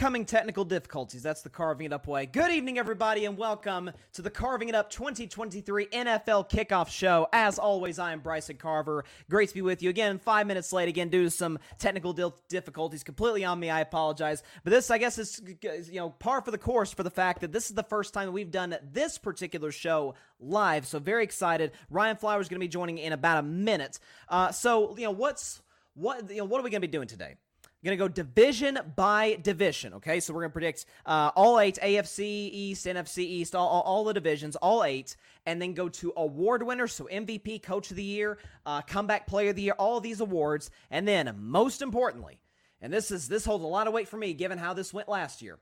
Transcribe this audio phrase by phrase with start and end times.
[0.00, 1.22] overcoming technical difficulties.
[1.22, 2.24] That's the carving it up way.
[2.24, 7.26] Good evening, everybody, and welcome to the Carving It Up 2023 NFL Kickoff Show.
[7.34, 9.04] As always, I am Bryson Carver.
[9.28, 10.18] Great to be with you again.
[10.18, 12.14] Five minutes late again due to some technical
[12.48, 13.02] difficulties.
[13.04, 13.68] Completely on me.
[13.68, 14.42] I apologize.
[14.64, 17.52] But this, I guess, is you know par for the course for the fact that
[17.52, 20.86] this is the first time we've done this particular show live.
[20.86, 21.72] So very excited.
[21.90, 23.98] Ryan Flowers is going to be joining in about a minute.
[24.30, 25.60] Uh, so you know what's
[25.92, 27.36] what you know what are we going to be doing today?
[27.84, 29.94] Going to go division by division.
[29.94, 33.82] Okay, so we're going to predict uh, all eight AFC East, NFC East, all, all,
[33.82, 35.16] all, the divisions, all eight,
[35.46, 36.92] and then go to award winners.
[36.92, 40.70] So MVP, Coach of the Year, uh, Comeback Player of the Year, all these awards,
[40.90, 42.40] and then most importantly,
[42.82, 45.08] and this is this holds a lot of weight for me given how this went
[45.08, 45.58] last year.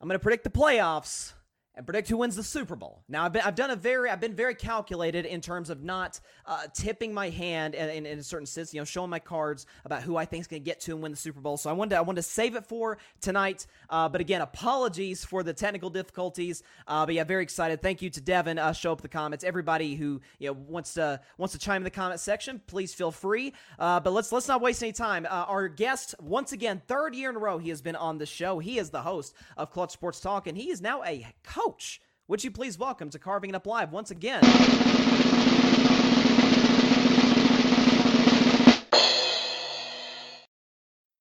[0.00, 1.32] I'm going to predict the playoffs
[1.74, 3.02] and predict who wins the Super Bowl.
[3.08, 6.20] Now, I've, been, I've done a very, I've been very calculated in terms of not
[6.44, 9.66] uh, tipping my hand in, in, in, a certain sense, you know, showing my cards
[9.86, 11.56] about who I think is going to get to and win the Super Bowl.
[11.56, 13.66] So I wanted to, I wanted to save it for tonight.
[13.88, 16.62] Uh, but again, apologies for the technical difficulties.
[16.86, 17.80] Uh, but yeah, very excited.
[17.80, 18.58] Thank you to Devin.
[18.58, 19.42] Uh, show up the comments.
[19.42, 23.10] Everybody who you know wants to wants to chime in the comment section, please feel
[23.10, 23.54] free.
[23.78, 25.24] Uh, but let's let's not waste any time.
[25.24, 28.26] Uh, our guest, once again, third year in a row, he has been on the
[28.26, 28.58] show.
[28.58, 32.00] He is the host of Clutch Sports Talk, and he is now a coach coach.
[32.28, 34.42] Would you please welcome to Carving It Up Live once again?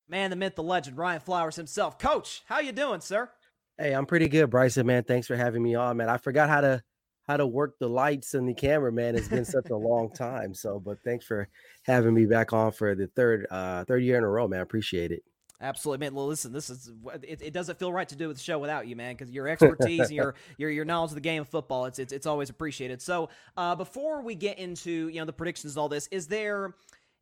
[0.07, 1.97] Man, the myth, the legend, Ryan Flowers himself.
[1.97, 3.29] Coach, how you doing, sir?
[3.77, 4.85] Hey, I'm pretty good, Bryson.
[4.85, 6.09] Man, thanks for having me on, man.
[6.09, 6.83] I forgot how to
[7.27, 9.15] how to work the lights and the camera, man.
[9.15, 10.53] It's been such a long time.
[10.53, 11.47] So, but thanks for
[11.83, 14.61] having me back on for the third uh third year in a row, man.
[14.61, 15.23] Appreciate it.
[15.61, 16.15] Absolutely, man.
[16.15, 16.89] Well, listen, this is
[17.21, 19.99] it, it doesn't feel right to do the show without you, man, because your expertise
[19.99, 22.99] and your, your your knowledge of the game of football, it's it's, it's always appreciated.
[22.99, 26.73] So, uh, before we get into you know the predictions and all this, is there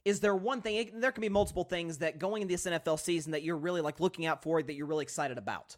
[0.05, 0.89] is there one thing?
[0.93, 3.99] There can be multiple things that going into this NFL season that you're really like
[3.99, 5.75] looking out for that you're really excited about.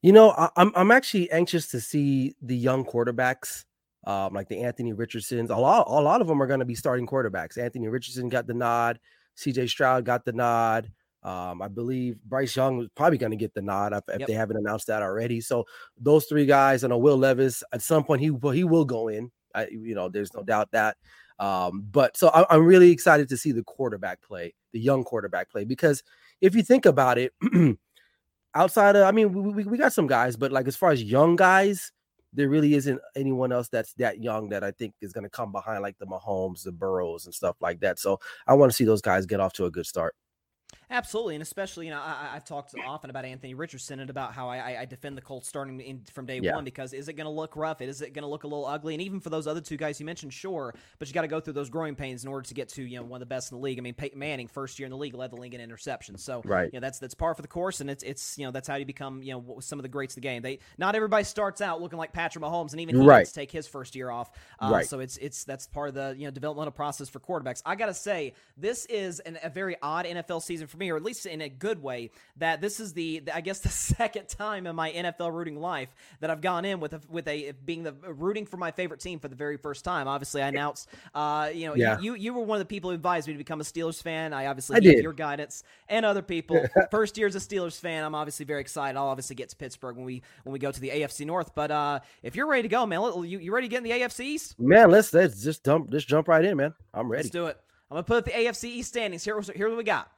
[0.00, 3.64] You know, I, I'm I'm actually anxious to see the young quarterbacks.
[4.06, 6.74] Um, like the Anthony Richardsons, a lot, a lot of them are going to be
[6.74, 7.58] starting quarterbacks.
[7.58, 8.98] Anthony Richardson got the nod.
[9.34, 9.66] C.J.
[9.66, 10.90] Stroud got the nod.
[11.22, 14.26] Um, I believe Bryce Young was probably going to get the nod if, if yep.
[14.26, 15.40] they haven't announced that already.
[15.40, 15.66] So
[15.98, 19.30] those three guys, I know Will Levis at some point he he will go in.
[19.54, 20.96] I, you know, there's no doubt that.
[21.38, 25.50] Um, but so I, I'm really excited to see the quarterback play, the young quarterback
[25.50, 26.02] play, because
[26.40, 27.32] if you think about it,
[28.54, 31.36] outside of, I mean, we, we got some guys, but like as far as young
[31.36, 31.92] guys,
[32.32, 35.50] there really isn't anyone else that's that young that I think is going to come
[35.50, 37.98] behind like the Mahomes, the Burrows, and stuff like that.
[37.98, 40.14] So I want to see those guys get off to a good start.
[40.90, 44.48] Absolutely, and especially you know I, have talked often about Anthony Richardson and about how
[44.48, 46.56] I, I defend the Colts starting in, from day yeah.
[46.56, 47.80] one because is it going to look rough?
[47.80, 48.94] Is it going to look a little ugly?
[48.94, 51.38] And even for those other two guys you mentioned, sure, but you got to go
[51.38, 53.52] through those growing pains in order to get to you know one of the best
[53.52, 53.78] in the league.
[53.78, 56.20] I mean, Peyton Manning, first year in the league, led the league in interceptions.
[56.20, 58.50] So right, you know, that's that's par for the course, and it's it's you know
[58.50, 60.42] that's how you become you know some of the greats of the game.
[60.42, 63.24] They not everybody starts out looking like Patrick Mahomes, and even he right.
[63.24, 64.32] to take his first year off.
[64.58, 64.86] Uh, right.
[64.86, 67.62] So it's it's that's part of the you know developmental process for quarterbacks.
[67.64, 70.96] I got to say, this is an, a very odd NFL season for me, or
[70.96, 74.66] at least in a good way that this is the, I guess the second time
[74.66, 77.92] in my NFL rooting life that I've gone in with a, with a being the
[77.92, 80.08] rooting for my favorite team for the very first time.
[80.08, 82.00] Obviously, I announced, uh, you know, yeah.
[82.00, 84.32] you you were one of the people who advised me to become a Steelers fan.
[84.32, 85.02] I obviously I did.
[85.02, 86.64] your guidance and other people.
[86.90, 88.98] first year as a Steelers fan, I'm obviously very excited.
[88.98, 91.54] I'll obviously get to Pittsburgh when we when we go to the AFC North.
[91.54, 93.90] But uh, if you're ready to go, man, you, you ready to get in the
[93.90, 94.58] AFC East?
[94.58, 96.74] Man, let's let's just jump just jump right in, man.
[96.94, 97.24] I'm ready.
[97.24, 97.58] Let's do it.
[97.90, 99.24] I'm gonna put up the AFC East standings.
[99.24, 100.10] Here, here's what we got.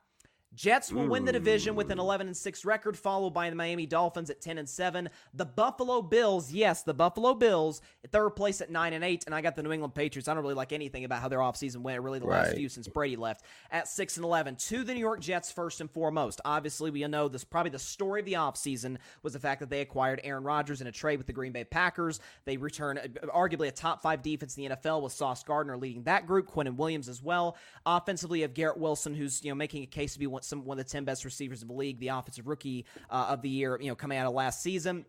[0.54, 3.86] Jets will win the division with an 11 and 6 record, followed by the Miami
[3.86, 5.08] Dolphins at 10 and 7.
[5.34, 9.24] The Buffalo Bills, yes, the Buffalo Bills, at third place at 9 and 8.
[9.26, 10.28] And I got the New England Patriots.
[10.28, 12.44] I don't really like anything about how their offseason went, really the right.
[12.44, 14.56] last few since Brady left, at 6 and 11.
[14.56, 16.40] To the New York Jets, first and foremost.
[16.44, 19.80] Obviously, we know this probably the story of the offseason was the fact that they
[19.80, 22.20] acquired Aaron Rodgers in a trade with the Green Bay Packers.
[22.44, 22.98] They return
[23.34, 26.76] arguably a top five defense in the NFL with Sauce Gardner leading that group, Quinnen
[26.76, 27.56] Williams as well.
[27.86, 30.64] Offensively, you have Garrett Wilson, who's you know making a case to be one, some,
[30.64, 33.48] one of the 10 best receivers in the league, the offensive rookie uh, of the
[33.48, 35.04] year, you know, coming out of last season.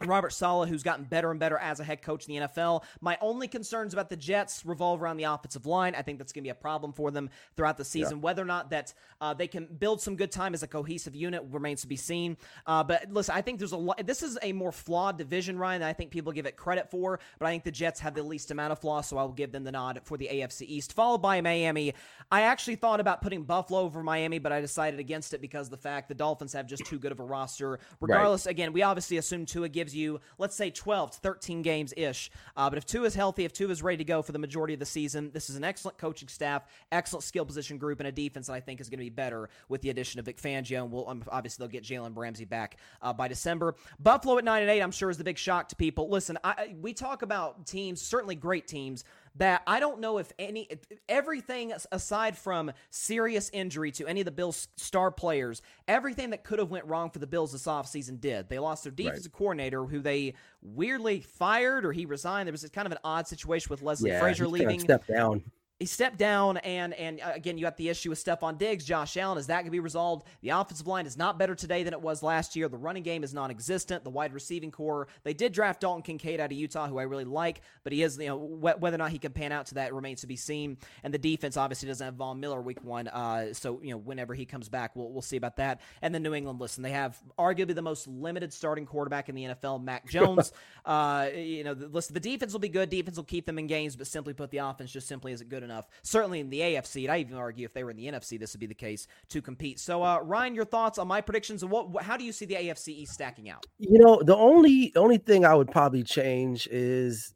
[0.00, 2.82] Robert Saleh, who's gotten better and better as a head coach in the NFL.
[3.00, 5.94] My only concerns about the Jets revolve around the offensive line.
[5.94, 8.18] I think that's going to be a problem for them throughout the season.
[8.18, 8.22] Yeah.
[8.22, 11.44] Whether or not that uh, they can build some good time as a cohesive unit
[11.50, 12.36] remains to be seen.
[12.66, 14.04] Uh, but listen, I think there's a lot.
[14.04, 17.20] This is a more flawed division, Ryan, than I think people give it credit for.
[17.38, 19.52] But I think the Jets have the least amount of flaws, so I will give
[19.52, 21.94] them the nod for the AFC East, followed by Miami.
[22.32, 25.76] I actually thought about putting Buffalo over Miami, but I decided against it because the
[25.76, 27.78] fact the Dolphins have just too good of a roster.
[28.00, 28.50] Regardless, right.
[28.50, 32.30] again, we obviously assume Tua gives gives you, let's say, 12 to 13 games ish.
[32.56, 34.72] Uh, but if Tua is healthy, if Tua is ready to go for the majority
[34.72, 38.12] of the season, this is an excellent coaching staff, excellent skill position group, and a
[38.12, 40.84] defense that I think is going to be better with the addition of Vic Fangio.
[40.84, 43.74] And we'll, um, obviously, they'll get Jalen Ramsey back uh, by December.
[44.00, 46.08] Buffalo at 9 and 8, I'm sure, is the big shock to people.
[46.08, 49.04] Listen, I, we talk about teams, certainly great teams
[49.36, 50.68] that I don't know if any
[51.08, 56.58] everything aside from serious injury to any of the Bills star players, everything that could
[56.58, 58.48] have went wrong for the Bills this offseason did.
[58.48, 59.38] They lost their defensive right.
[59.38, 62.46] coordinator who they weirdly fired or he resigned.
[62.46, 64.80] There was kind of an odd situation with Leslie yeah, Frazier leaving.
[64.80, 65.42] Step down
[65.80, 69.16] he stepped down, and and uh, again, you got the issue with Stefon Diggs, Josh
[69.16, 69.38] Allen.
[69.38, 70.24] Is that going to be resolved?
[70.40, 72.68] The offensive line is not better today than it was last year.
[72.68, 74.04] The running game is non-existent.
[74.04, 75.08] The wide receiving corps.
[75.24, 78.18] They did draft Dalton Kincaid out of Utah, who I really like, but he is
[78.18, 80.78] you know whether or not he can pan out to that remains to be seen.
[81.02, 84.32] And the defense obviously doesn't have Von Miller week one, uh, so you know whenever
[84.32, 85.80] he comes back, we'll we'll see about that.
[86.02, 89.42] And then New England, listen, they have arguably the most limited starting quarterback in the
[89.42, 90.52] NFL, Mac Jones.
[90.84, 92.90] uh, you know, listen, the defense will be good.
[92.90, 95.63] Defense will keep them in games, but simply put, the offense just simply isn't good
[95.64, 95.88] enough.
[96.02, 98.52] Certainly in the AFC, and I even argue if they were in the NFC, this
[98.52, 99.80] would be the case to compete.
[99.80, 102.54] So, uh, Ryan, your thoughts on my predictions and what, how do you see the
[102.54, 103.66] AFC East stacking out?
[103.78, 107.34] You know, the only only thing I would probably change is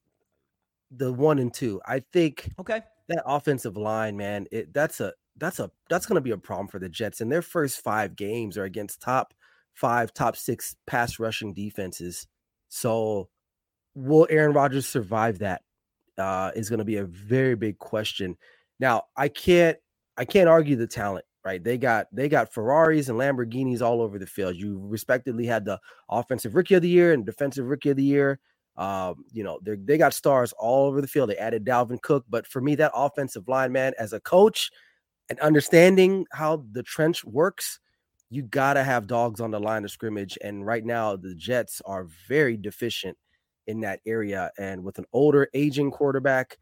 [0.91, 1.81] the one and two.
[1.87, 6.21] I think okay that offensive line, man, it that's a that's a that's going to
[6.21, 7.21] be a problem for the Jets.
[7.21, 9.35] And their first five games are against top
[9.75, 12.27] five, top six pass rushing defenses.
[12.69, 13.29] So,
[13.95, 15.63] will Aaron Rodgers survive that?
[16.19, 18.37] Uh, is going to be a very big question.
[18.81, 19.79] Now, I can't
[20.17, 21.63] I can't argue the talent, right?
[21.63, 24.57] They got they got Ferraris and Lamborghinis all over the field.
[24.57, 25.79] You respectively had the
[26.11, 28.41] offensive rookie of the year and defensive rookie of the year.
[28.77, 31.31] Um, you know, they they got stars all over the field.
[31.31, 34.71] They added Dalvin Cook, but for me, that offensive line, man, as a coach
[35.29, 37.81] and understanding how the trench works,
[38.31, 40.37] you gotta have dogs on the line of scrimmage.
[40.43, 43.17] And right now, the Jets are very deficient
[43.69, 44.51] in that area.
[44.59, 46.59] And with an older, aging quarterback,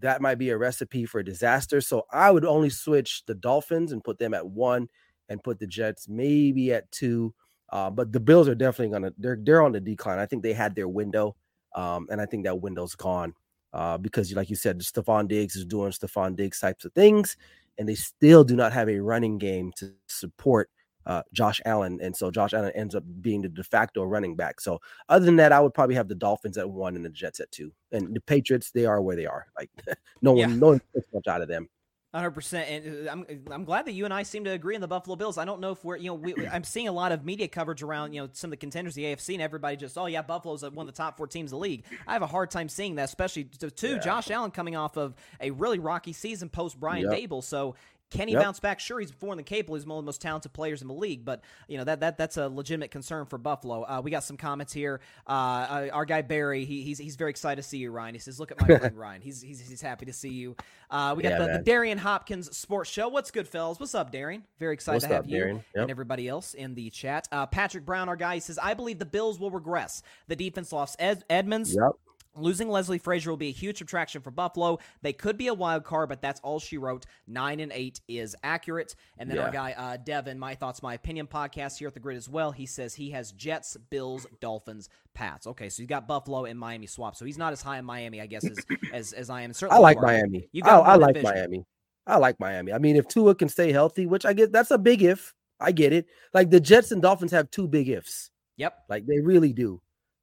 [0.00, 1.80] that might be a recipe for disaster.
[1.80, 4.88] So I would only switch the Dolphins and put them at one
[5.28, 7.32] and put the Jets maybe at two.
[7.70, 10.18] Uh, but the Bills are definitely gonna they're they're on the decline.
[10.18, 11.36] I think they had their window,
[11.74, 13.34] um, and I think that window's gone
[13.74, 17.36] uh, because, like you said, Stefon Diggs is doing Stefon Diggs types of things,
[17.76, 20.70] and they still do not have a running game to support
[21.08, 24.60] uh, Josh Allen, and so Josh Allen ends up being the de facto running back.
[24.60, 24.78] So
[25.08, 27.50] other than that, I would probably have the Dolphins at one and the Jets at
[27.50, 29.46] two, and the Patriots they are where they are.
[29.56, 29.70] Like
[30.22, 30.46] no one, yeah.
[30.56, 31.68] no one gets much out of them.
[32.14, 34.80] Hundred percent, and uh, I'm I'm glad that you and I seem to agree on
[34.80, 35.36] the Buffalo Bills.
[35.36, 37.82] I don't know if we're you know we, I'm seeing a lot of media coverage
[37.82, 40.62] around you know some of the contenders the AFC and everybody just oh yeah Buffalo's
[40.62, 41.84] one of the top four teams in the league.
[42.06, 43.98] I have a hard time seeing that, especially to, to yeah.
[43.98, 47.12] Josh Allen coming off of a really rocky season post Brian yep.
[47.12, 47.44] Daboll.
[47.44, 47.74] So
[48.10, 48.42] can he yep.
[48.42, 48.80] bounce back?
[48.80, 49.74] Sure, he's more than capable.
[49.74, 52.16] He's one of the most talented players in the league, but you know that that
[52.16, 53.82] that's a legitimate concern for Buffalo.
[53.82, 55.00] Uh, we got some comments here.
[55.26, 58.14] Uh, uh, our guy Barry, he, he's he's very excited to see you, Ryan.
[58.14, 59.20] He says, "Look at my friend Ryan.
[59.20, 60.56] He's, he's he's happy to see you."
[60.90, 63.08] Uh, we got yeah, the, the, Darian Hopkins Sports Show.
[63.08, 63.78] What's good, fellas?
[63.78, 64.42] What's up, Darian?
[64.58, 65.82] Very excited What's to have up, you yep.
[65.82, 67.28] and everybody else in the chat.
[67.30, 70.02] Uh, Patrick Brown, our guy, he says, "I believe the Bills will regress.
[70.28, 71.92] The defense lost Ed- Edmunds." Yep.
[72.38, 74.78] Losing Leslie Frazier will be a huge subtraction for Buffalo.
[75.02, 77.06] They could be a wild card, but that's all she wrote.
[77.26, 78.94] Nine and eight is accurate.
[79.18, 79.44] And then yeah.
[79.44, 82.52] our guy uh, Devin, my thoughts, my opinion podcast here at the GRYD as well.
[82.52, 85.46] He says he has Jets, Bills, Dolphins, Pats.
[85.46, 87.16] Okay, so he's got Buffalo and Miami swap.
[87.16, 88.58] So he's not as high in Miami, I guess, as
[88.92, 89.52] as, as I am.
[89.52, 90.48] Certainly, I like Miami.
[90.52, 91.34] You got I, I like division.
[91.34, 91.66] Miami.
[92.06, 92.72] I like Miami.
[92.72, 95.34] I mean, if Tua can stay healthy, which I get, that's a big if.
[95.60, 96.06] I get it.
[96.32, 98.30] Like the Jets and Dolphins have two big ifs.
[98.56, 98.74] Yep.
[98.88, 99.80] Like they really do.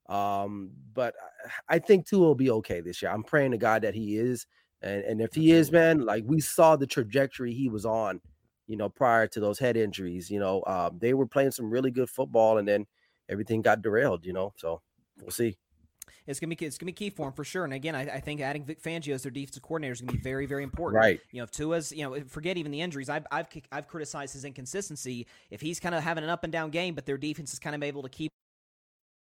[0.07, 1.15] Um, but
[1.70, 3.12] I think Tua will be okay this year.
[3.12, 4.46] I'm praying to God that he is.
[4.82, 8.22] And, and if he is, man, like we saw the trajectory he was on,
[8.68, 11.92] you know, prior to those head injuries, you know, um, they were playing some really
[11.92, 12.86] good football and then
[13.30, 14.54] everything got derailed, you know.
[14.58, 14.82] So
[15.22, 15.58] we'll see.
[16.28, 17.66] It's gonna be it's gonna be key for him for sure.
[17.66, 20.18] And again, I, I think adding Vic Fangio as their defensive coordinator is gonna be
[20.24, 21.00] very very important.
[21.00, 21.20] Right.
[21.32, 23.10] You know, if Tua's you know forget even the injuries.
[23.10, 25.28] I've I've I've criticized his inconsistency.
[25.52, 27.75] If he's kind of having an up and down game, but their defense is kind
[27.75, 28.32] of able to keep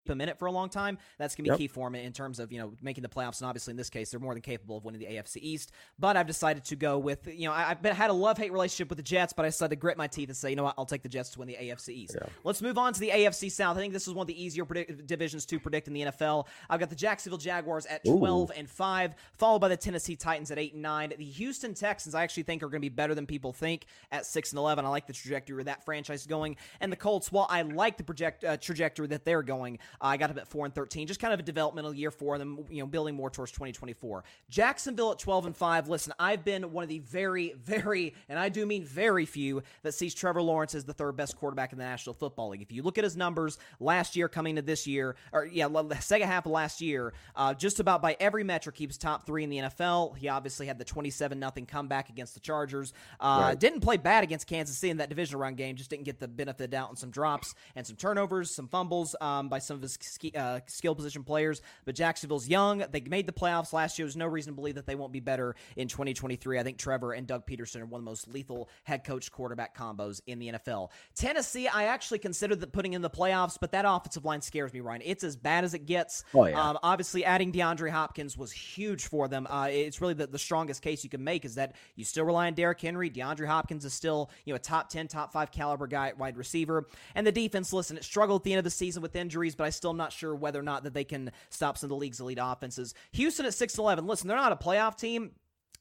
[0.09, 1.59] him in it for a long time, that's going to be yep.
[1.59, 3.41] key for him in terms of, you know, making the playoffs.
[3.41, 5.73] And obviously in this case, they're more than capable of winning the AFC East.
[5.99, 8.97] But I've decided to go with, you know, I've been, had a love-hate relationship with
[8.97, 10.87] the Jets, but I decided to grit my teeth and say, you know what, I'll
[10.87, 12.17] take the Jets to win the AFC East.
[12.21, 12.29] Yeah.
[12.45, 13.77] Let's move on to the AFC South.
[13.77, 16.47] I think this is one of the easier predict- divisions to predict in the NFL.
[16.69, 20.59] I've got the Jacksonville Jaguars at 12 and 5, followed by the Tennessee Titans at
[20.59, 21.15] 8 and 9.
[21.19, 24.27] The Houston Texans I actually think are going to be better than people think at
[24.27, 24.85] 6 and 11.
[24.85, 26.57] I like the trajectory of that franchise going.
[26.81, 30.29] And the Colts, while I like the project uh, trajectory that they're going, I got
[30.29, 32.65] them at four and thirteen, just kind of a developmental year for them.
[32.71, 34.25] You know, building more towards 2024.
[34.49, 35.89] Jacksonville at 12 and five.
[35.89, 39.93] Listen, I've been one of the very, very, and I do mean very few that
[39.93, 42.63] sees Trevor Lawrence as the third best quarterback in the National Football League.
[42.63, 45.97] If you look at his numbers last year coming to this year, or yeah, the
[46.01, 49.45] second half of last year, uh, just about by every metric, he was top three
[49.45, 50.17] in the NFL.
[50.17, 52.93] He obviously had the 27 nothing comeback against the Chargers.
[53.19, 53.59] Uh, right.
[53.59, 55.77] Didn't play bad against Kansas City in that division round game.
[55.77, 58.69] Just didn't get the benefit of the doubt on some drops and some turnovers, some
[58.69, 61.63] fumbles um, by some of his ski, uh, skill position players.
[61.85, 62.85] But Jacksonville's young.
[62.91, 64.07] They made the playoffs last year.
[64.07, 66.59] There's no reason to believe that they won't be better in 2023.
[66.59, 69.77] I think Trevor and Doug Pederson are one of the most lethal head coach quarterback
[69.77, 70.91] combos in the NFL.
[71.15, 74.81] Tennessee, I actually considered that putting in the playoffs, but that offensive line scares me,
[74.81, 75.03] Ryan.
[75.05, 76.25] It's as bad as it gets.
[76.35, 76.61] Oh, yeah.
[76.61, 79.47] Um, obviously, adding DeAndre Hopkins was huge for them.
[79.49, 82.47] Uh, it's really the, the strongest case you can make is that you still rely
[82.47, 83.11] on Derrick Henry.
[83.11, 86.87] DeAndre Hopkins is still you know a top 10, top 5 caliber guy wide receiver.
[87.15, 89.65] And the defense, listen, it struggled at the end of the season with injuries, but
[89.65, 91.97] I still am not sure whether or not that they can stop some of the
[91.97, 92.95] league's elite offenses.
[93.13, 94.07] Houston at 6 11.
[94.07, 95.33] Listen, they're not a playoff team.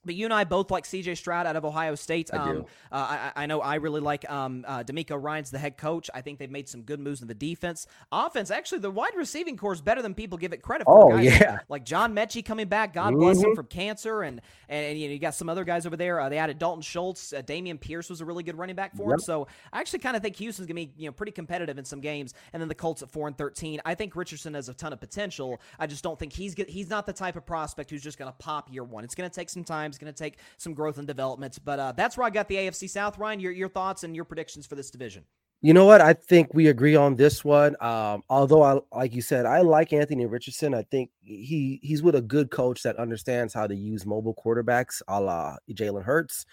[0.06, 1.16] But you and I both like C.J.
[1.16, 2.34] Stroud out of Ohio State.
[2.34, 2.66] Um, I do.
[2.92, 2.96] Uh,
[3.36, 6.10] I, I, know I really like um, uh, DeMeco Ryans the head coach.
[6.14, 7.86] I think they've made some good moves in the defense.
[8.12, 11.14] Offense, actually, the wide receiving corps is better than people give it credit for.
[11.14, 12.94] Oh yeah, like John Metchie coming back.
[12.94, 13.20] God mm-hmm.
[13.20, 15.98] bless him from cancer, and, and, and you know you got some other guys over
[15.98, 16.22] there.
[16.22, 17.34] Uh, they added Dalton Schultz.
[17.34, 19.14] Uh, Dameon Pierce was a really good running back for yep.
[19.14, 19.20] him.
[19.20, 22.00] So I actually kind of think Houston's gonna be you know pretty competitive in some
[22.00, 22.34] games.
[22.54, 23.82] And then the Colts at four and thirteen.
[23.84, 25.60] I think Richardson has a ton of potential.
[25.78, 28.72] I just don't think he's he's not the type of prospect who's just gonna pop
[28.72, 29.04] year one.
[29.04, 29.89] It's gonna take some time.
[29.90, 31.58] It's gonna take some growth and development.
[31.64, 33.18] But uh, that's where I got the AFC South.
[33.18, 35.24] Ryan, your, your thoughts and your predictions for this division.
[35.62, 36.00] You know what?
[36.00, 37.76] I think we agree on this one.
[37.82, 40.74] Um, although I like you said, I like Anthony Richardson.
[40.74, 45.02] I think he he's with a good coach that understands how to use mobile quarterbacks,
[45.10, 46.46] a la Jalen Hurts.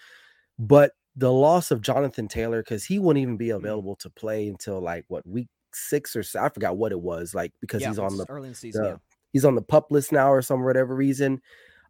[0.59, 3.55] But the loss of Jonathan Taylor, because he wouldn't even be mm.
[3.55, 7.33] available to play until like what week six or so, I forgot what it was,
[7.33, 8.83] like because yeah, he's on the early in the season.
[8.83, 8.95] The, yeah.
[9.31, 11.41] He's on the pup list now or some whatever reason.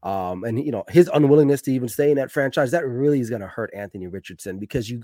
[0.03, 3.29] Um, and you know his unwillingness to even stay in that franchise that really is
[3.29, 5.01] going to hurt Anthony Richardson because you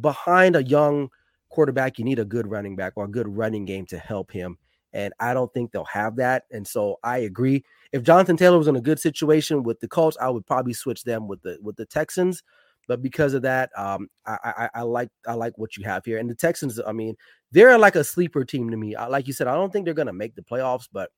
[0.00, 1.08] behind a young
[1.48, 4.58] quarterback you need a good running back or a good running game to help him
[4.92, 7.64] and I don't think they'll have that and so I agree.
[7.92, 11.04] If Jonathan Taylor was in a good situation with the Colts I would probably switch
[11.04, 12.42] them with the with the Texans
[12.86, 16.18] but because of that um, I, I, I like I like what you have here
[16.18, 17.16] and the Texans I mean
[17.50, 18.94] they're like a sleeper team to me.
[18.96, 21.10] Like you said I don't think they're going to make the playoffs but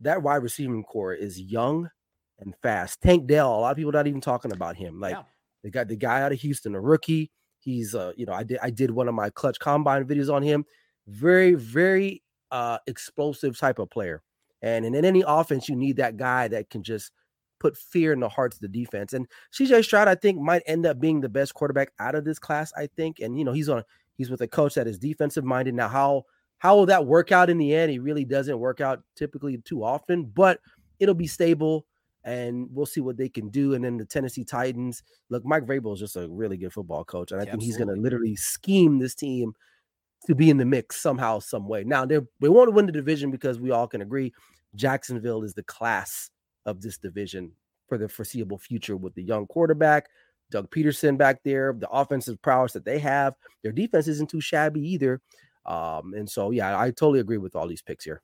[0.00, 1.90] that wide receiving corps is young
[2.44, 3.00] and fast.
[3.00, 5.00] Tank Dell, a lot of people not even talking about him.
[5.00, 5.22] Like yeah.
[5.62, 7.30] they got the guy out of Houston, a rookie.
[7.58, 10.42] He's uh, you know, I did I did one of my clutch combine videos on
[10.42, 10.64] him.
[11.06, 14.22] Very, very uh explosive type of player.
[14.62, 17.12] And, and in any offense, you need that guy that can just
[17.60, 19.12] put fear in the hearts of the defense.
[19.12, 22.38] And CJ Stroud, I think, might end up being the best quarterback out of this
[22.38, 23.20] class, I think.
[23.20, 23.84] And you know, he's on
[24.16, 25.74] he's with a coach that is defensive minded.
[25.74, 26.24] Now, how
[26.58, 27.90] how will that work out in the end?
[27.90, 30.60] He really doesn't work out typically too often, but
[30.98, 31.86] it'll be stable
[32.24, 33.74] and we'll see what they can do.
[33.74, 37.32] And then the Tennessee Titans, look, Mike Vrabel is just a really good football coach,
[37.32, 37.66] and I yeah, think absolutely.
[37.66, 39.52] he's going to literally scheme this team
[40.26, 41.84] to be in the mix somehow, some way.
[41.84, 44.32] Now they they won't win the division because we all can agree
[44.74, 46.30] Jacksonville is the class
[46.66, 47.52] of this division
[47.88, 50.06] for the foreseeable future with the young quarterback.
[50.50, 54.80] Doug Pederson back there, the offensive prowess that they have, their defense isn't too shabby
[54.80, 55.20] either.
[55.66, 58.22] Um, and so, yeah, I totally agree with all these picks here.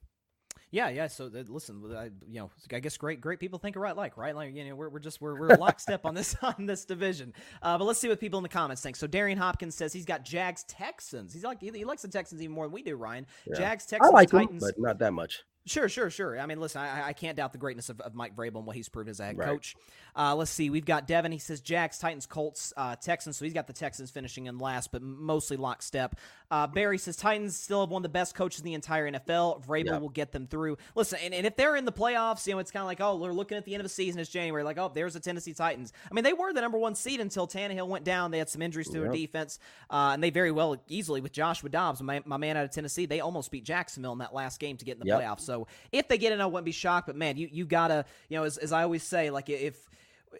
[0.71, 1.07] Yeah, yeah.
[1.07, 4.35] So uh, listen, I, you know, I guess great, great people think right like, right?
[4.35, 7.33] Like, you know, we're, we're just we're we're lockstep on this on this division.
[7.61, 8.95] Uh, but let's see what people in the comments think.
[8.95, 11.33] So Darian Hopkins says he's got Jags Texans.
[11.33, 12.95] He's like he, he likes the Texans even more than we do.
[12.95, 13.57] Ryan, yeah.
[13.57, 15.43] Jags Texans I like Titans, them, but not that much.
[15.67, 16.39] Sure, sure, sure.
[16.39, 18.75] I mean, listen, I, I can't doubt the greatness of, of, Mike Vrabel and what
[18.75, 19.47] he's proven as a head right.
[19.47, 19.75] coach.
[20.15, 20.71] Uh, let's see.
[20.71, 21.31] We've got Devin.
[21.31, 23.37] He says Jags, Titans, Colts, uh, Texans.
[23.37, 26.15] So he's got the Texans finishing in last, but mostly lockstep.
[26.49, 29.63] Uh, Barry says Titans still have one of the best coaches in the entire NFL.
[29.65, 30.01] Vrabel yep.
[30.01, 30.77] will get them through.
[30.95, 33.17] Listen, and, and if they're in the playoffs, you know, it's kind of like, oh,
[33.17, 34.19] we're looking at the end of the season.
[34.19, 34.63] It's January.
[34.63, 35.93] Like, oh, there's the Tennessee Titans.
[36.09, 38.31] I mean, they were the number one seed until Tannehill went down.
[38.31, 39.03] They had some injuries to yep.
[39.03, 39.59] their defense,
[39.91, 43.05] uh, and they very well, easily, with Joshua Dobbs, my, my, man out of Tennessee,
[43.05, 45.21] they almost beat Jacksonville in that last game to get in the yep.
[45.21, 45.41] playoffs.
[45.41, 45.50] So
[45.91, 47.07] if they get in, I wouldn't be shocked.
[47.07, 49.85] But man, you you gotta you know as, as I always say, like if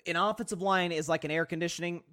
[0.06, 2.04] an offensive line is like an air conditioning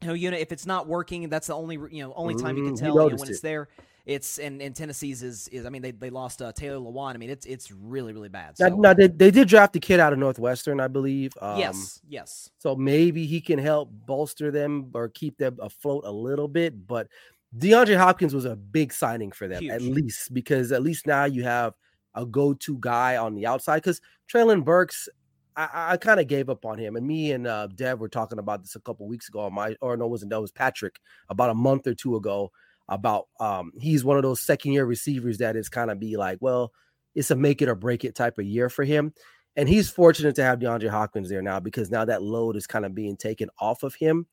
[0.00, 2.64] you know unit, if it's not working, that's the only you know only time you
[2.64, 2.84] can mm-hmm.
[2.84, 3.68] tell you know, when it's there.
[4.06, 7.14] It's and, and Tennessee's is is I mean they, they lost uh, Taylor Lewan.
[7.14, 8.58] I mean it's it's really really bad.
[8.58, 8.68] So.
[8.68, 11.32] Now, now they, they did draft a kid out of Northwestern, I believe.
[11.40, 12.50] Um, yes, yes.
[12.58, 16.86] So maybe he can help bolster them or keep them afloat a little bit.
[16.86, 17.08] But
[17.56, 19.72] DeAndre Hopkins was a big signing for them, Huge.
[19.72, 21.72] at least because at least now you have
[22.14, 24.00] a go-to guy on the outside because
[24.32, 25.08] Treylon Burks,
[25.56, 26.96] I, I kind of gave up on him.
[26.96, 29.76] And me and uh, Dev were talking about this a couple weeks ago on my,
[29.80, 32.50] or no, it wasn't that was Patrick about a month or two ago
[32.88, 36.38] about um he's one of those second year receivers that is kind of be like,
[36.40, 36.72] well,
[37.14, 39.12] it's a make it or break it type of year for him.
[39.56, 42.84] And he's fortunate to have DeAndre Hopkins there now because now that load is kind
[42.84, 44.26] of being taken off of him.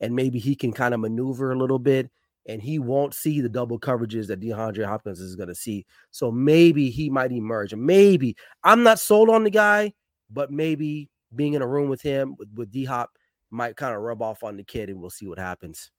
[0.00, 2.10] And maybe he can kind of maneuver a little bit
[2.48, 5.84] and he won't see the double coverages that DeAndre Hopkins is going to see.
[6.10, 7.74] So maybe he might emerge.
[7.74, 9.92] Maybe I'm not sold on the guy,
[10.30, 13.10] but maybe being in a room with him with, with D Hop
[13.50, 15.90] might kind of rub off on the kid and we'll see what happens.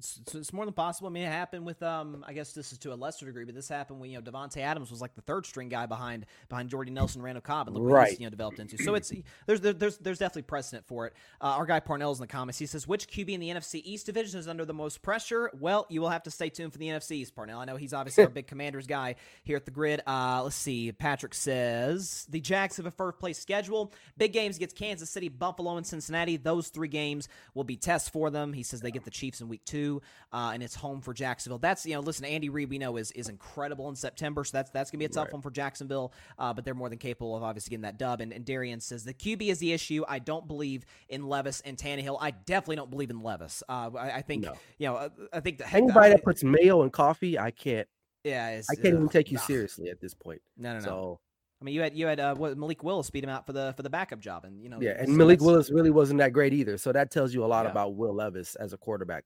[0.00, 1.08] It's, it's, more than possible.
[1.08, 2.24] I mean, it happened with um.
[2.26, 4.56] I guess this is to a lesser degree, but this happened when you know Davante
[4.58, 7.84] Adams was like the third string guy behind behind Jordy Nelson, Randall Cobb, and look
[7.84, 8.18] what right.
[8.18, 8.82] you know developed into.
[8.82, 9.12] So it's
[9.44, 11.12] there's there's there's definitely precedent for it.
[11.40, 12.58] Uh, our guy Parnell's in the comments.
[12.58, 15.86] He says, "Which QB in the NFC East division is under the most pressure?" Well,
[15.90, 17.60] you will have to stay tuned for the NFC East, Parnell.
[17.60, 20.00] I know he's obviously our big Commanders guy here at the GRYD.
[20.06, 20.92] Uh, let's see.
[20.92, 23.92] Patrick says the Jags have a first place schedule.
[24.16, 26.36] Big games against Kansas City, Buffalo, and Cincinnati.
[26.38, 28.52] Those three games will be tests for them.
[28.52, 29.89] He says they get the Chiefs in week two,
[30.32, 31.58] uh, and it's home for Jacksonville.
[31.58, 34.70] That's you know, listen, Andy Reid we know is is incredible in September, so that's
[34.70, 35.34] that's gonna be a tough right.
[35.34, 36.12] one for Jacksonville.
[36.38, 38.20] Uh, but they're more than capable of obviously getting that dub.
[38.20, 40.04] And, and Darian says the QB is the issue.
[40.08, 42.18] I don't believe in Levis and Tannehill.
[42.20, 43.62] I definitely don't believe in Levis.
[43.68, 44.54] Uh, I, I, think no.
[44.78, 47.88] you know, I think the anybody that puts mayo and coffee, I can't.
[48.24, 49.42] Yeah, I can't even take you nah.
[49.42, 50.42] seriously at this point.
[50.58, 50.84] No, no, no.
[50.84, 51.20] So,
[51.60, 53.72] I mean, you had you had uh, what, Malik Willis beat him out for the
[53.76, 56.32] for the backup job, and you know, yeah, and so Malik Willis really wasn't that
[56.32, 56.76] great either.
[56.76, 57.70] So that tells you a lot yeah.
[57.70, 59.24] about Will Levis as a quarterback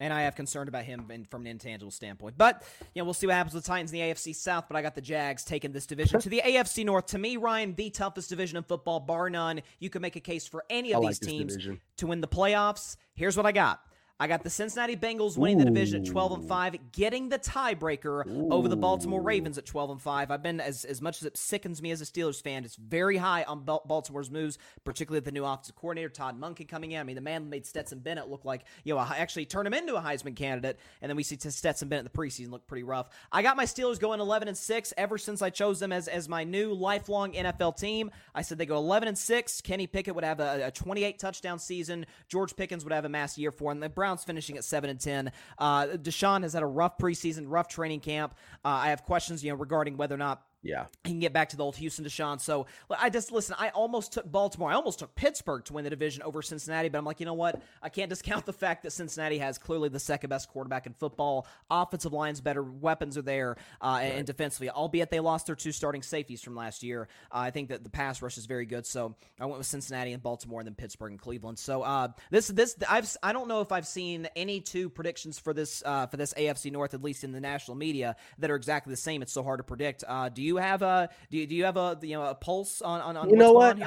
[0.00, 2.36] and I have concern about him in, from an intangible standpoint.
[2.36, 2.62] But
[2.94, 4.66] you know, we'll see what happens with the Titans in the AFC South.
[4.68, 7.06] But I got the Jags taking this division to the AFC North.
[7.06, 9.62] To me, Ryan, the toughest division in football, bar none.
[9.78, 11.56] You can make a case for any of these teams
[11.98, 12.96] to win the playoffs.
[13.14, 13.80] Here's what I got.
[14.20, 18.24] I got the Cincinnati Bengals winning the division at 12 and 5, getting the tiebreaker
[18.28, 18.48] Ooh.
[18.48, 20.30] over the Baltimore Ravens at 12 and 5.
[20.30, 23.16] I've been as as much as it sickens me as a Steelers fan, it's very
[23.16, 27.00] high on Baltimore's moves, particularly the new offensive coordinator Todd Monken coming in.
[27.00, 29.96] I mean, the man made Stetson Bennett look like, you know, actually turn him into
[29.96, 33.08] a Heisman candidate, and then we see Stetson Bennett in the preseason look pretty rough.
[33.32, 36.28] I got my Steelers going 11 and 6 ever since I chose them as as
[36.28, 38.12] my new lifelong NFL team.
[38.32, 39.60] I said they go 11 and 6.
[39.62, 42.06] Kenny Pickett would have a, a 28 touchdown season.
[42.28, 43.80] George Pickens would have a mass year for him.
[43.80, 45.32] The Browns finishing at 7 seven and ten.
[45.58, 48.34] Uh, Deshaun has had a rough preseason, rough training camp.
[48.64, 50.86] Uh, I have questions, you know, regarding whether or not yeah.
[51.04, 52.40] He can get back to the old Houston Deshaun.
[52.40, 54.70] So I just listen, I almost took Baltimore.
[54.70, 57.34] I almost took Pittsburgh to win the division over Cincinnati, but I'm like, you know
[57.34, 57.62] what?
[57.82, 61.46] I can't discount the fact that Cincinnati has clearly the second best quarterback in football.
[61.70, 64.04] Offensive line's better, weapons are there, uh, right.
[64.04, 67.08] and defensively, albeit they lost their two starting safeties from last year.
[67.30, 68.86] Uh, I think that the pass rush is very good.
[68.86, 71.58] So I went with Cincinnati and Baltimore, and then Pittsburgh and Cleveland.
[71.58, 75.52] So uh, this this I've I don't know if I've seen any two predictions for
[75.52, 78.90] this uh, for this AFC North, at least in the national media, that are exactly
[78.92, 79.20] the same.
[79.20, 80.04] It's so hard to predict.
[80.08, 82.82] Uh, do you have a do you, do you have a you know a pulse
[82.82, 83.78] on on, on you know what?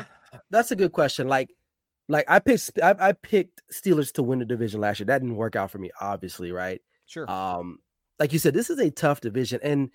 [0.50, 1.28] That's a good question.
[1.28, 1.50] Like
[2.10, 5.08] like I picked I, I, picked Steelers to win the division last year.
[5.08, 6.82] That didn't work out for me, obviously, right?
[7.06, 7.30] Sure.
[7.30, 7.80] Um,
[8.20, 9.90] like you said, this is a tough division, and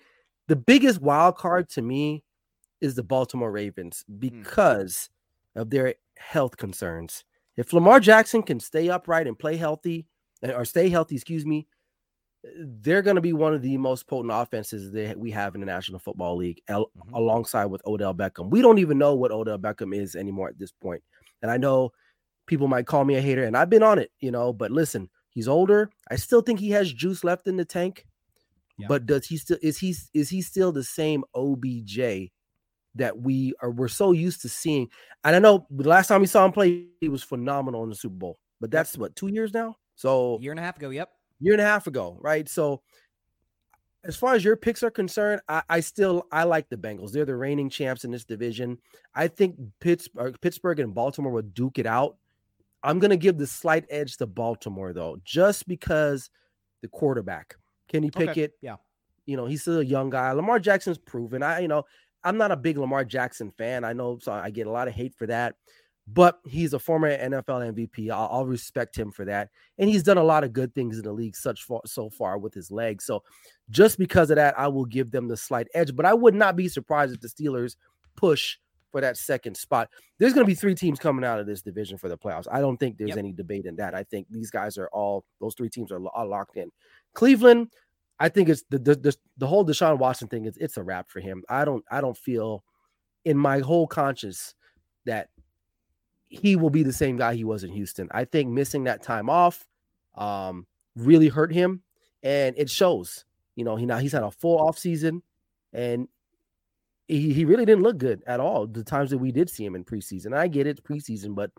[0.47, 2.23] the biggest wild card to me
[2.81, 4.17] is the Baltimore Ravens hmm.
[4.17, 5.09] because
[5.57, 5.61] mm.
[5.61, 7.23] of their health concerns.
[7.55, 10.07] If Lamar Jackson can stay upright and play healthy,
[10.41, 11.67] or stay healthy, excuse me,
[12.55, 15.65] they're going to be one of the most potent offenses that we have in the
[15.65, 17.13] National Football League, mm-hmm.
[17.13, 18.49] alongside with Odell Beckham.
[18.49, 21.01] We don't even know what Odell Beckham is anymore at this point.
[21.41, 21.91] And I know
[22.45, 24.51] people might call me a hater, and I've been on it, you know.
[24.51, 25.89] But listen, he's older.
[26.09, 28.05] I still think he has juice left in the tank.
[28.77, 28.87] Yeah.
[28.87, 32.31] But does he still is he is he still the same OBJ
[32.95, 34.89] that we are we're so used to seeing?
[35.23, 37.95] And I know the last time we saw him play, he was phenomenal in the
[37.95, 38.39] Super Bowl.
[38.59, 39.75] But that's what two years now.
[39.95, 40.89] So year and a half ago.
[40.89, 42.47] Yep year and a half ago, right?
[42.47, 42.81] So
[44.05, 47.11] as far as your picks are concerned, I, I, still I like the Bengals.
[47.11, 48.77] They're the reigning champs in this division.
[49.15, 52.17] I think Pittsburgh, uh, Pittsburgh and Baltimore will duke it out.
[52.83, 56.29] I'm gonna give the slight edge to Baltimore though, just because
[56.81, 57.55] the quarterback
[57.87, 58.51] Kenny Pickett.
[58.51, 58.57] Okay.
[58.61, 58.75] Yeah,
[59.25, 60.31] you know he's still a young guy.
[60.33, 61.43] Lamar Jackson's proven.
[61.43, 61.83] I you know
[62.23, 63.85] I'm not a big Lamar Jackson fan.
[63.85, 65.55] I know so I get a lot of hate for that
[66.07, 68.11] but he's a former NFL MVP.
[68.11, 71.03] I'll, I'll, respect him for that, and he's done a lot of good things in
[71.03, 73.05] the league such far so far with his legs.
[73.05, 73.23] So,
[73.69, 75.95] just because of that, I will give them the slight edge.
[75.95, 77.77] But I would not be surprised if the Steelers
[78.15, 78.57] push
[78.91, 79.89] for that second spot.
[80.19, 82.47] There's going to be three teams coming out of this division for the playoffs.
[82.51, 83.17] I don't think there's yep.
[83.17, 83.95] any debate in that.
[83.95, 86.71] I think these guys are all those three teams are, are locked in.
[87.13, 87.69] Cleveland,
[88.19, 90.45] I think it's the, the the the, whole Deshaun Watson thing.
[90.45, 91.43] It's it's a wrap for him.
[91.49, 92.63] I don't I don't feel
[93.25, 94.53] in my whole conscience
[95.05, 95.29] that
[96.33, 98.09] he will be the same guy he was in Houston.
[98.11, 99.65] I think missing that time off
[100.15, 100.65] um,
[100.95, 101.83] really hurt him,
[102.23, 103.25] and it shows.
[103.55, 105.21] You know, he now he's had a full off season,
[105.73, 106.07] and
[107.07, 108.65] he, he really didn't look good at all.
[108.65, 111.51] The times that we did see him in preseason, I get it, preseason, but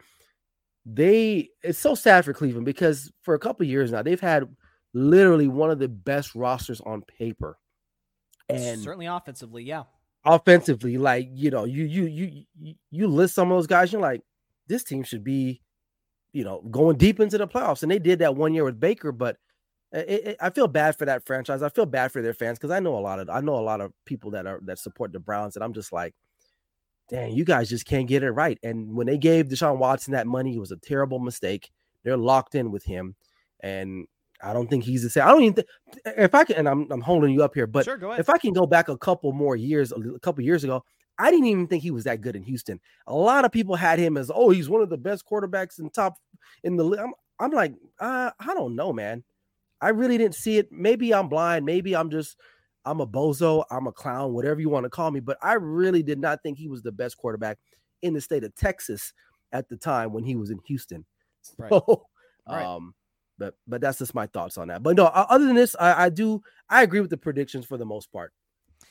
[0.85, 4.45] they it's so sad for Cleveland because for a couple years now they've had
[4.93, 7.59] literally one of the best rosters on paper,
[8.49, 9.85] and certainly offensively, yeah.
[10.25, 14.23] offensively, like you know, you you you you list some of those guys, you're like,
[14.67, 15.61] this team should be,
[16.33, 19.13] you know, going deep into the playoffs, and they did that one year with Baker,
[19.13, 19.37] but.
[19.93, 21.63] It, it, I feel bad for that franchise.
[21.63, 23.63] I feel bad for their fans because I know a lot of I know a
[23.63, 26.17] lot of people that are that support the Browns, and I'm just like,
[27.09, 28.59] dang, you guys just can't get it right.
[28.65, 31.71] And when they gave Deshaun Watson that money, it was a terrible mistake.
[32.03, 33.15] They're locked in with him,
[33.61, 34.07] and
[34.43, 35.25] I don't think he's the same.
[35.25, 35.69] I don't even think
[36.07, 38.53] if I can, and I'm I'm holding you up here, but sure, if I can
[38.53, 40.85] go back a couple more years, a couple years ago,
[41.19, 42.81] I didn't even think he was that good in Houston.
[43.07, 45.91] A lot of people had him as, oh, he's one of the best quarterbacks in
[45.91, 46.17] top
[46.63, 46.85] in the.
[47.01, 49.25] I'm, I'm like, uh, I don't know, man.
[49.81, 50.73] I really didn't see it.
[50.73, 51.65] Maybe I'm blind.
[51.67, 52.37] Maybe I'm just,
[52.85, 53.65] I'm a bozo.
[53.71, 55.21] I'm a clown, whatever you want to call me.
[55.21, 57.59] But I really did not think he was the best quarterback
[58.03, 59.13] in the state of Texas
[59.53, 61.05] at the time when he was in Houston.
[61.59, 61.71] Right.
[61.71, 62.07] So,
[62.49, 62.65] Right.
[62.65, 62.95] um,
[63.39, 64.83] but but that's just my thoughts on that.
[64.83, 67.87] But no, other than this, I, I do I agree with the predictions for the
[67.87, 68.33] most part.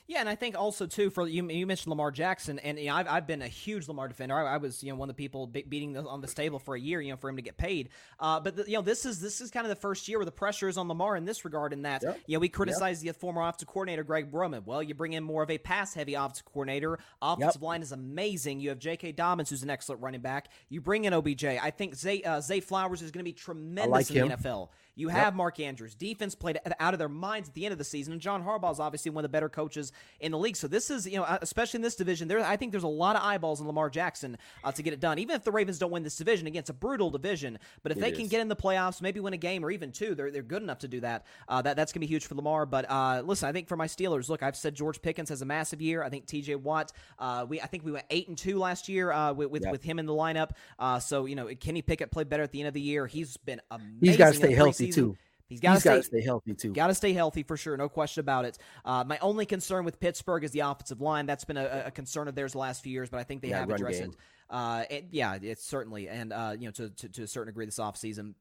[0.06, 2.96] Yeah, and I think also too for you, you mentioned Lamar Jackson, and you know,
[2.96, 4.36] I've, I've been a huge Lamar defender.
[4.36, 6.60] I, I was you know one of the people be- beating the, on this table
[6.60, 7.88] for a year, you know, for him to get paid.
[8.20, 10.26] Uh, but the, you know, this is this is kind of the first year where
[10.26, 11.72] the pressure is on Lamar in this regard.
[11.72, 12.20] In that, Yep.
[12.28, 14.64] you know, we criticize the former offensive coordinator Greg Roman.
[14.66, 17.00] Well, you bring in more of a pass-heavy offensive coordinator.
[17.22, 18.60] Offensive line is amazing.
[18.60, 19.14] You have J.K.
[19.14, 20.50] Dobbins, who's an excellent running back.
[20.68, 21.46] You bring in OBJ.
[21.46, 24.68] I think Zay uh, Zay Flowers is going to be tremendous like in the NFL.
[24.96, 25.96] You have Mark Andrews.
[25.96, 28.72] Defense played out of their minds at the end of the season, and John Harbaugh
[28.74, 30.56] is obviously one of the better coaches in the league.
[30.56, 32.88] So this is, you know, uh, especially in this division, there I think there's a
[32.88, 35.20] lot of eyeballs on Lamar Jackson uh, to get it done.
[35.20, 37.60] Even if the Ravens don't win this division, again, it's a brutal division.
[37.84, 39.92] But if It they can get in the playoffs, maybe win a game or even
[39.92, 41.26] two, they're they're good enough to do that.
[41.48, 42.66] Uh, that that's gonna be huge for Lamar.
[42.66, 45.46] But uh, listen, I think for my Steelers, look, I've said George Pickens has a
[45.46, 46.04] massive year.
[46.04, 46.56] I think T.J.
[46.56, 49.64] Watt, uh, we I think we went eight and two last year uh, with with,
[49.64, 49.72] Yep.
[49.72, 50.52] with him in the lineup.
[50.80, 53.08] Uh, so you know, Kenny Pickett played better at the end of the year.
[53.08, 53.98] He's been amazing.
[54.02, 55.18] He's got to stay healthy too.
[55.54, 56.74] He's got to stay, got to stay healthy too.
[56.74, 58.58] Got to stay healthy for sure, no question about it.
[58.84, 61.26] Uh, my only concern with Pittsburgh is the offensive line.
[61.26, 63.50] That's been a, a concern of theirs the last few years, but I think they
[63.50, 64.10] Yeah, have addressed game.
[64.12, 64.16] it.
[64.50, 65.06] Uh, it.
[65.12, 68.34] Yeah, it's certainly, and uh, you know, to, to, to a certain degree, this offseason.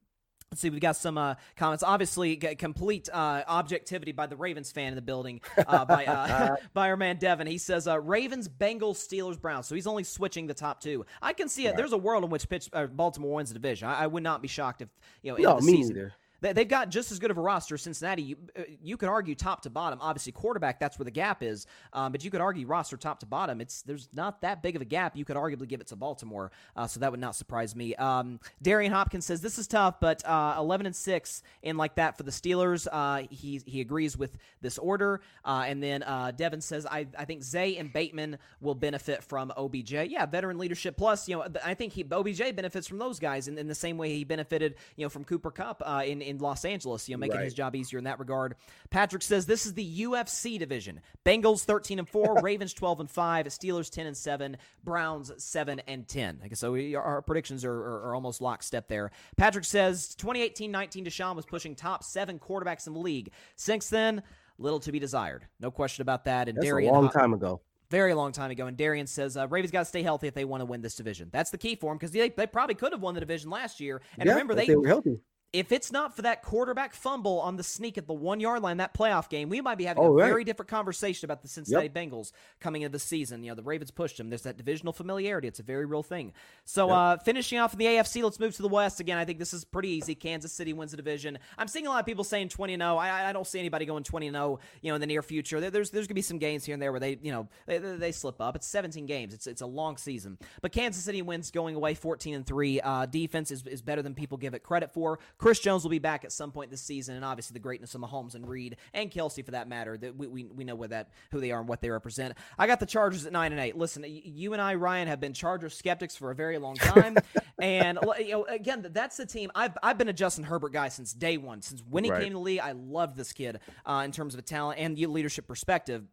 [0.51, 1.83] Let's see, we've got some uh, comments.
[1.83, 6.57] Obviously, g- complete uh, objectivity by the Ravens fan in the building uh, by uh,
[6.75, 7.47] by our man Devin.
[7.47, 9.67] He says uh, Ravens, Bengals, Steelers, Browns.
[9.67, 11.07] So he's only switching the top two.
[11.23, 11.77] I can see it.
[11.79, 13.89] There's a world in which Pitts, uh, Baltimore wins the division.
[13.89, 14.91] I, I would not be shocked if
[15.23, 15.95] you know in No, me season.
[15.97, 16.13] neither.
[16.43, 17.79] They- They've got just as good of a roster.
[17.79, 19.99] Cincinnati, you, uh, you could argue top to bottom.
[20.03, 21.67] Obviously, quarterback that's where the gap is.
[21.93, 23.61] Um, but you could argue roster top to bottom.
[23.61, 25.17] It's there's not that big of a gap.
[25.17, 26.51] You could arguably give it to Baltimore.
[26.77, 27.95] Uh, so that would not surprise me.
[27.95, 32.17] Um, Darian Hopkins says this is tough, but uh, 11 and six in like that
[32.17, 32.87] for the Steelers.
[32.91, 35.21] Uh, he he agrees with this order.
[35.45, 39.53] Uh, and then uh, Devin says I I think Zay and Bateman will benefit from
[39.57, 39.93] OBJ.
[39.93, 41.29] Yeah, veteran leadership plus.
[41.29, 44.13] You know I think he OBJ benefits from those guys in, in the same way
[44.15, 47.09] he benefited you know from Cooper Kupp uh, in in Los Angeles.
[47.09, 47.45] You know making Right.
[47.45, 48.57] his job easier in that regard.
[48.91, 51.01] Patrick says this is the UFC division.
[51.25, 56.09] Bengals 13 and 4, Ravens 12 and 5, Steelers 10 and 7, Browns 7 and
[56.09, 56.41] 10.
[56.45, 59.11] I guess so we, our predictions are, are, are almost lockstep there.
[59.37, 63.31] Patrick says 2018-19 Deshaun was pushing top 7 quarterbacks in the league.
[63.57, 64.23] Since then,
[64.59, 65.47] little to be desired.
[65.61, 66.49] No question about that.
[66.49, 67.61] And That's Darian a long Hop- time ago.
[67.91, 68.67] very long time ago.
[68.67, 70.95] And Darian says uh, Ravens got to stay healthy if they want to win this
[70.95, 71.29] division.
[71.33, 73.81] That's the key for them because they, they probably could have won the division last
[73.81, 74.01] year.
[74.19, 75.19] And yeah, remember, if they were healthy.
[75.53, 78.79] If it's not for that quarterback fumble on the sneak at the one yard line,
[78.79, 80.27] that playoff game, we might be having Oh, a right.
[80.27, 83.43] very different conversation about the Cincinnati Bengals coming into the season.
[83.45, 84.31] You know, the Ravens pushed them.
[84.31, 85.49] There's that divisional familiarity.
[85.49, 86.33] It's a very real thing.
[86.65, 88.99] So, uh, finishing off in the AFC, let's move to the West.
[89.01, 90.15] Again, I think this is pretty easy.
[90.15, 91.39] Kansas City wins the division.
[91.59, 92.97] I'm seeing a lot of people saying 20 0.
[92.97, 95.61] I, I don't see anybody going 20 0, you know, in the near future.
[95.61, 97.49] There- There's there's going to be some games here and there where they, you know,
[97.67, 98.57] they, they, they slip up.
[98.57, 99.35] It's 17 games.
[99.35, 100.39] It's it's a long season.
[100.63, 102.81] But Kansas City wins going away 14 and 3.
[102.81, 105.19] Uh, defense is, is better than people give it credit for.
[105.43, 108.01] Chris Jones will be back at some point this season, and obviously the greatness of
[108.01, 109.99] Mahomes and Reid and Kelce for that matter.
[109.99, 112.35] That we, we, we know what that who they are and what they represent.
[112.57, 113.77] I got the Chargers at nine and eight.
[113.77, 117.19] Listen, you and I, Ryan, have been Charger skeptics for a very long time,
[117.59, 119.51] and you know, again, that's the team.
[119.57, 121.61] I've I've been a Justin Herbert guy since day one.
[121.61, 122.21] Since when he Right.
[122.23, 124.97] came to the league, I loved this kid uh, in terms of a talent and
[124.97, 126.05] the leadership perspective,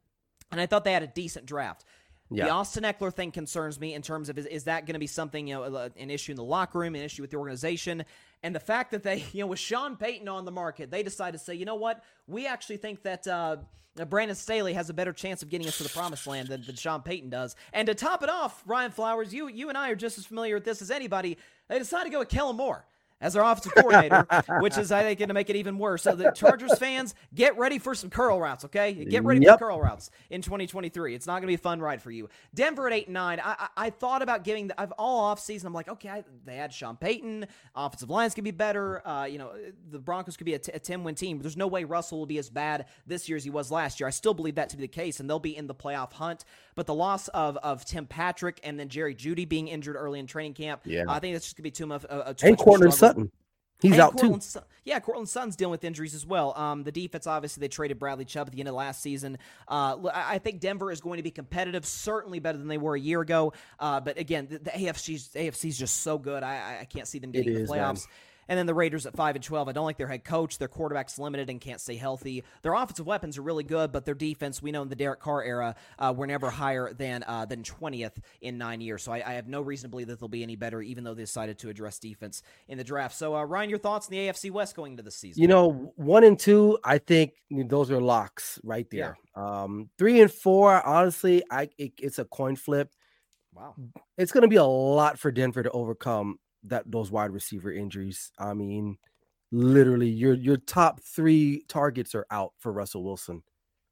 [0.51, 1.85] and I thought they had a decent draft.
[2.31, 2.49] The Yeah.
[2.49, 5.47] Austin Ekeler thing concerns me in terms of is, is that going to be something
[5.47, 8.05] you know an issue in the locker room, an issue with the organization,
[8.43, 11.37] and the fact that they you know with Sean Payton on the market, they decided
[11.37, 13.27] to say, you know what, we actually think that.
[13.27, 13.57] Uh,
[14.07, 16.75] Brandon Staley has a better chance of getting us to the promised land than, than
[16.75, 17.57] Sean Payton does.
[17.73, 20.55] And to top it off, Ryan Flowers, you you and I are just as familiar
[20.55, 21.37] with this as anybody.
[21.67, 22.85] They decided to go with Kellen Moore.
[23.21, 24.25] As our offensive coordinator,
[24.61, 26.03] which is I think going to make it even worse.
[26.03, 28.93] So the Chargers fans, get ready for some curl routes, okay?
[28.93, 29.59] Get ready yep.
[29.59, 31.15] for curl routes in 2023.
[31.15, 32.29] It's not going to be a fun ride for you.
[32.53, 33.41] Denver at eight and nine.
[33.43, 34.67] I, I, I thought about giving.
[34.67, 35.67] The, I've all off season.
[35.67, 37.47] I'm like, okay, I, they had Sean Payton.
[37.75, 39.05] Offensive lines could be better.
[39.05, 39.51] Uh, you know,
[39.91, 41.37] the Broncos could be a, t- a 10 win team.
[41.37, 43.99] But there's no way Russell will be as bad this year as he was last
[43.99, 44.07] year.
[44.07, 46.45] I still believe that to be the case, and they'll be in the playoff hunt.
[46.75, 50.27] But the loss of of Tim Patrick and then Jerry Jeudy being injured early in
[50.27, 51.03] training camp, yeah.
[51.09, 52.05] I think that's just going to be too much.
[52.09, 53.31] Uh, too and Courtland Sutton.
[53.81, 54.59] He's and out Courtland, too.
[54.83, 56.53] Yeah, Courtland Sutton's dealing with injuries as well.
[56.57, 59.37] Um, the defense, obviously, they traded Bradley Chubb at the end of last season.
[59.67, 62.99] Uh, I think Denver is going to be competitive, certainly better than they were a
[62.99, 63.53] year ago.
[63.79, 66.43] Uh, but again, the, the AFC's AFC's just so good.
[66.43, 68.05] I, I can't see them getting the playoffs.
[68.05, 68.13] Man.
[68.49, 69.69] And then the Raiders at 5 and 12.
[69.69, 70.57] I don't like their head coach.
[70.57, 72.43] Their quarterback's limited and can't stay healthy.
[72.63, 75.43] Their offensive weapons are really good, but their defense, we know in the Derek Carr
[75.43, 79.03] era, uh, were never higher than uh, than 20th in nine years.
[79.03, 81.13] So I, I, have no reason to believe that they'll be any better, even though
[81.13, 83.15] they decided to address defense in the draft.
[83.15, 85.41] So, uh, Ryan, your thoughts on the AFC West going into the season?
[85.41, 89.17] You know, one and two, I think those are locks right there.
[89.37, 89.61] Yeah.
[89.61, 92.89] Um, three and four, honestly, I it, it's a coin flip.
[93.53, 93.75] Wow.
[94.17, 98.31] It's going to be a lot for Denver to overcome that those wide receiver injuries.
[98.39, 98.97] I mean,
[99.51, 103.43] literally your your top 3 targets are out for Russell Wilson.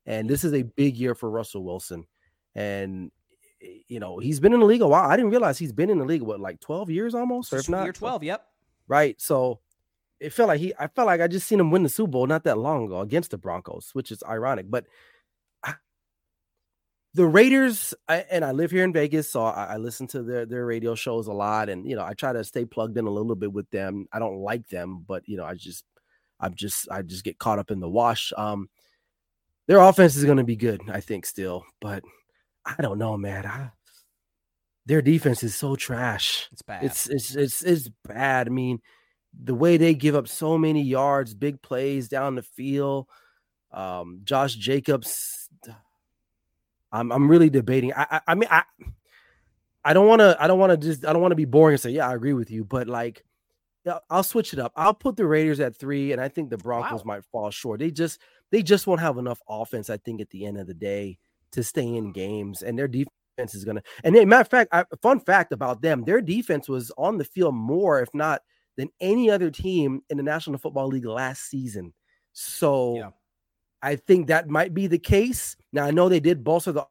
[0.05, 2.05] And this is a big year for Russell Wilson.
[2.55, 3.11] And
[3.61, 5.09] eh, you know, he's been in the league a while.
[5.09, 7.69] I didn't realize he's been in the league what like 12 years almost or if
[7.69, 8.45] not year 12, yep.
[8.87, 9.19] Right.
[9.19, 9.59] So
[10.19, 12.27] it felt like he I felt like I just seen him win the Super Bowl
[12.27, 14.69] not that long ago against the Broncos, which is ironic.
[14.69, 14.85] But
[17.17, 20.45] the Raiders, I, and I live here in Vegas, so I, I, listen to their
[20.45, 23.09] their radio shows a lot, and you know I try to stay plugged in a
[23.09, 24.05] little bit with them.
[24.13, 25.83] I don't like them, but you know I just
[26.39, 28.31] I'm just I just get caught up in the wash.
[28.37, 28.69] Um,
[29.65, 32.03] their offense is going to be good, I think, still, but
[32.63, 33.47] I don't know, man.
[33.47, 33.71] I,
[34.85, 36.47] their defense is so trash.
[36.51, 36.83] It's bad.
[36.83, 38.45] It's it's it's it's bad.
[38.45, 38.79] I mean,
[39.33, 43.07] the way they give up so many yards, big plays down the field.
[43.71, 45.36] Um, Josh Jacobs
[46.97, 47.93] I'm I'm really debating.
[47.93, 48.63] I I, I mean I
[49.83, 51.73] I don't want to I don't want to just I don't want to be boring
[51.73, 53.23] and say yeah I agree with you, but like
[54.09, 54.73] I'll switch it up.
[54.75, 57.15] I'll put the Raiders at three, and I think the Broncos wow.
[57.15, 57.79] might fall short.
[57.79, 58.19] They just
[58.51, 59.89] they just won't have enough offense.
[59.89, 61.17] I think at the end of the day
[61.51, 63.83] to stay in games, and their defense is gonna.
[64.03, 67.25] And then, matter of fact, I, fun fact about them: their defense was on the
[67.25, 68.41] field more, if not
[68.77, 71.93] than any other team in the National Football League last season.
[72.33, 73.09] So yeah.
[73.81, 75.55] I think that might be the case.
[75.71, 76.85] Now I know they did bolster the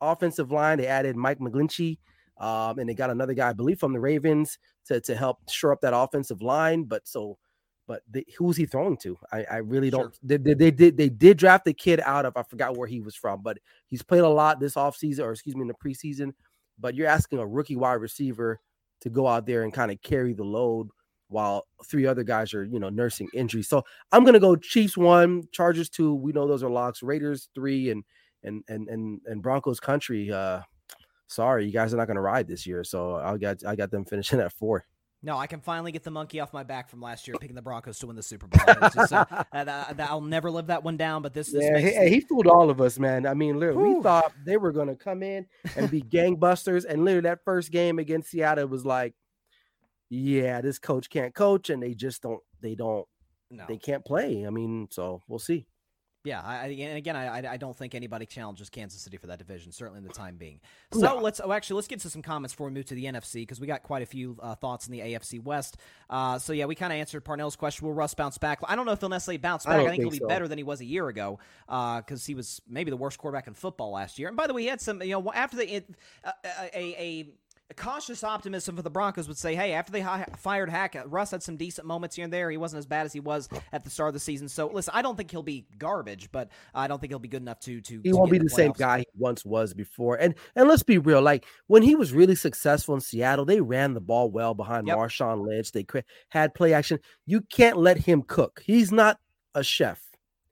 [0.00, 0.78] offensive line.
[0.78, 1.98] They added Mike McGlinchey,
[2.38, 5.72] um, and they got another guy, I believe, from the Ravens to to help shore
[5.72, 6.84] up that offensive line.
[6.84, 7.38] But so,
[7.86, 9.16] but the, who's he throwing to?
[9.32, 10.12] I, I really don't.
[10.12, 10.12] Sure.
[10.22, 13.00] They, they, they, did they did draft the kid out of I forgot where he
[13.00, 16.32] was from, but he's played a lot this offseason, or excuse me, in the preseason.
[16.78, 18.60] But you're asking a rookie wide receiver
[19.00, 20.88] to go out there and kind of carry the load
[21.28, 23.68] while three other guys are, you know, nursing injuries.
[23.68, 26.14] So I'm gonna go Chiefs one, Chargers two.
[26.14, 27.02] We know those are locks.
[27.02, 28.04] Raiders three, and
[28.42, 30.32] and and and and Broncos country.
[30.32, 30.60] Uh,
[31.26, 32.84] sorry, you guys are not gonna ride this year.
[32.84, 34.84] So I got I got them finishing at four.
[35.20, 37.62] No, I can finally get the monkey off my back from last year, picking the
[37.62, 38.88] Broncos to win the Super Bowl.
[38.94, 39.24] Just, uh,
[39.98, 41.22] I'll never live that one down.
[41.22, 41.96] But this, this yeah, makes...
[41.96, 43.26] he, he, fooled all of us, man.
[43.26, 47.04] I mean, literally, we thought they were going to come in and be gangbusters, and
[47.04, 49.14] literally that first game against Seattle was like,
[50.10, 52.42] yeah, this coach can't coach, and they just don't.
[52.60, 53.06] They don't.
[53.50, 53.64] No.
[53.68, 54.46] They can't play.
[54.46, 55.66] I mean, so we'll see.
[56.24, 59.70] Yeah, I, and again, I, I don't think anybody challenges Kansas City for that division,
[59.70, 60.60] certainly in the time being.
[60.92, 61.16] So no.
[61.18, 63.60] let's oh, actually let's get to some comments before we move to the NFC because
[63.60, 65.78] we got quite a few uh, thoughts in the AFC West.
[66.10, 67.86] Uh, so yeah, we kind of answered Parnell's question.
[67.86, 68.58] Will Russ bounce back?
[68.64, 69.76] I don't know if he'll necessarily bounce back.
[69.76, 70.26] I, I think, think, he'll be so.
[70.26, 73.46] better than he was a year ago because uh, he was maybe the worst quarterback
[73.46, 74.28] in football last year.
[74.28, 75.82] And by the way, he had some you know after the
[76.24, 77.28] uh, a, a a
[77.74, 81.42] cautious optimism for the Broncos would say, hey, after they hi- fired Hackett, Russ had
[81.42, 82.50] some decent moments here and there.
[82.50, 84.48] He wasn't as bad as he was at the start of the season.
[84.48, 87.42] So, listen, I don't think he'll be garbage, but I don't think he'll be good
[87.42, 88.00] enough to to.
[88.02, 90.16] He to won't be the, the same guy he once was before.
[90.16, 93.94] And and let's be real, like when he was really successful in Seattle, they ran
[93.94, 94.96] the ball well behind yep.
[94.96, 95.72] Marshawn Lynch.
[95.72, 95.84] They
[96.30, 96.98] had play action.
[97.26, 98.62] You can't let him cook.
[98.64, 99.18] He's not
[99.54, 100.02] a chef.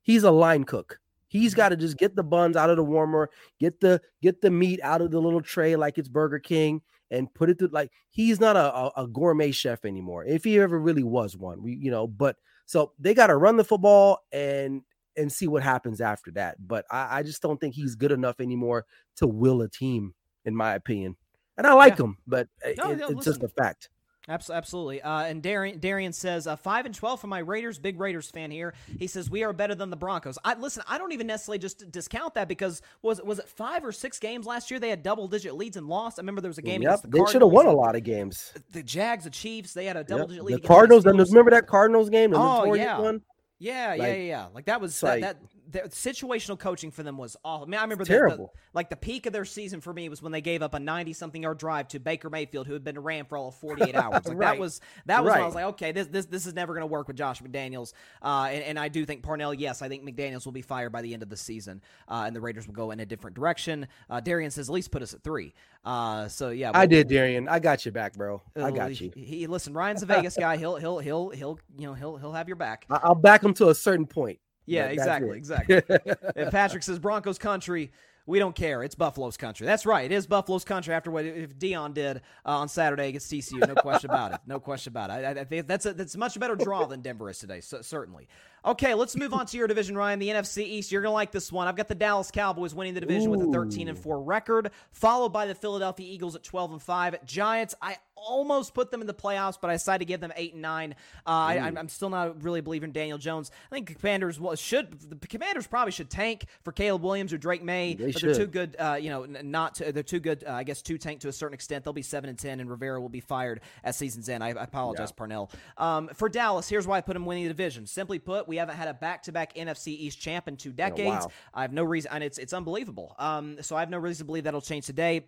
[0.03, 1.01] He's a line cook.
[1.29, 1.57] He's mm-hmm.
[1.57, 4.81] got to just get the buns out of the warmer, get the get the meat
[4.83, 8.41] out of the little tray like it's Burger King and put it to like he's
[8.41, 10.25] not a, a, a gourmet chef anymore.
[10.25, 13.57] If he ever really was one, we you know, but so they got to run
[13.57, 14.83] the football and
[15.17, 16.57] and see what happens after that.
[16.67, 18.85] But I, I, just don't think he's good enough anymore
[19.17, 20.15] to will a team,
[20.45, 21.17] in my opinion.
[21.57, 22.05] And I like yeah.
[22.05, 23.33] him, but eh, no, it, no, it's listen.
[23.33, 23.89] just a fact.
[24.29, 25.01] Absolutely.
[25.03, 27.79] Uh, and Darian, Darian says uh, five and twelve for my Raiders.
[27.79, 28.75] Big Raiders fan here.
[28.99, 30.37] He says we are better than the Broncos.
[30.45, 30.83] I listen.
[30.89, 34.45] I don't even necessarily just discount that because was was it five or six games
[34.45, 36.19] last year they had double digit leads and lost.
[36.19, 37.95] I remember there was a game yep, against the they should have won a lot
[37.95, 38.53] of games.
[38.73, 40.29] The Jags, the Chiefs, they had a double yep.
[40.31, 40.63] digit lead.
[40.63, 41.07] The Cardinals.
[41.07, 42.33] Remember that Cardinals game?
[42.33, 42.99] The oh yeah.
[42.99, 43.23] One?
[43.59, 44.47] Yeah, like, yeah, yeah.
[44.53, 47.67] Like that was like, that, that the situational coaching for them was awful.
[47.67, 50.23] I mean, I remember the, the, like the peak of their season for me was
[50.23, 52.97] when they gave up a 90 something yard drive to Baker Mayfield, who had been
[52.97, 54.27] a Ram for all of 48 hours.
[54.27, 54.39] Like right.
[54.39, 55.43] that was that was right.
[55.43, 57.93] I was like, okay, this this this is never going to work with Josh McDaniels.
[58.23, 61.03] Uh, and, and I do think Parnell, yes, I think McDaniels will be fired by
[61.03, 63.89] the end of the season, uh, and the Raiders will go in a different direction.
[64.09, 65.55] Uh, Darian says at least put us at three.
[65.85, 67.49] Uh, so yeah, I did, Darian.
[67.49, 68.43] I got you back, bro.
[68.57, 69.11] I got you.
[69.15, 70.57] He, he listen, Ryan's a Vegas guy.
[70.57, 72.87] He'll he'll he'll he'll you know he'll he'll have your back.
[72.91, 74.39] I'll back him to a certain point.
[74.67, 75.83] Yeah, exactly, exactly.
[76.37, 77.93] and Patrick says Broncos country.
[78.29, 78.83] We don't care.
[78.83, 79.69] It's Buffalo's country.
[79.69, 80.05] That's right.
[80.05, 83.67] It is Buffalo's country after what if Deion did uh, on Saturday against TCU.
[83.67, 84.41] No question about it.
[84.49, 85.25] No question about it.
[85.25, 87.61] I, I think that's a that's a much better draw than Denver is today.
[87.61, 88.27] So, certainly.
[88.65, 90.19] Okay, let's move on to your division, Ryan.
[90.19, 90.91] The NFC East.
[90.91, 91.69] You're gonna like this one.
[91.69, 93.39] I've got the Dallas Cowboys winning the division Ooh.
[93.39, 97.25] with a 13 and 4 record, followed by the Philadelphia Eagles at 12 and 5.
[97.25, 97.77] Giants.
[97.81, 100.63] I almost put them in the playoffs, but I decided to give them eight and
[100.63, 100.95] nine.
[101.27, 103.51] Uh, I, am still not really believing Daniel Jones.
[103.71, 107.63] I think Commanders well, should the Commanders probably should tank for Caleb Williams or Drake
[107.63, 108.77] Maye, they but they're too good.
[108.79, 110.45] Uh, you know, not to, they're too good.
[110.47, 111.85] Uh, I guess to tank to a certain extent.
[111.85, 114.43] They'll be seven and ten, and Rivera will be fired at season's end.
[114.43, 115.17] I, I apologize, yeah.
[115.17, 115.51] Parnell.
[115.77, 117.87] Um, for Dallas, here's why I put them winning the division.
[117.87, 121.25] Simply put, we haven't had a back-to-back NFC East champ in two decades.
[121.25, 121.33] Oh, wow.
[121.55, 123.15] I have no reason, and it's it's unbelievable.
[123.19, 125.27] Um, so I have no reason to believe that'll change today.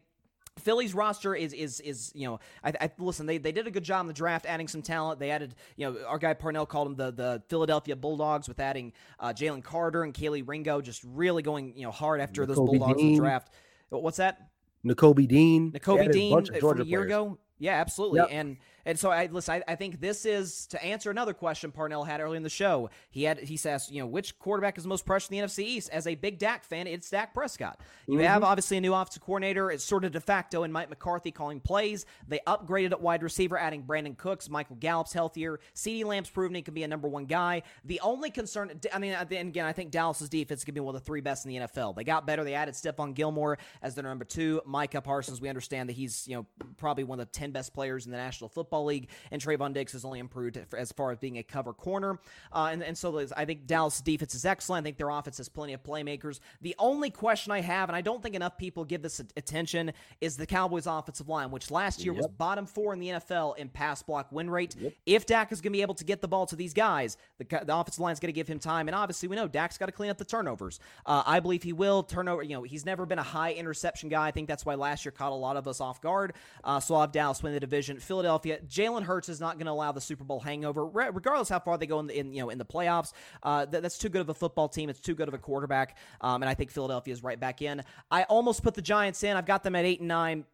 [0.58, 3.82] Philly's roster is is is you know I, I, listen they, they did a good
[3.84, 6.88] job in the draft adding some talent they added you know our guy Parnell called
[6.88, 11.42] them the the Philadelphia Bulldogs with adding uh, Jalen Carter and Kelee Ringo just really
[11.42, 13.08] going you know hard after those Bulldogs Dean.
[13.08, 13.52] in the draft.
[13.90, 14.50] What's that?
[14.84, 15.72] Nakobe Dean.
[15.72, 17.06] Nakobe Dean from a year players.
[17.06, 17.38] ago.
[17.58, 18.20] Yeah, absolutely.
[18.20, 18.28] Yep.
[18.30, 19.62] And and so I listen.
[19.66, 22.90] I, I, think this is to answer another question Parnell had earlier in the show.
[23.10, 25.90] He had he says, you know, which quarterback is most pressure in the NFC East?
[25.90, 27.80] As a big Dak fan, it's Dak Prescott.
[28.06, 28.24] You mm-hmm.
[28.24, 29.70] have obviously a new offensive coordinator.
[29.70, 32.06] It's sort of de facto in Mike McCarthy calling plays.
[32.26, 34.48] They upgraded at wide receiver, adding Brandin Cooks.
[34.48, 35.60] Michael Gallup's healthier.
[35.74, 37.62] CeeDee Lamb's proven he can be a number one guy.
[37.84, 41.04] The only concern, I mean, again, I think Dallas's defense could be one of the
[41.04, 41.96] three best in the NFL.
[41.96, 42.44] They got better.
[42.44, 44.60] They added Stephon Gilmore as their number two.
[44.66, 48.06] Micah Parsons, we understand that he's you know probably one of the ten best players
[48.06, 51.18] in the National Football League, and Trey Trevon Diggs has only improved as far as
[51.18, 52.18] being a cover corner.
[52.52, 54.84] Uh, and, and so I think Dallas' defense is excellent.
[54.84, 56.40] I think their offense has plenty of playmakers.
[56.62, 60.36] The only question I have, and I don't think enough people give this attention, is
[60.36, 62.22] the Cowboys' offensive line, which last year yep.
[62.22, 64.76] was bottom four in the NFL in pass block win rate.
[64.78, 64.92] Yep.
[65.06, 67.44] If Dak is going to be able to get the ball to these guys, the,
[67.44, 68.88] the offensive line is going to give him time.
[68.88, 70.80] And obviously, we know Dak's got to clean up the turnovers.
[71.06, 72.42] Uh, I believe he will turnover.
[72.42, 74.28] You know, he's never been a high interception guy.
[74.28, 76.34] I think that's why last year caught a lot of us off guard.
[76.64, 77.98] Uh, so I'll have Dallas win the division.
[77.98, 81.78] Philadelphia, Jalen Hurts is not going to allow the Super Bowl hangover, regardless how far
[81.78, 83.12] they go in, the, in you know in the playoffs.
[83.42, 84.88] Uh, that, that's too good of a football team.
[84.88, 87.82] It's too good of a quarterback, um, and I think Philadelphia is right back in.
[88.10, 89.36] I almost put the Giants in.
[89.36, 90.44] I've got them at eight and nine.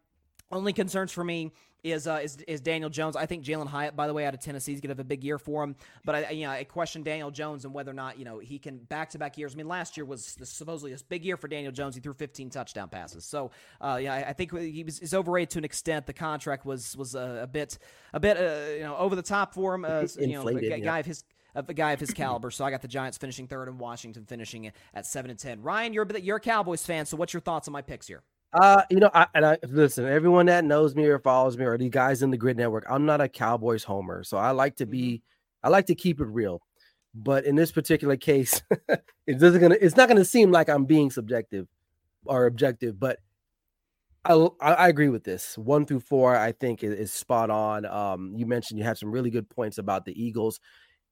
[0.51, 1.53] Only concerns for me
[1.85, 3.15] is uh, is, is Daniel Jones.
[3.15, 5.03] I think Jalen Hyatt, by the way, out of Tennessee, is going to have a
[5.03, 5.75] big year for him.
[6.03, 8.57] But I, you know, I question Daniel Jones and whether or not you know he
[8.57, 9.53] can back to back years.
[9.53, 11.95] I mean, last year was supposedly a big year for Daniel Jones.
[11.95, 13.23] He threw 15 touchdown passes.
[13.23, 16.07] So uh, yeah, I, I, think he was is overrated to an extent.
[16.07, 17.77] The contract was was a, a bit
[18.13, 19.85] a bit uh, you know over the top for him.
[19.85, 20.97] Uh, you know, a guy yeah.
[20.97, 22.51] of his of a guy of his caliber.
[22.51, 25.61] So I got the Giants finishing third and Washington finishing at seven and ten.
[25.61, 28.23] Ryan, you're you're a Cowboys fan, so what's your thoughts on my picks here?
[28.55, 30.05] Uh, you know, I, and I listen.
[30.05, 33.05] Everyone that knows me or follows me, or the guys in the GRYD Network, I'm
[33.05, 35.67] not a Cowboys homer, so I like to be, mm-hmm.
[35.67, 36.61] I like to keep it real.
[37.13, 38.61] But in this particular case,
[39.27, 41.67] it doesn't gonna, it's not gonna seem like I'm being subjective
[42.25, 42.97] or objective.
[42.97, 43.19] But
[44.23, 45.57] I, I agree with this.
[45.57, 47.85] One through four, I think is, is spot on.
[47.85, 50.61] Um, you mentioned you had some really good points about the Eagles.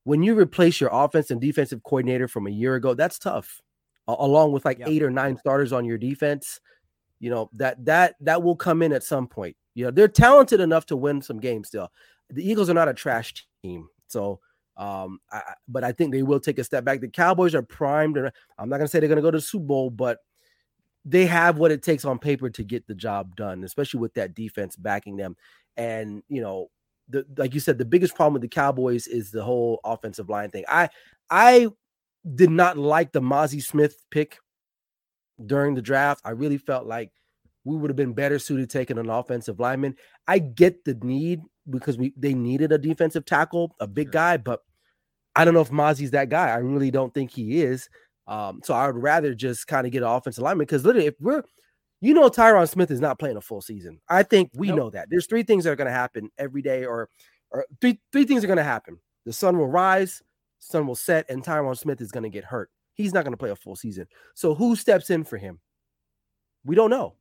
[0.06, 3.60] When you replace your offense and defensive coordinator from a year ago, that's tough.
[4.08, 4.88] along with like yep.
[4.88, 6.62] eight or nine starters on your defense
[7.24, 9.56] you know that that that will come in at some point.
[9.76, 11.90] You know they're talented enough to win some games still.
[12.30, 13.34] The Eagles are not a trash
[13.64, 14.42] team, so
[14.76, 17.00] um, I, but I think they will take a step back.
[17.00, 19.64] The Cowboys are primed, and I'm not gonna say they're gonna go to the Super
[19.64, 20.18] Bowl, but
[21.06, 24.36] they have what it takes on paper to get the job done, especially with that
[24.36, 25.38] defense backing them.
[25.78, 26.72] And you know,
[27.08, 30.50] the like you said, the biggest problem with the Cowboys is the whole offensive line
[30.50, 30.66] thing.
[30.68, 30.90] I
[31.30, 31.70] I
[32.36, 34.40] did not like the Mazi Smith pick
[35.46, 36.22] during the draft.
[36.26, 37.12] I really felt like
[37.66, 39.96] we would have been better suited taking an offensive lineman.
[40.28, 44.12] I get the need because we they needed a defensive tackle, a big sure.
[44.12, 44.62] guy, but
[45.36, 46.50] I don't know if Mazi's that guy.
[46.50, 47.90] I really don't think he is.
[48.28, 51.16] Um, so I would rather just kind of get an offensive lineman because literally, if
[51.20, 51.44] we're
[52.02, 54.00] you know Tyron Smith is not playing a full season.
[54.10, 54.78] I think we Nope.
[54.78, 55.08] know that.
[55.10, 57.10] There's three things that are going to happen every day, or
[57.52, 59.00] or three three things are going to happen.
[59.26, 60.22] The sun will rise,
[60.60, 62.70] sun will set, and Tyron Smith is going to get hurt.
[62.94, 64.08] He's not going to play a full season.
[64.36, 65.60] So who steps in for him?
[66.66, 67.16] We don't know.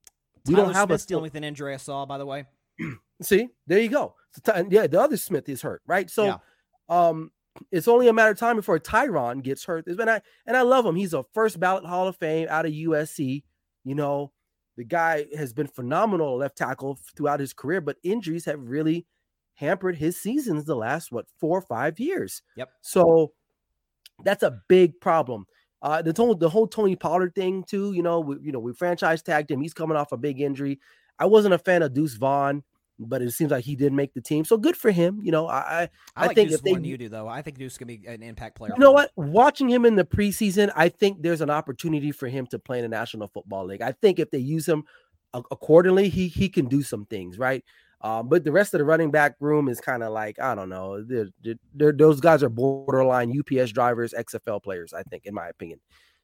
[0.47, 1.75] We Tyler don't have Smith's a dealing with an injury.
[1.75, 2.47] I saw, by the way.
[3.23, 4.15] See, there you go.
[4.45, 6.11] So yeah, the other Smith is hurt, right?
[6.11, 6.37] So, Yeah.
[6.89, 7.31] um,
[7.71, 9.87] it's only a matter of time before Tyron gets hurt.
[9.87, 10.97] And I and I love him.
[10.97, 13.45] He's a first ballot Hall of Fame out of USC.
[13.85, 14.33] You know,
[14.77, 19.07] the guy has been phenomenal left tackle throughout his career, but injuries have really
[19.55, 22.43] hampered his seasons the last what four or five years.
[22.57, 22.71] Yep.
[22.81, 23.33] So
[24.25, 25.45] that's a big problem.
[25.83, 27.93] Uh, the whole the whole Tony Pollard thing too.
[27.93, 29.61] You know, we, you know we franchise tagged him.
[29.61, 30.79] He's coming off a big injury.
[31.19, 32.63] I wasn't a fan of Deuce Vaughn,
[32.99, 34.45] but it seems like he did make the team.
[34.45, 35.21] So good for him.
[35.23, 37.27] You know, I, I I, like think Deuce if they- you do, though.
[37.29, 38.73] I think Deuce can be an impact player.
[38.77, 39.11] you know what?
[39.17, 42.83] Watching him in the preseason, I think there's an opportunity for him to play in
[42.83, 43.83] the National Football League.
[43.83, 44.85] I think if they use him
[45.35, 47.65] accordingly, he he can do some things, right?
[48.03, 50.69] Um, but the rest of the running back room is kind of like I don't
[50.69, 51.03] know.
[51.03, 51.29] They're,
[51.75, 54.93] they're- those guys are borderline UPS drivers, XFL players.
[54.93, 55.81] I think, in my opinion.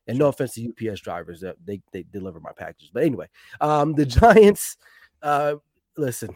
[0.07, 2.91] And no offense to UPS drivers, they they deliver my packages.
[2.93, 3.29] But anyway,
[3.61, 4.77] um, the Giants.
[5.23, 5.57] Uh,
[5.97, 6.31] listen,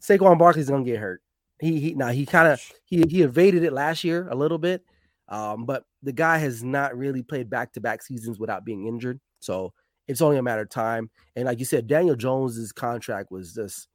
[0.00, 1.22] Saquon Barkley's gonna get hurt.
[1.58, 4.84] He he now he kind of he he evaded it last year a little bit.
[5.28, 9.18] Um, but the guy has not really played back to back seasons without being injured.
[9.40, 9.72] So
[10.06, 11.10] it's only a matter of time.
[11.34, 13.88] And like you said, Daniel Jones's contract was just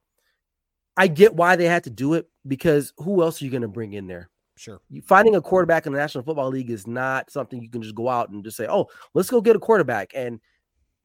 [0.96, 3.68] I get why they had to do it because who else are you going to
[3.68, 4.30] bring in there?
[4.56, 4.80] Sure.
[4.90, 7.94] You, finding a quarterback in the National Football League is not something you can just
[7.94, 10.40] go out and just say, "Oh, let's go get a quarterback." And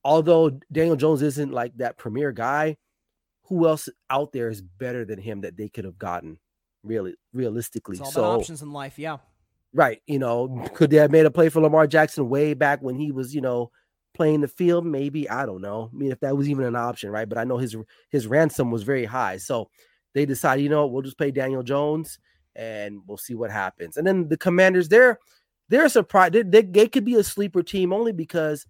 [0.04, 2.78] although Daniel Jones isn't like that premier guy,
[3.44, 6.38] who else out there is better than him that they could have gotten?
[6.84, 9.00] Really, realistically, so options in life.
[9.00, 9.18] Yeah.
[9.74, 10.02] Right.
[10.08, 13.12] You know, could they have made a play for Lamar Jackson way back when he
[13.12, 13.72] was, you know,
[14.18, 14.86] playing the field?
[14.86, 15.30] Maybe.
[15.30, 15.89] I don't know.
[15.93, 17.30] I mean, if that was even an option, right?
[17.30, 17.76] But I know his
[18.09, 19.38] his ransom was very high.
[19.38, 19.70] So
[20.13, 22.20] they decided, you know, we'll just pay Daniel Jones
[22.55, 23.97] and we'll see what happens.
[23.97, 25.20] And then the commanders, they're
[25.70, 26.34] they're surprised.
[26.34, 28.65] They, they, they could be a sleeper team only because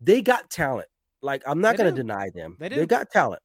[0.00, 0.88] they got talent.
[1.22, 2.56] Like, I'm not going to deny them.
[2.58, 3.42] They They got talent.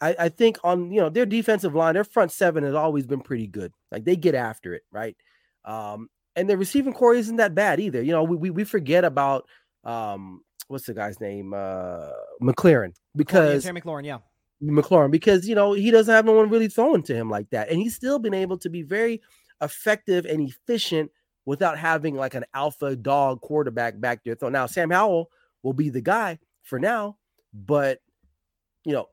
[0.00, 3.20] I, I think on you know their defensive line, their front seven has always been
[3.20, 3.72] pretty good.
[3.90, 5.16] Like they get after it, right?
[5.64, 8.02] Um, and the receiving corps isn't that bad either.
[8.02, 9.48] You know, we we, we forget about
[9.84, 10.42] um
[10.72, 11.54] what's the guy's name?
[11.54, 12.08] Uh
[12.42, 14.04] McLaurin because Terry McLaurin.
[14.04, 14.18] Yeah.
[14.62, 17.68] McLaurin because you know he doesn't have no one really throwing to him like that,
[17.68, 19.20] and he's still been able to be very
[19.60, 21.10] effective and efficient
[21.44, 24.36] without having like an alpha dog quarterback back there.
[24.38, 25.30] So Now Sam Howell
[25.62, 27.16] will be the guy for now,
[27.52, 28.00] but
[28.84, 29.08] you know,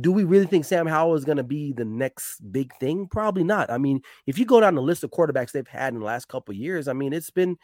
[0.00, 3.06] do we really think Sam Howell is going to be the next big thing?
[3.06, 3.70] Probably not.
[3.70, 6.28] I mean, if you go down the list of quarterbacks they've had in the last
[6.28, 7.56] couple of years, I mean, it's been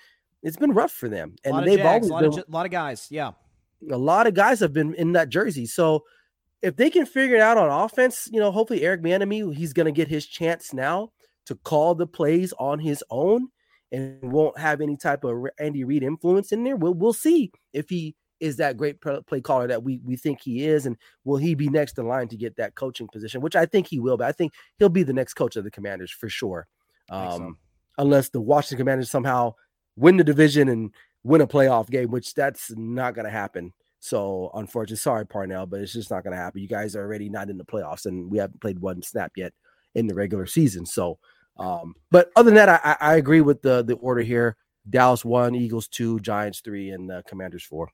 [0.42, 2.44] it's been rough for them, a and they've Jags, always a lot, been of, j-
[2.48, 3.08] lot of guys.
[3.10, 3.32] Yeah.
[3.90, 5.66] a lot of guys have been in that jersey.
[5.66, 6.04] So
[6.62, 9.86] if they can figure it out on offense, you know, hopefully Eric Bieniemy, he's going
[9.86, 11.12] to get his chance now
[11.46, 13.48] to call the plays on his own
[13.92, 16.76] and won't have any type of Andy Reid influence in there.
[16.76, 20.64] We'll we'll see if he is that great play caller that we we think he
[20.64, 23.40] is, and will he be next in line to get that coaching position?
[23.40, 24.16] Which I think he will.
[24.16, 26.66] But I think he'll be the next coach of the Commanders for sure.
[27.10, 27.36] Think so.
[27.36, 27.58] Um,
[27.98, 29.54] unless the Washington Commanders somehow
[29.96, 30.92] win the division and
[31.24, 33.72] win a playoff game, which that's not going to happen.
[33.98, 36.60] So, unfortunately, sorry, Parnell, but it's just not going to happen.
[36.60, 39.52] You guys are already not in the playoffs, and we haven't played one snap yet
[39.94, 40.86] in the regular season.
[40.86, 41.18] So,
[41.58, 44.56] um, but other than that, I, I agree with the the order here:
[44.88, 47.88] Dallas one, Eagles two, Giants three, and uh, Commanders four.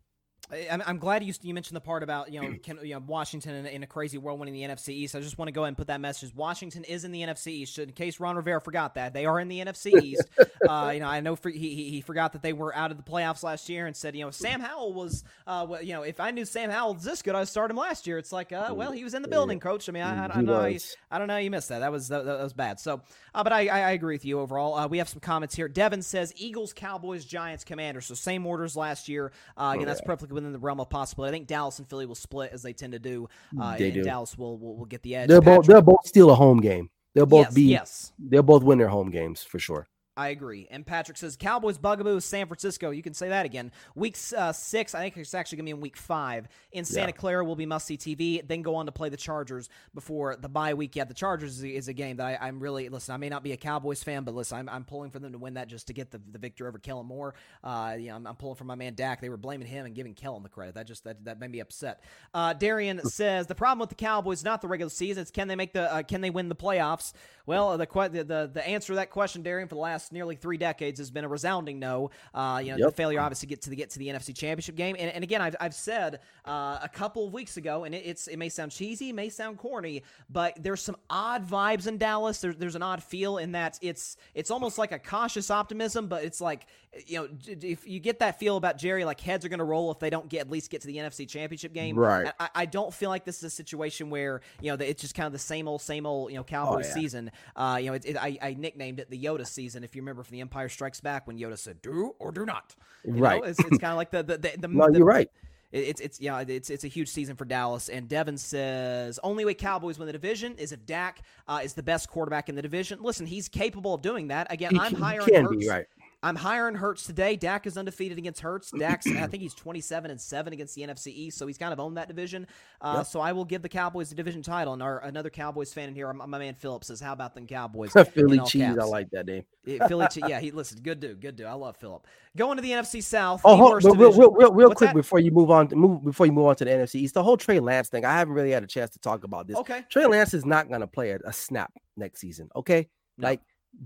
[0.71, 3.55] I'm, I'm glad you you mentioned the part about you know, can, you know Washington
[3.55, 5.15] in, in a crazy world winning the NFC East.
[5.15, 6.35] I just want to go ahead and put that message.
[6.35, 7.79] Washington is in the NFC East.
[7.79, 10.25] In case Ron Rivera forgot that they are in the NFC East.
[10.69, 12.97] uh, you know, I know for, he, he he forgot that they were out of
[12.97, 16.03] the playoffs last year and said you know Sam Howell was uh well, you know
[16.03, 18.19] if I knew Sam Howell was this good I'd start him last year.
[18.19, 19.89] It's like uh well he was in the building, coach.
[19.89, 20.79] I mean I, I, I He know you.
[21.11, 21.81] I don't know how you missed that.
[21.81, 22.79] That was that, that was bad.
[22.79, 23.01] So,
[23.35, 24.75] uh, but I, I agree with you overall.
[24.75, 25.69] Uh, we have some comments here.
[25.69, 28.07] Devin says Eagles, Cowboys, Giants, Commanders.
[28.07, 29.33] So same orders last year.
[29.57, 31.31] Uh, again, that's perfectly within the realm of possibility.
[31.31, 33.29] I think Dallas and Philly will split as they tend to do.
[33.61, 34.03] Uh, They and do.
[34.03, 35.29] Dallas will, will will get the edge.
[35.29, 36.91] They'll both they'll both steal a home game.
[37.15, 38.13] They'll both yes, be yes.
[38.19, 39.89] they'll both win their home games for sure.
[40.23, 40.69] I agree.
[40.71, 42.91] And Patrick says Cowboys bugaboo is San Francisco.
[42.91, 43.73] You can say that again.
[43.95, 46.49] Week uh, six, I think it's actually going to be in week five.
[46.71, 47.17] In Santa Yeah.
[47.17, 48.47] Clara will be must see TV.
[48.47, 50.95] Then go on to play the Chargers before the bye week.
[50.97, 53.15] Yeah, the Chargers is, is a game that I, I'm really listen.
[53.15, 55.39] I may not be a Cowboys fan, but listen, I'm, I'm pulling for them to
[55.39, 57.35] win that just to get the, the victory over Kellen Moore.
[57.65, 59.21] Uh, you know, I'm, I'm pulling for my man Dak.
[59.21, 60.75] They were blaming him and giving Kellen the credit.
[60.75, 62.03] That just that, that made me upset.
[62.33, 65.23] Uh, Darian says the problem with the Cowboys is not the regular season.
[65.23, 67.13] It's can they make the uh, can they win the playoffs?
[67.47, 70.57] Well, the, the the the answer to that question, Darian, for the last nearly three
[70.57, 72.11] decades has been a resounding no.
[72.35, 72.89] Uh, you know, yep.
[72.89, 75.41] the failure obviously get to the get to the NFC Championship game, and, and again,
[75.41, 78.73] I've, I've said uh, a couple of weeks ago, and it, it's it may sound
[78.73, 82.41] cheesy, may sound corny, but there's some odd vibes in Dallas.
[82.41, 86.25] There's there's an odd feel in that it's it's almost like a cautious optimism, but
[86.25, 86.67] it's like
[87.07, 89.91] you know if you get that feel about Jerry, like heads are going to roll
[89.91, 91.99] if they don't get at least get to the NFC Championship game.
[91.99, 92.33] Right.
[92.39, 95.27] I, I don't feel like this is a situation where you know it's just kind
[95.27, 96.95] of the same old same old you know Cowboys oh, yeah.
[96.95, 97.31] season.
[97.57, 99.85] Uh, you know, it, it, I, I, nicknamed it the Yoda season.
[99.85, 102.75] If you remember from The Empire Strikes Back, when Yoda said "do or do not,"
[103.05, 103.41] you right?
[103.41, 104.53] Know, it's, it's kind of like the the the.
[104.59, 105.31] the no, the, you're right.
[105.73, 109.55] It's it's yeah it's it's a huge season for Dallas and Devin says only way
[109.55, 112.99] Cowboys win the division is if Dak uh, is the best quarterback in the division.
[113.03, 114.53] Listen, he's capable of doing that.
[114.53, 115.23] Again, he, I'm higher.
[115.23, 115.57] Can Hurts.
[115.57, 115.87] be right.
[116.25, 117.35] I'm higher in Hurts today.
[117.35, 118.71] Dak is undefeated against Hurts.
[118.71, 121.81] Dak's, I think he's 27 and seven against the NFC East, so he's kind of
[121.81, 122.47] owned that division.
[122.81, 123.07] Uh, yep.
[123.07, 124.73] So I will give the Cowboys the division title.
[124.73, 127.47] And our another Cowboys fan in here, my, my man Philip says, "How about them
[127.47, 128.79] Cowboys?" Philly cheese, caps.
[128.79, 129.45] I like that name.
[129.89, 130.39] Philly cheese, yeah.
[130.39, 131.47] He listen, good dude, good dude.
[131.47, 132.07] I love Philip.
[132.37, 133.43] Going to the NFC South.
[133.45, 134.95] Oh, hold, real, real, real, real quick that?
[134.95, 137.15] before you move on, move before you move on to the NFC East.
[137.15, 138.05] The whole Trey Lance thing.
[138.05, 139.57] I haven't really had a chance to talk about this.
[139.57, 139.83] Okay.
[139.91, 142.49] Trey Lance is not going to play a, a snap next season.
[142.55, 143.29] Okay, no.
[143.29, 143.41] like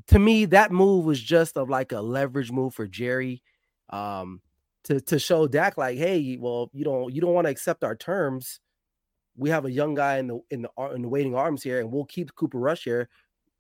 [0.08, 3.42] to me, that move was just of like a leverage move for Jerry,
[3.90, 4.40] um,
[4.84, 7.96] to to show Dak like, hey, well, you don't you don't want to accept our
[7.96, 8.60] terms.
[9.36, 11.92] We have a young guy in the in the in the waiting arms here, and
[11.92, 13.08] we'll keep Cooper Rush here.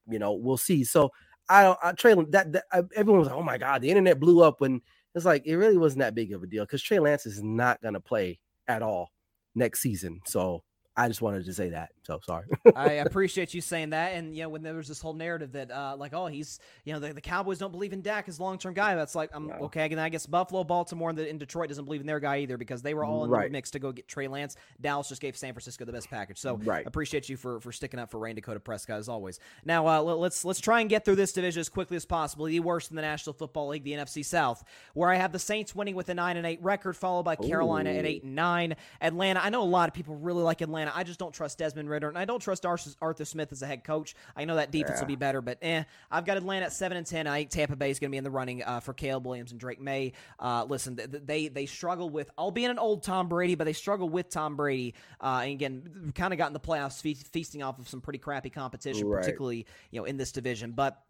[0.08, 0.84] You know, we'll see.
[0.84, 1.10] So
[1.48, 1.78] I don't.
[1.82, 4.60] I Trey that, that I, everyone was like, oh my god, the internet blew up
[4.60, 4.80] when
[5.14, 7.80] it's like it really wasn't that big of a deal because Trey Lance is not
[7.82, 9.10] going to play at all
[9.54, 10.20] next season.
[10.26, 10.62] So
[10.96, 11.90] I just wanted to say that.
[12.06, 12.46] So sorry.
[12.76, 14.12] I appreciate you saying that.
[14.12, 16.92] And you know, when there was this whole narrative that uh, like, oh, he's you
[16.92, 18.94] know, the, the Cowboys don't believe in Dak as a long term guy.
[18.94, 19.54] That's like, I'm no.
[19.62, 19.88] okay.
[19.90, 22.56] And I guess Buffalo, Baltimore, and, the, and, Detroit doesn't believe in their guy either
[22.56, 23.48] because they were all in right.
[23.48, 24.54] the mix to go get Trey Lance.
[24.80, 26.38] Dallas just gave San Francisco the best package.
[26.38, 26.86] So right.
[26.86, 29.40] appreciate you for for sticking up for Rayne Dakota Prescott as always.
[29.64, 32.44] Now uh, let's let's try and get through this division as quickly as possible.
[32.44, 34.62] The worst in the National Football League, the NFC South,
[34.94, 37.90] where I have the Saints winning with a nine and eight record, followed by Carolina
[37.90, 37.98] Ooh.
[37.98, 38.76] at eight and nine.
[39.00, 39.40] Atlanta.
[39.42, 40.92] I know a lot of people really like Atlanta.
[40.94, 43.84] I just don't trust Desmond Ridder, and I don't trust Arthur Smith as a head
[43.84, 44.14] coach.
[44.36, 45.00] I know that defense yeah.
[45.00, 47.26] will be better, but eh, I've got Atlanta at seven and ten.
[47.26, 49.50] I think Tampa Bay is going to be in the running uh, for Caleb Williams
[49.50, 50.12] and Drake Maye.
[50.38, 54.28] Uh, listen, they they struggle with, albeit an old Tom Brady, but they struggle with
[54.28, 54.94] Tom Brady.
[55.20, 58.18] Uh, and again, kind of got in the playoffs fe- feasting off of some pretty
[58.18, 59.20] crappy competition, right.
[59.20, 61.02] particularly you know in this division, but.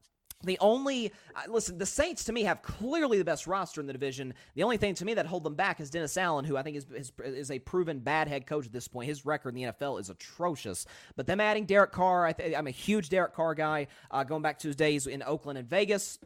[0.42, 3.92] The only uh, listen, the Saints to me have clearly the best roster in the
[3.92, 4.34] division.
[4.54, 6.76] The only thing to me that hold them back is Dennis Allen, who I think
[6.76, 9.08] is, is, is a proven bad head coach at this point.
[9.08, 10.86] His record in the NFL is atrocious.
[11.16, 13.86] But them adding Derek Carr, I am a huge Derek Carr guy.
[14.10, 16.18] Uh, going back to his days in Oakland and Vegas,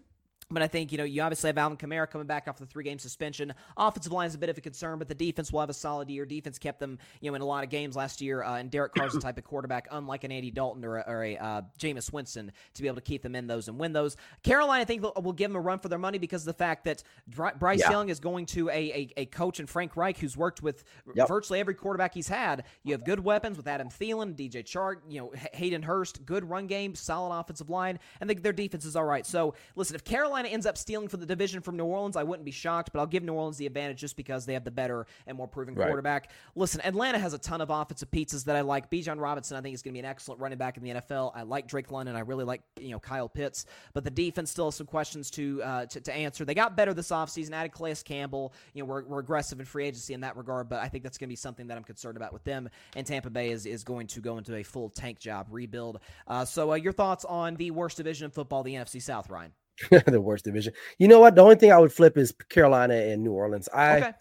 [0.51, 2.85] but I think, you know, you obviously have Alvin Kamara coming back off the three
[2.85, 3.55] game suspension.
[3.77, 6.11] Offensive line is a bit of a concern, but the defense will have a solid
[6.11, 6.27] year.
[6.27, 8.43] Defense kept them, you know, in a lot of games last year.
[8.43, 11.25] Uh, and Derek Carr's the type of quarterback, unlike an Andy Dalton or a, or
[11.25, 14.17] a uh, Jameis Winston, to be able to keep them in those and win those.
[14.43, 16.85] Carolina, I think, will give them a run for their money because of the fact
[16.85, 17.91] that Bryce yeah.
[17.91, 20.83] Young is going to a, a, a, coach in Frank Reich who's worked with
[21.15, 21.29] yep.
[21.29, 22.65] virtually every quarterback he's had.
[22.83, 26.67] You have good weapons with Adam Thielen, DJ Chark, you know, Hayden Hurst, good run
[26.67, 29.25] game, solid offensive line, and their defense is all right.
[29.25, 32.45] So, listen, if Carolina ends up stealing for the division from New Orleans, I wouldn't
[32.45, 35.07] be shocked, but I'll give New Orleans the advantage just because they have the better
[35.27, 35.87] and more proven right.
[35.87, 36.31] quarterback.
[36.55, 38.91] Listen, Atlanta has a ton of offensive pizzas that I like.
[38.91, 41.33] Bijan Robinson, I think, is going to be an excellent running back in the NFL.
[41.35, 42.17] I like Drake London.
[42.17, 45.63] I really like you know Kyle Pitts, but the defense still has some questions to
[45.63, 46.45] uh, to, to, answer.
[46.45, 48.53] They got better this offseason, added Calais Campbell.
[48.75, 51.19] You know, we're, we're aggressive in free agency in that regard, but I think that's
[51.19, 52.69] going to be something that I'm concerned about with them.
[52.97, 56.01] And Tampa Bay is, is going to go into a full tank job rebuild.
[56.27, 59.53] Uh, so, uh, your thoughts on the worst division of football, the NFC South, Ryan?
[60.07, 60.73] the worst division.
[60.99, 61.35] You know what?
[61.35, 63.69] The only thing I would flip is Carolina and New Orleans.
[63.73, 64.13] I okay.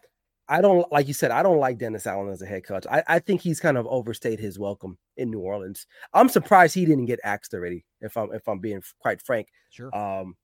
[0.50, 2.86] I don't like you said, I don't like Dennis Allen as a head coach.
[2.90, 5.86] I, I think he's kind of overstayed his welcome in New Orleans.
[6.14, 9.48] I'm surprised he didn't get axed already, if I'm if I'm being quite frank.
[9.70, 9.96] Sure.
[9.96, 10.36] Um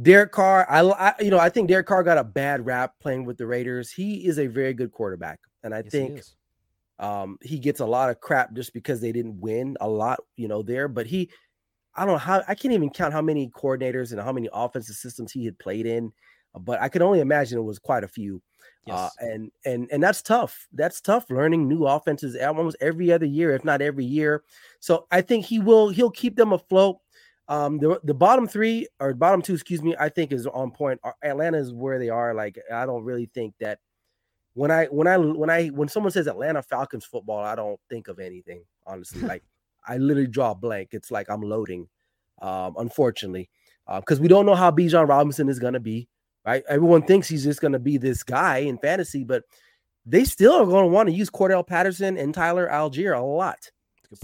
[0.00, 3.26] Derek Carr, I, I you know, I think Derek Carr got a bad rap playing
[3.26, 3.90] with the Raiders.
[3.90, 5.40] He is a very good quarterback.
[5.62, 9.12] And I yes, think he um he gets a lot of crap just because they
[9.12, 10.88] didn't win a lot, you know, there.
[10.88, 11.30] But he
[11.94, 14.96] I don't know how I can't even count how many coordinators and how many offensive
[14.96, 16.12] systems he had played in,
[16.58, 18.42] but I can only imagine it was quite a few.
[18.88, 18.98] Uh, yes.
[18.98, 20.68] Uh, and and and that's tough.
[20.72, 24.42] That's tough learning new offenses almost every other year, if not every year.
[24.78, 26.98] So I think he will he'll keep them afloat.
[27.48, 31.00] Um, the the bottom three or bottom two, excuse me, I think is on point.
[31.22, 32.32] Atlanta is where they are.
[32.32, 33.80] Like I don't really think that
[34.54, 38.08] when I when I when I when someone says Atlanta Falcons football, I don't think
[38.08, 39.22] of anything honestly.
[39.22, 39.42] like
[39.86, 40.90] I literally draw a blank.
[40.92, 41.88] It's like I'm loading,
[42.42, 43.50] um, unfortunately,
[43.86, 46.08] because uh, we don't know how Bijan Robinson is going to be.
[46.46, 46.62] Right?
[46.68, 49.44] Everyone thinks he's just going to be this guy in fantasy, but
[50.06, 53.58] they still are going to want to use Cordell Patterson and Tyler Allgeier a lot.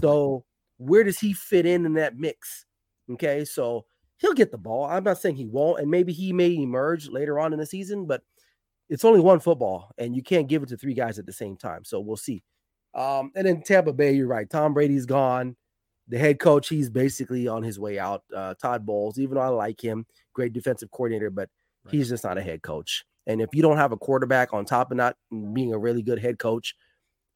[0.01, 0.43] So
[0.77, 2.65] where does he fit in in that mix?
[3.11, 3.85] Okay, so
[4.17, 4.85] he'll get the ball.
[4.85, 8.05] I'm not saying he won't, and maybe he may emerge later on in the season,
[8.05, 8.21] but
[8.89, 11.55] it's only one football, and you can't give it to three guys at the same
[11.55, 11.83] time.
[11.83, 12.43] So we'll see.
[12.97, 14.49] Um, and then Tampa Bay, you're right.
[14.49, 15.55] Tom Brady's gone.
[16.09, 18.23] The head coach, he's basically on his way out.
[18.35, 21.49] Uh, Todd Bowles, even though I like him, great defensive coordinator, but
[21.85, 21.91] right.
[21.91, 23.05] he's just not a head coach.
[23.27, 25.15] And if you don't have a quarterback on top of not
[25.53, 26.75] being a really good head coach,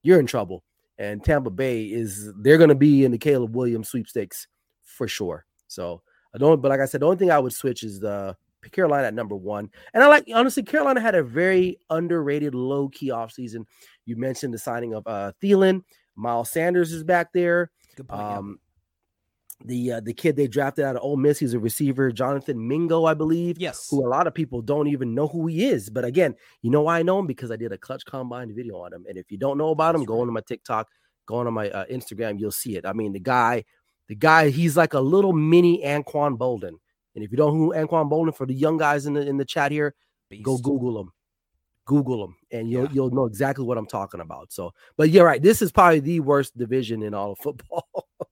[0.04, 0.64] you're in trouble.
[0.98, 4.48] And Tampa Bay is they're going to be in the Caleb Williams sweepstakes
[4.84, 5.46] for sure.
[5.68, 6.02] So
[6.34, 8.36] I don't, but like I said, the only thing I would switch is the
[8.70, 9.70] Carolina at number one.
[9.94, 13.66] And I like honestly, Carolina had a very underrated low key offseason.
[14.06, 15.84] You mentioned the signing of uh Thielen,
[16.16, 17.72] Miles Sanders is back there.
[17.96, 18.60] Good point, um,
[19.66, 23.06] the uh, the kid they drafted out of Ole Miss, he's a receiver, Jonathan Mingo,
[23.06, 23.58] I believe.
[23.60, 25.90] Yes, who a lot of people don't even know who he is.
[25.90, 28.78] But again, you know why I know him because I did a clutch combine video
[28.78, 29.06] on him.
[29.08, 30.22] And if you don't know about him, That's go right.
[30.22, 30.88] onto my TikTok,
[31.26, 32.86] go onto my uh, Instagram, you'll see it.
[32.86, 33.66] I mean, the guy,
[34.08, 36.74] the guy, he's like a little mini Anquan Boldin.
[37.16, 39.38] And if you don't know who Anquan Boldin for the young guys in the in
[39.38, 39.96] the chat here,
[40.30, 40.44] Beast.
[40.44, 41.12] go Google him.
[41.86, 42.90] Google them and you'll yeah.
[42.94, 44.54] you'll know exactly what I'm talking about.
[44.54, 45.42] So, but you're right.
[45.42, 48.08] This is probably the worst division in all of football.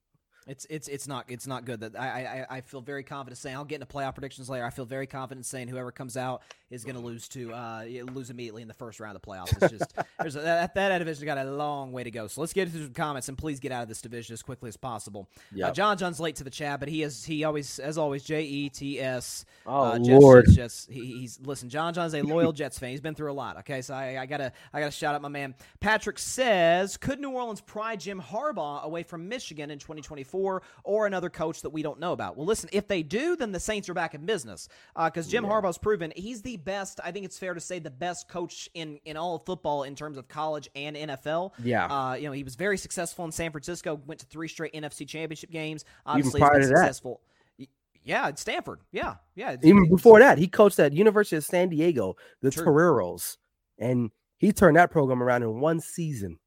[0.50, 1.82] It's it's it's not it's not good.
[1.82, 4.66] That I I, I feel very confident saying I'll get into playoff predictions later.
[4.66, 6.42] I feel very confident saying whoever comes out
[6.72, 9.62] is going to lose to uh lose immediately in the first round of the playoffs.
[9.62, 12.26] It's just there's a, that that division got a long way to go.
[12.26, 14.70] So let's get into some comments and please get out of this division as quickly
[14.70, 15.30] as possible.
[15.54, 18.24] Yeah, uh, John John's late to the chat, but he is he always as always
[18.24, 19.46] J E T S.
[19.68, 21.70] Oh uh, Jets, Lord, Jets, Jets, he, he's listen.
[21.70, 22.90] John John's a loyal Jets fan.
[22.90, 23.58] He's been through a lot.
[23.60, 27.30] Okay, so I, I gotta I gotta shout out my man Patrick says could New
[27.32, 30.39] Orleans pry Jim Harbaugh away from Michigan in 2024
[30.84, 32.38] or another coach that we don't know about.
[32.38, 35.44] Well, listen, if they do, then the Saints are back in business because uh, Jim
[35.44, 35.50] yeah.
[35.50, 37.00] Harbaugh's proven he's the best.
[37.04, 39.96] I think it's fair to say the best coach in in all of football in
[39.96, 41.52] terms of college and NFL.
[41.64, 44.00] Yeah, uh, you know he was very successful in San Francisco.
[44.06, 45.86] Went to three straight NFC Championship games.
[46.06, 47.22] Obviously, Even prior to successful.
[47.22, 47.68] That.
[48.04, 48.80] Yeah, at Stanford.
[48.92, 49.58] Yeah, yeah.
[49.62, 52.64] Even before that, he coached at University of San Diego, the True.
[52.64, 53.38] Toreros,
[53.78, 56.40] and he turned that program around in one season.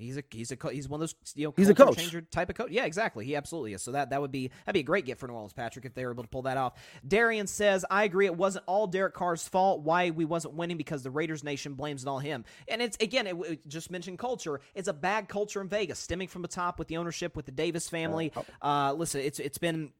[0.00, 2.50] He's a he's a he's one of those you know he's a coach changer type
[2.50, 2.70] of coach.
[2.70, 3.24] Yeah, exactly.
[3.24, 3.82] He absolutely is.
[3.82, 5.94] So that that would be that'd be a great gift for New Orleans, Patrick, if
[5.94, 6.74] they were able to pull that off.
[7.06, 8.26] Darian says, "I agree.
[8.26, 9.82] It wasn't all Derek Carr's fault.
[9.82, 12.44] Why we wasn't winning because the Raiders Nation blames it all him.
[12.68, 14.60] And it's again, it, it just mentioned culture.
[14.74, 17.52] It's a bad culture in Vegas, stemming from the top with the ownership, with the
[17.52, 18.32] Davis family.
[18.62, 19.92] Uh, listen, it's it's been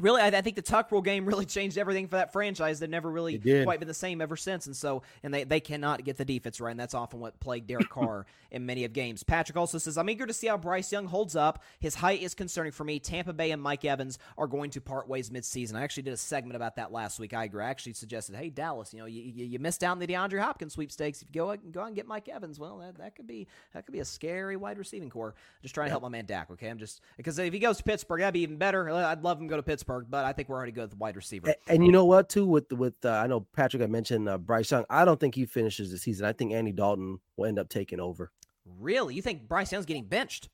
[0.00, 2.80] really, I, I, think the Tuck Rule game really changed everything for that franchise.
[2.80, 6.04] They've never really quite been the same ever since, and so and they, they cannot
[6.04, 9.22] get the defense right, and that's often what plagued Derek Carr in many of games.
[9.22, 11.62] Patrick also says, "I'm eager to see how Bryce Young holds up.
[11.78, 12.98] His height is concerning for me.
[12.98, 15.76] Tampa Bay and Mike Evans are going to part ways midseason.
[15.76, 17.32] I actually did a segment about that last week.
[17.32, 20.40] I actually suggested, hey Dallas, you know, you, you, you missed out on the DeAndre
[20.40, 21.22] Hopkins sweepstakes.
[21.22, 23.86] If you go go out and get Mike Evans, well, that, that could be that
[23.86, 25.34] could be a scary wide receiving corps.
[25.62, 26.50] Just trying to help my man Dak.
[26.50, 28.90] Okay, I'm just because if he goes to Pittsburgh, that'd be even better.
[28.90, 31.16] I'd love him to go to Pittsburgh, but I think we're already good with wide
[31.16, 31.48] receiver.
[31.48, 34.38] And, and you know what, too, with with uh, I know Patrick, I mentioned uh,
[34.38, 34.84] Bryce Young.
[34.90, 36.26] I don't think he finishes the season.
[36.26, 38.32] I think Andy Dalton will end up taking over.
[38.78, 40.48] Really, you think Bryce Young's getting benched?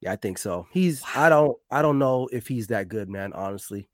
[0.00, 0.66] Yeah, I think so.
[0.72, 1.02] He's.
[1.02, 1.08] Wow.
[1.16, 1.58] I don't.
[1.70, 3.32] I don't know if he's that good, man.
[3.32, 3.88] Honestly.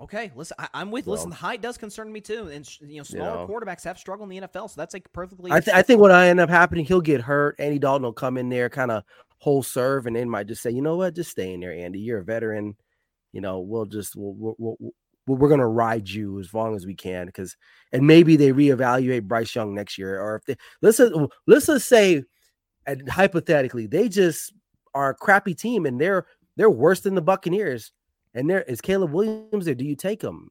[0.00, 1.08] Okay, listen, I, am with.
[1.08, 3.98] Listen, the height does concern me too, and you know, smaller you know, quarterbacks have
[3.98, 5.50] struggled in the NFL, so that's like perfectly.
[5.50, 7.56] I, th- I think what I end up happening, he'll get hurt.
[7.58, 9.02] Andy Dalton will come in there, kind of
[9.38, 11.98] whole serve, and then might just say, you know what, just stay in there, Andy.
[11.98, 12.76] You're a veteran
[13.32, 14.92] you know, we'll just we'll, we'll, we'll
[15.26, 17.56] we're going to ride you as long as we can because
[17.92, 21.00] and maybe they reevaluate Bryce Young next year or if they let's
[21.46, 22.24] let's just say
[22.86, 24.54] and hypothetically they just
[24.94, 26.26] are a crappy team and they're
[26.56, 27.92] they're worse than the Buccaneers
[28.34, 29.74] and there is Caleb Williams there?
[29.74, 30.50] Do you take him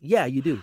[0.00, 0.62] yeah, you do.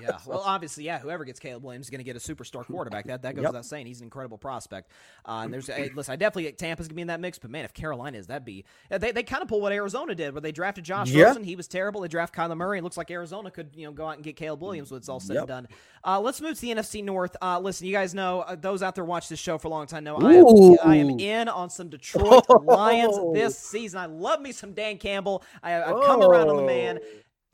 [0.00, 0.18] yeah.
[0.26, 0.98] Well, obviously, yeah.
[0.98, 3.06] Whoever gets Caleb Williams is going to get a superstar quarterback.
[3.06, 3.52] That that goes yep.
[3.52, 3.86] without saying.
[3.86, 4.90] He's an incredible prospect.
[5.24, 7.38] Uh, and there's hey, listen, I definitely get Tampa's gonna be in that mix.
[7.38, 10.34] But man, if Carolina is, that'd be they, they kind of pull what Arizona did,
[10.34, 11.12] where they drafted Josh.
[11.12, 11.44] Rosen.
[11.44, 12.00] He was terrible.
[12.02, 12.78] They draft Kyler Murray.
[12.78, 15.08] It looks like Arizona could you know go out and get Caleb Williams when it's
[15.08, 15.42] all said yep.
[15.42, 15.68] and done.
[16.04, 17.36] Uh, let's move to the NFC North.
[17.40, 19.86] Uh, listen, you guys know uh, those out there watch this show for a long
[19.86, 23.98] time know I am, I am, in on some Detroit Lions this season.
[23.98, 25.42] I love me some Dan Campbell.
[25.62, 26.28] I, have come oh.
[26.28, 26.98] around on the man.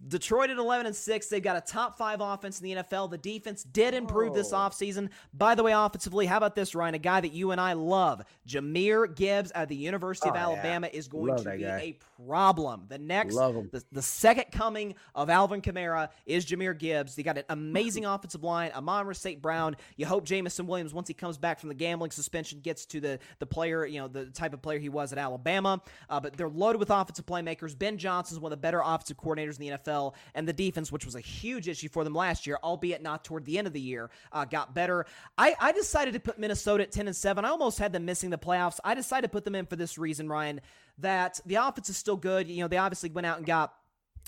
[0.08, 1.26] Detroit at 11 and 6.
[1.28, 3.10] They've got a top five offense in the NFL.
[3.10, 4.34] The defense did improve oh.
[4.34, 5.10] this offseason.
[5.34, 6.94] By the way, offensively, how about this, Ryan?
[6.94, 10.88] A guy that you and I love, Jahmyr Gibbs at the University oh, of Alabama,
[10.92, 10.98] yeah.
[10.98, 11.80] is going love to be guy.
[11.80, 12.84] a problem.
[12.88, 17.14] The next, the, the, second coming of Alvin Kamara is Jahmyr Gibbs.
[17.14, 18.70] They got an amazing offensive line.
[18.74, 19.40] Amon St.
[19.40, 19.76] Brown.
[19.96, 23.18] You hope Jameson Williams, once he comes back from the gambling suspension, gets to the,
[23.38, 25.80] the player, you know, the type of player he was at Alabama.
[26.08, 27.78] Uh, but they're loaded with offensive playmakers.
[27.78, 30.14] Ben Johnson is one of the better offensive coordinators in the NFL.
[30.34, 33.44] And the defense, which was a huge issue for them last year, albeit not toward
[33.44, 35.06] the end of the year, uh, got better.
[35.38, 37.44] I, I decided to put Minnesota at 10 and 7.
[37.44, 38.78] I almost had them missing the playoffs.
[38.84, 40.60] I decided to put them in for this reason, Ryan,
[40.98, 42.48] that the offense is still good.
[42.48, 43.74] You know, they obviously went out and got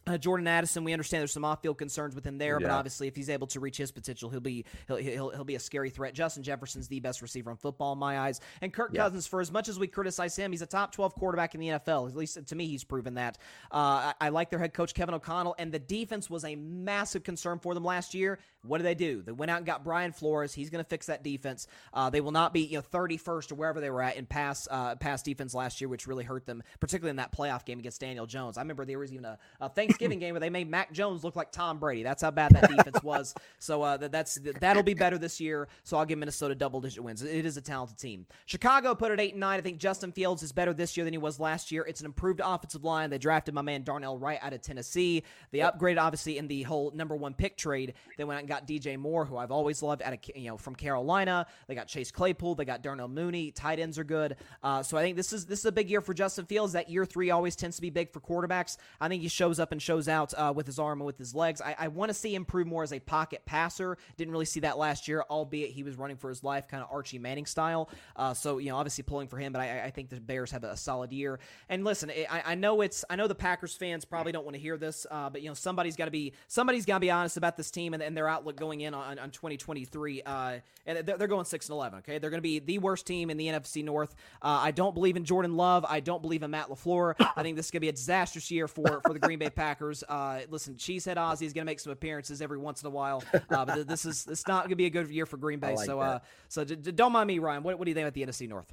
[0.06, 2.68] uh, Jordan Addison, we understand there's some off-field concerns with him there, yeah.
[2.68, 5.54] but obviously, if he's able to reach his potential, he'll be he'll, he'll, he'll be
[5.54, 6.14] a scary threat.
[6.14, 9.02] Justin Jefferson's the best receiver in football in my eyes, and Kirk yeah.
[9.02, 11.68] Cousins, for as much as we criticize him, he's a top 12 quarterback in the
[11.68, 12.08] NFL.
[12.08, 13.38] At least to me, he's proven that.
[13.70, 17.24] Uh, I, I, like their head coach Kevin O'Connell, and the defense was a massive
[17.24, 18.38] concern for them last year.
[18.64, 19.22] What do they do?
[19.22, 20.54] They went out and got Brian Flores.
[20.54, 21.66] He's going to fix that defense.
[21.92, 24.66] Uh, they will not be you know 31st or wherever they were at in pass
[24.70, 28.00] uh, pass defense last year, which really hurt them, particularly in that playoff game against
[28.00, 28.58] Daniel Jones.
[28.58, 31.36] I remember there was even a, a Thanksgiving game where they made Mac Jones look
[31.36, 32.02] like Tom Brady.
[32.02, 33.34] That's how bad that defense was.
[33.58, 35.68] So uh, that's that'll be better this year.
[35.84, 37.22] So I'll give Minnesota double digit wins.
[37.22, 38.26] It is a talented team.
[38.46, 39.58] Chicago put it eight and nine.
[39.58, 41.84] I think Justin Fields is better this year than he was last year.
[41.88, 43.10] It's an improved offensive line.
[43.10, 45.22] They drafted my man Darnell Wright out of Tennessee.
[45.50, 47.94] They upgraded obviously in the whole number one pick trade.
[48.16, 50.56] They went out and got DJ Moore, who I've always loved, out of you know
[50.56, 51.46] from Carolina.
[51.68, 52.54] They got Chase Claypool.
[52.54, 53.50] They got Darnell Mooney.
[53.50, 54.36] Tight ends are good.
[54.62, 56.72] Uh, so I think this is this is a big year for Justin Fields.
[56.72, 58.76] That year three always tends to be big for quarterbacks.
[59.00, 61.34] I think he shows up and shows out uh, with his arm and with his
[61.34, 61.60] legs.
[61.60, 63.98] I, I want to see him prove more as a pocket passer.
[64.16, 66.88] Didn't really see that last year, albeit he was running for his life, kind of
[66.92, 67.88] Archie Manning style.
[68.16, 70.64] Uh, so you know, obviously pulling for him, but I, I think the Bears have
[70.64, 71.40] a, solid year.
[71.68, 74.60] And listen, I, I, know it's I know the Packers fans probably don't want to
[74.60, 77.36] hear this, uh, but you know somebody's got to be somebody's got to be honest
[77.36, 80.22] about this team and, and, their outlook going in on, on 2023.
[80.22, 82.00] Uh, and they're, they're, going six and 11.
[82.00, 84.14] Okay, they're going to be the worst team in the NFC North.
[84.42, 85.84] Uh, I don't believe in Jordan Love.
[85.88, 87.14] I don't believe in Matt LaFleur.
[87.36, 89.50] I think this is going to be a disastrous year for for the Green Bay
[89.50, 90.04] Packers.
[90.08, 93.22] Uh, listen, Cheesehead Ozzie is going to make some appearances every once in a while.
[93.50, 95.74] Uh, but this is it's not going to be a good year for Green Bay.
[95.74, 96.18] Like so uh,
[96.48, 97.62] so d- d- don't mind me, Ryan.
[97.62, 98.72] What, what do you think about the NFC North?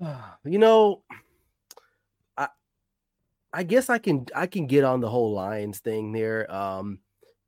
[0.44, 1.02] You know,
[2.36, 2.48] I
[3.52, 6.50] I guess I can I can get on the whole Lions thing there.
[6.52, 7.00] Um,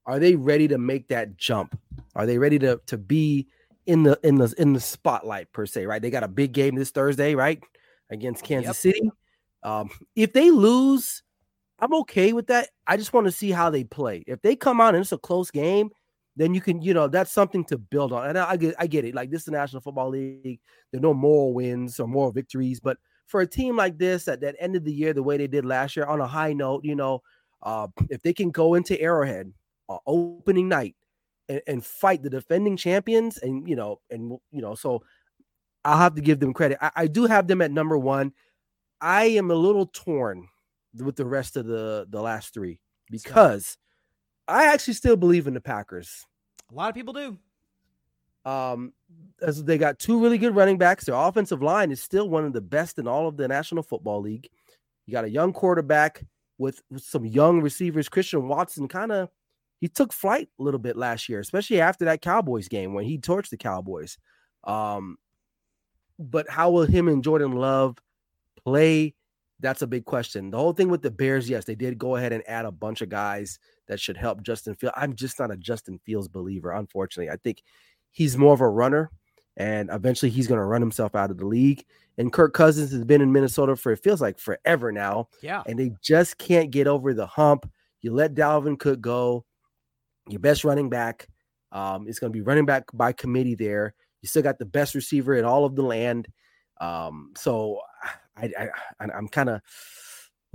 [0.06, 1.78] are they ready to make that jump?
[2.14, 3.48] Are they ready to to be
[3.86, 5.86] in the in the in the spotlight per se?
[5.86, 7.62] Right, they got a big game this Thursday, right,
[8.10, 8.94] against Kansas yep.
[8.94, 9.10] City.
[9.62, 11.22] Um, if they lose,
[11.78, 12.68] I'm okay with that.
[12.86, 14.24] I just want to see how they play.
[14.26, 15.90] If they come out and it's a close game,
[16.36, 18.28] then you can, you know, that's something to build on.
[18.28, 19.14] And I, I get, I get it.
[19.14, 20.60] Like this is the National Football League.
[20.90, 24.40] There are no moral wins or moral victories, but for a team like this at
[24.40, 26.84] that end of the year, the way they did last year, on a high note,
[26.84, 27.22] you know,
[27.62, 29.52] uh, if they can go into Arrowhead
[29.88, 30.96] uh, opening night
[31.48, 35.02] and, and, fight the defending champions, and you know, and you know, so
[35.84, 36.78] I'll have to give them credit.
[36.80, 38.32] I, I do have them at number one.
[39.00, 40.48] I am a little torn
[40.94, 42.78] with the rest of the the last three
[43.10, 43.76] because
[44.48, 46.26] I actually still believe in the Packers.
[46.70, 47.38] A lot of people do.
[48.44, 48.92] Um,
[49.40, 52.52] as they got two really good running backs, their offensive line is still one of
[52.52, 54.48] the best in all of the National Football League.
[55.06, 56.24] You got a young quarterback
[56.58, 58.08] with, with some young receivers.
[58.08, 59.28] Christian Watson kind of
[59.82, 63.18] he took flight a little bit last year, especially after that Cowboys game when he
[63.18, 64.16] torched the Cowboys.
[64.62, 65.18] Um,
[66.20, 67.98] but how will him and Jordan Love
[68.64, 69.14] play
[69.62, 70.50] that's a big question.
[70.50, 73.00] The whole thing with the Bears, yes, they did go ahead and add a bunch
[73.00, 74.94] of guys that should help Justin Fields.
[74.96, 77.30] I'm just not a Justin Fields believer, unfortunately.
[77.30, 77.62] I think
[78.10, 79.10] he's more of a runner,
[79.56, 81.84] and eventually he's going to run himself out of the league.
[82.18, 85.28] And Kirk Cousins has been in Minnesota for it feels like forever now.
[85.42, 85.62] Yeah.
[85.66, 87.70] And they just can't get over the hump.
[88.00, 89.44] You let Dalvin Cook go,
[90.28, 91.28] your best running back.
[91.70, 93.94] Um, it's going to be running back by committee there.
[94.20, 96.28] You still got the best receiver in all of the land.
[96.80, 97.80] Um, so
[98.36, 98.68] I, I
[99.00, 99.60] I'm kind of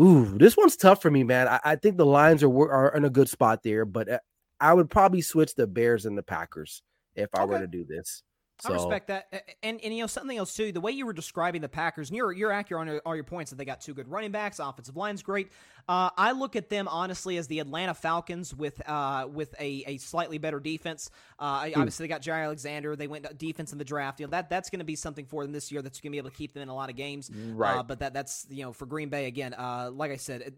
[0.01, 1.47] ooh, this one's tough for me, man.
[1.47, 4.19] I, I think the Lions are are in a good spot there, but uh,
[4.59, 6.81] I would probably switch the Bears and the Packers
[7.15, 7.53] if I okay.
[7.53, 8.23] were to do this.
[8.59, 10.71] So, I respect that, and and you know something else too.
[10.71, 13.23] The way you were describing the Packers, and you're you're accurate on your, all your
[13.23, 15.49] points that they got two good running backs, offensive line's great.
[15.89, 19.97] Uh, I look at them honestly as the Atlanta Falcons with uh, with a, a
[19.99, 21.09] slightly better defense.
[21.39, 21.77] Uh, mm.
[21.77, 22.95] Obviously, they got Jaire Alexander.
[22.95, 24.19] They went defense in the draft.
[24.19, 25.81] You know that that's going to be something for them this year.
[25.81, 27.31] That's going to be able to keep them in a lot of games.
[27.31, 27.77] Right.
[27.77, 29.53] Uh, but that that's you know for Green Bay again.
[29.53, 30.55] Uh, like I said,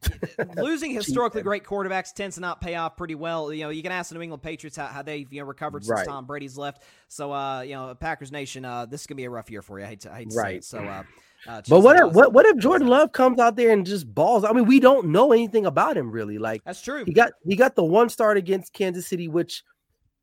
[0.56, 3.52] losing historically great quarterbacks tends to not pay off pretty well.
[3.52, 5.84] You know, you can ask the New England Patriots how, how they've you know recovered
[5.84, 6.06] since right.
[6.06, 6.82] Tom Brady's left.
[7.08, 9.78] So uh, you know, Packers Nation, this is going to be a rough year for
[9.78, 9.84] you.
[9.84, 10.64] I hate to, I hate to right.
[10.64, 10.84] say it.
[10.84, 11.04] So.
[11.46, 14.44] Uh, but what if, what what if Jordan Love comes out there and just balls?
[14.44, 16.38] I mean, we don't know anything about him really.
[16.38, 17.04] Like that's true.
[17.04, 19.62] He got he got the one start against Kansas City, which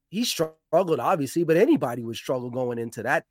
[0.09, 3.25] he struggled obviously, but anybody would struggle going into that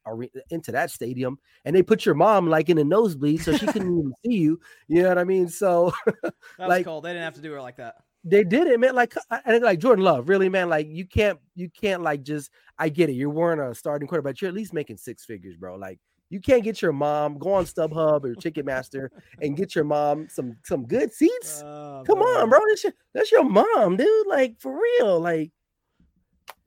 [0.51, 1.39] into that stadium.
[1.65, 4.61] And they put your mom like in a nosebleed, so she couldn't even see you.
[4.89, 5.49] You know what I mean?
[5.49, 5.93] So
[6.59, 7.01] like, cool.
[7.01, 7.97] They didn't have to do her like that.
[8.25, 8.95] They did it, man.
[8.95, 9.15] Like,
[9.45, 10.69] and like Jordan Love, really, man.
[10.69, 12.51] Like, you can't, you can't like just.
[12.79, 13.15] I get it.
[13.15, 14.41] You're wearing a starting quarterback.
[14.41, 15.77] You're at least making six figures, bro.
[15.77, 15.99] Like,
[16.31, 19.09] You can't get your mom go on StubHub or Ticketmaster
[19.43, 21.63] and get your mom some some good seats.
[21.63, 22.29] Oh, Come man.
[22.29, 22.59] on, bro.
[22.71, 24.27] That's your that's your mom, dude.
[24.27, 25.21] Like for real.
[25.21, 25.51] Like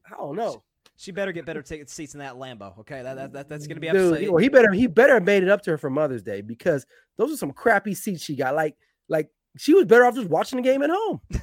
[0.06, 0.62] I don't know.
[0.98, 2.78] She better get better ticket seats in that Lambeau.
[2.80, 5.42] Okay, that, that, that that's gonna be Dude, well, he better he better have made
[5.42, 6.86] it up to her for Mother's Day because
[7.18, 8.54] those are some crappy seats she got.
[8.54, 8.78] Like
[9.10, 11.22] like she was better off just watching the game at home.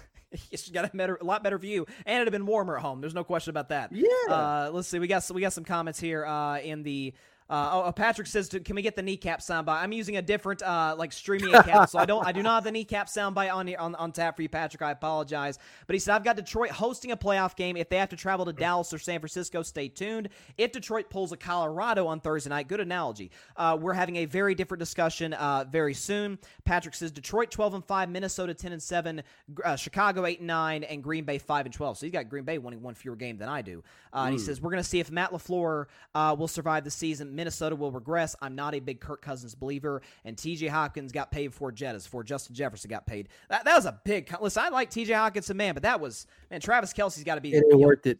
[0.51, 3.01] She's got a better, a lot better view, and it'd have been warmer at home.
[3.01, 3.93] There's no question about that.
[3.93, 4.07] Yeah.
[4.29, 4.99] Uh, let's see.
[4.99, 7.13] We got we got some comments here uh, in the
[7.53, 10.63] uh, oh, oh, Patrick says, "Can we get the kneecap soundbite?" I'm using a different
[10.63, 13.69] uh, like streaming account, so I don't, I do not have the kneecap soundbite on,
[13.75, 14.81] on on tap for you, Patrick.
[14.81, 17.77] I apologize, but he said, "I've got Detroit hosting a playoff game.
[17.77, 20.31] If they have to travel to Dallas or San Francisco, stay tuned.
[20.57, 23.31] If Detroit pulls a Colorado on Thursday night, good analogy.
[23.55, 27.85] Uh, we're having a very different discussion uh, very soon." Patrick says, "Detroit 12 and
[27.85, 29.23] five, Minnesota 10 and seven,
[29.63, 31.99] uh, Chicago 8 and nine, and Green Bay 5 and 12.
[31.99, 33.85] So he's got Green Bay winning one fewer game than I do."
[34.15, 34.47] And he hmm.
[34.47, 35.85] says, "We're going to see if Matt LaFleur
[36.15, 37.35] will survive the season.
[37.43, 40.03] Minnesota will regress." I'm not a big Kirk Cousins believer.
[40.25, 43.29] And TJ Hopkins got paid for Jettas, before Justin Jefferson got paid.
[43.49, 44.35] That, that was a big.
[44.41, 47.41] Listen, I like TJ Hopkins, a man, but that was, man, Travis Kelce's got to
[47.41, 47.53] be.
[47.53, 48.19] It ain't worth it.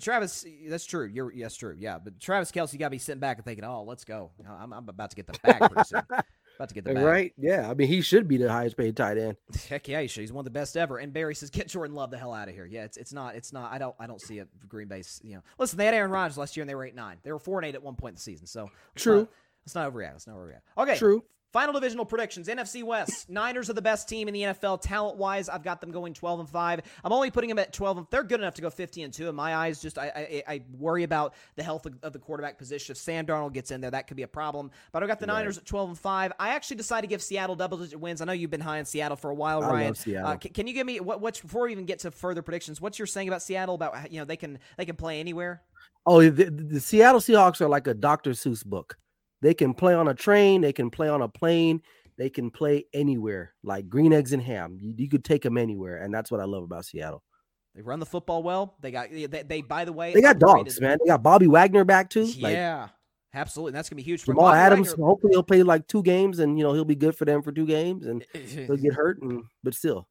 [0.00, 1.06] Travis, that's true.
[1.06, 1.74] You're yes, true.
[1.78, 4.30] Yeah, but Travis Kelce got to be sitting back and thinking, "Oh, let's go.
[4.48, 6.02] I'm, I'm about to get the bag pretty soon."
[6.56, 7.04] About to get the bag.
[7.04, 7.32] Right?
[7.38, 7.70] Yeah.
[7.70, 9.36] I mean, he should be the highest paid tight end.
[9.68, 10.22] Heck yeah, he should.
[10.22, 10.98] He's one of the best ever.
[10.98, 13.34] And Barry says, "Get Jordan Love the hell out of here." Yeah, it's it's not
[13.34, 13.72] it's not.
[13.72, 14.48] I don't I don't see it.
[14.68, 15.20] Green Bay's.
[15.22, 17.18] You know, listen, they had Aaron Rodgers last year and they were eight nine.
[17.22, 18.46] They were four and eight at one point in the season.
[18.46, 19.20] So true.
[19.20, 19.28] Not,
[19.66, 20.12] Let's not overreact.
[20.12, 20.60] Let's not overreact.
[20.78, 20.96] Okay.
[20.96, 21.24] True.
[21.56, 22.48] Final divisional predictions.
[22.48, 23.30] NFC West.
[23.30, 25.48] Niners are the best team in the NFL talent wise.
[25.48, 26.82] I've got them going 12 and 5.
[27.02, 29.30] I'm only putting them at 12 and they're good enough to go 50 and 2
[29.30, 29.80] in my eyes.
[29.80, 32.92] Just I I, I worry about the health of, of, the quarterback position.
[32.92, 34.70] If Sam Darnold gets in there, that could be a problem.
[34.92, 35.38] But I've got the right.
[35.38, 36.32] Niners at 12 and 5.
[36.38, 38.20] I actually decided to give Seattle double digit wins.
[38.20, 39.86] I know you've been high in Seattle for a while, I Ryan.
[39.86, 40.30] Love Seattle.
[40.32, 42.82] Uh, can, can, you give me what what's before we even get to further predictions?
[42.82, 45.62] What's your saying about Seattle about you know they can they can play anywhere?
[46.04, 48.32] Oh, the, the Seattle Seahawks are like a Dr.
[48.32, 48.98] Seuss book.
[49.42, 51.82] They can play on a train, they can play on a plane,
[52.16, 54.78] they can play anywhere, like green eggs and ham.
[54.80, 57.22] You, you could take them anywhere, and that's what I love about Seattle.
[57.74, 58.74] They run the football well.
[58.80, 60.96] They got they, they by the way they got dogs, man.
[61.02, 62.24] They got Bobby Wagner back too.
[62.24, 62.90] Yeah, like,
[63.34, 63.70] absolutely.
[63.70, 64.88] And that's gonna be huge for Jamal Adams.
[64.90, 65.04] Wagner.
[65.04, 67.52] Hopefully, he'll play like two games, and you know he'll be good for them for
[67.52, 70.08] two games, and he'll get hurt, and but still,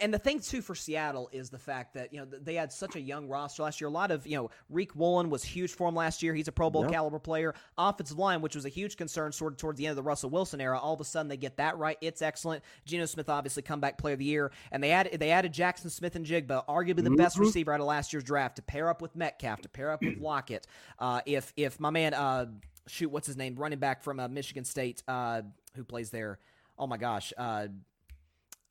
[0.00, 2.96] and, the thing too for Seattle is the fact that you know they had such
[2.96, 3.88] a young roster last year.
[3.88, 6.34] A lot of you know Riq Woolen was huge for him last year.
[6.34, 6.92] He's a Pro Bowl yep.
[6.92, 7.54] caliber player.
[7.76, 10.30] Offensive line, which was a huge concern sort of towards the end of the Russell
[10.30, 11.96] Wilson era, all of a sudden they get that right.
[12.00, 12.62] It's excellent.
[12.84, 16.66] Geno Smith obviously comeback player of the year, and they added they added Jaxon Smith-Njigba,
[16.66, 17.16] arguably the mm-hmm.
[17.16, 20.02] best receiver out of last year's draft, to pair up with Metcalf, to pair up
[20.02, 20.66] with Lockett.
[20.98, 22.46] Uh, if if my man, uh,
[22.86, 25.42] shoot, what's his name, running back from uh, Michigan State, uh,
[25.74, 26.38] who plays there?
[26.78, 27.32] Oh my gosh.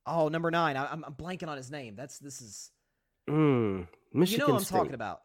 [0.06, 0.78] Oh, number nine.
[0.78, 1.96] I, am blanking on his name.
[1.96, 2.72] That's this is.
[3.30, 5.22] Mm, Michigan you know what I'm talking about.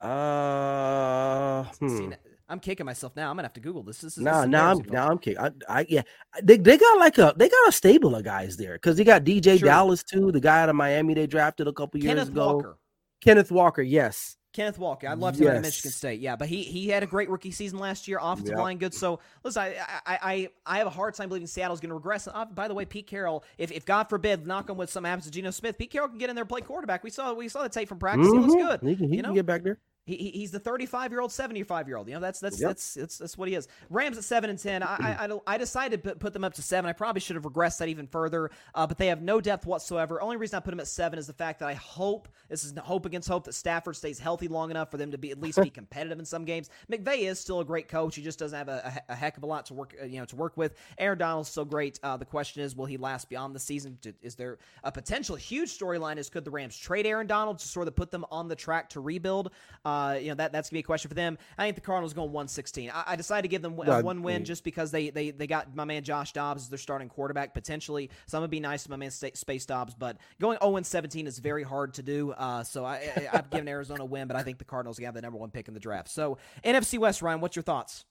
[0.00, 2.12] Uh, hmm.
[2.48, 3.30] I'm kicking myself now.
[3.30, 4.00] I'm gonna have to Google this.
[4.00, 5.38] This is no, now I'm now I'm kicking.
[5.38, 6.02] I, I, yeah,
[6.42, 9.24] they they got like a they got a stable of guys there because they got
[9.24, 9.60] DJ.
[9.60, 12.54] Dallas too, the guy out of Miami they drafted a couple years ago.
[12.54, 12.78] Walker.
[13.20, 14.36] Kenneth Walker, yes.
[14.52, 15.08] Kenneth Walker.
[15.08, 15.50] I'd love to yes.
[15.50, 16.20] go to Michigan State.
[16.20, 18.18] Yeah, but he he had a great rookie season last year.
[18.20, 18.58] Offensive yep.
[18.58, 18.92] line good.
[18.92, 19.76] So listen, I,
[20.06, 22.26] I I I have a hard time believing Seattle's going to regress.
[22.26, 25.24] Uh, by the way, Pete Carroll, if, if God forbid, knock on with some happens
[25.26, 27.04] to Geno Smith, Pete Carroll can get in there and play quarterback.
[27.04, 28.26] We saw we saw the tape from practice.
[28.26, 28.50] Mm-hmm.
[28.50, 28.88] He looks good.
[28.88, 29.28] He can, he you know?
[29.28, 29.78] can get back there.
[30.06, 32.08] He, he's the 35 year old, 75 year old.
[32.08, 32.70] You know, that's that's, yep.
[32.70, 33.68] that's that's that's what he is.
[33.90, 34.82] Rams at seven and ten.
[34.82, 36.88] I I, I decided to put them up to seven.
[36.88, 40.20] I probably should have regressed that even further, uh, but they have no depth whatsoever.
[40.20, 42.74] Only reason I put them at seven is the fact that I hope this is
[42.78, 45.62] hope against hope that Stafford stays healthy long enough for them to be at least
[45.62, 46.70] be competitive in some games.
[46.90, 48.16] McVay is still a great coach.
[48.16, 50.18] He just doesn't have a, a, a heck of a lot to work uh, you
[50.18, 50.74] know to work with.
[50.98, 52.00] Aaron Donald's still great.
[52.02, 53.98] Uh, the question is, will he last beyond the season?
[54.22, 56.16] Is there a potential huge storyline?
[56.16, 58.88] Is could the Rams trade Aaron Donald to sort of put them on the track
[58.90, 59.50] to rebuild?
[59.84, 59.89] Uh,
[60.20, 61.38] you know that that's gonna be a question for them.
[61.58, 62.90] I think the Cardinals going 116.
[62.90, 65.74] I, I decided to give them uh, one win just because they, they they got
[65.74, 68.10] my man Josh Dobbs as their starting quarterback potentially.
[68.26, 71.38] So I'm gonna be nice to my man Space Dobbs, but going 0 17 is
[71.38, 72.32] very hard to do.
[72.32, 75.08] Uh, so I, I I've given Arizona a win, but I think the Cardinals gonna
[75.08, 76.08] have the number one pick in the draft.
[76.08, 78.04] So NFC West, Ryan, what's your thoughts?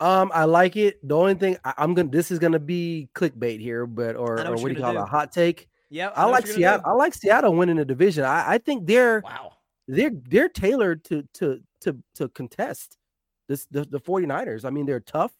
[0.00, 1.06] Um, I like it.
[1.06, 4.52] The only thing I, am gonna this is gonna be clickbait here, but or, or
[4.56, 4.98] what do you call do.
[4.98, 5.02] it?
[5.02, 5.68] A hot take.
[5.90, 6.82] Yeah, I, I like Seattle.
[6.86, 8.24] I like Seattle winning the division.
[8.24, 9.52] I, I think they're wow.
[9.88, 12.98] They're they're tailored to to to to contest
[13.48, 14.64] this the, the 49ers.
[14.64, 15.32] I mean, they're tough.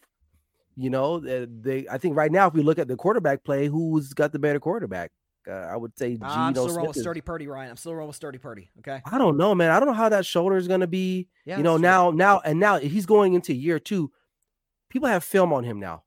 [0.74, 3.66] You know, they, they I think right now, if we look at the quarterback play,
[3.66, 5.12] who's got the better quarterback?
[5.47, 7.70] Uh, I would say uh, I'm still rolling with Sturdy Purdy, Ryan.
[7.70, 8.70] I'm still rolling with Sturdy Purdy.
[8.78, 9.03] Okay.
[9.05, 9.70] I don't know, man.
[9.70, 11.28] I don't know how that shoulder is going to be.
[11.45, 12.18] Yeah, you know, now, true.
[12.18, 14.12] now, and now he's going into year two.
[14.88, 16.05] People have film on him now.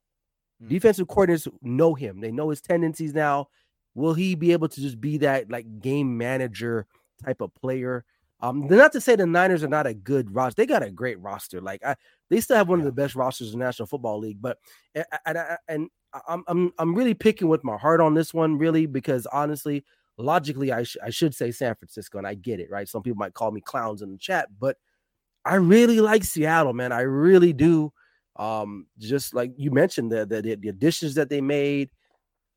[0.62, 0.68] Mm.
[0.68, 2.20] Defensive coordinators know him.
[2.20, 3.48] They know his tendencies now.
[3.94, 6.86] Will he be able to just be that like game manager
[7.22, 8.04] type of player?
[8.40, 10.56] Um, not to say the Niners are not a good roster.
[10.56, 11.60] They got a great roster.
[11.60, 11.96] Like I,
[12.28, 14.42] they still have one of the best rosters in the National Football League.
[14.42, 14.58] But
[14.94, 15.88] and, and
[16.28, 19.84] I'm I'm I'm really picking with my heart on this one, really, because honestly,
[20.18, 22.88] logically, I sh- I should say San Francisco, and I get it, right?
[22.88, 24.76] Some people might call me clowns in the chat, but
[25.44, 26.92] I really like Seattle, man.
[26.92, 27.92] I really do.
[28.36, 31.90] Um, just like you mentioned, the the, the additions that they made,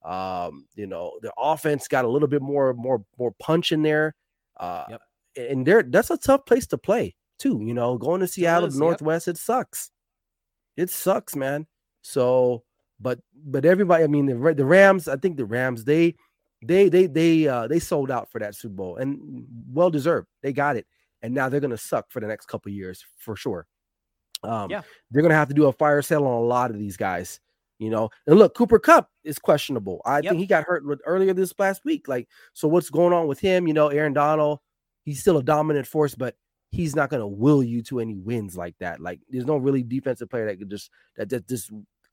[0.04, 4.16] um, you know, the offense got a little bit more more more punch in there.
[4.58, 5.02] Uh, yep.
[5.48, 7.62] And there that's a tough place to play too.
[7.64, 9.36] You know, going to Seattle, is, Northwest, yep.
[9.36, 9.92] it sucks.
[10.78, 11.66] It sucks, man.
[12.02, 12.64] So,
[13.00, 15.08] but but everybody, I mean, the the Rams.
[15.08, 16.16] I think the Rams they
[16.62, 20.28] they they they uh they sold out for that Super Bowl and well deserved.
[20.44, 20.86] They got it,
[21.22, 23.66] and now they're gonna suck for the next couple years for sure.
[24.44, 24.82] Um, yeah,
[25.12, 27.40] they're gonna have to do a fire sale on a lot of these guys.
[27.78, 30.02] You know, and look, Cooper Kupp is questionable.
[30.06, 30.32] I yep.
[30.32, 32.10] think he got hurt earlier this last week.
[32.10, 33.68] Like, so what's going on with him?
[33.68, 34.60] You know, Aaron Donald,
[35.10, 36.36] he's still a dominant force, but
[36.70, 39.00] he's not going to will you to any wins like that.
[39.00, 41.72] Like there's no really defensive player that could just that, that just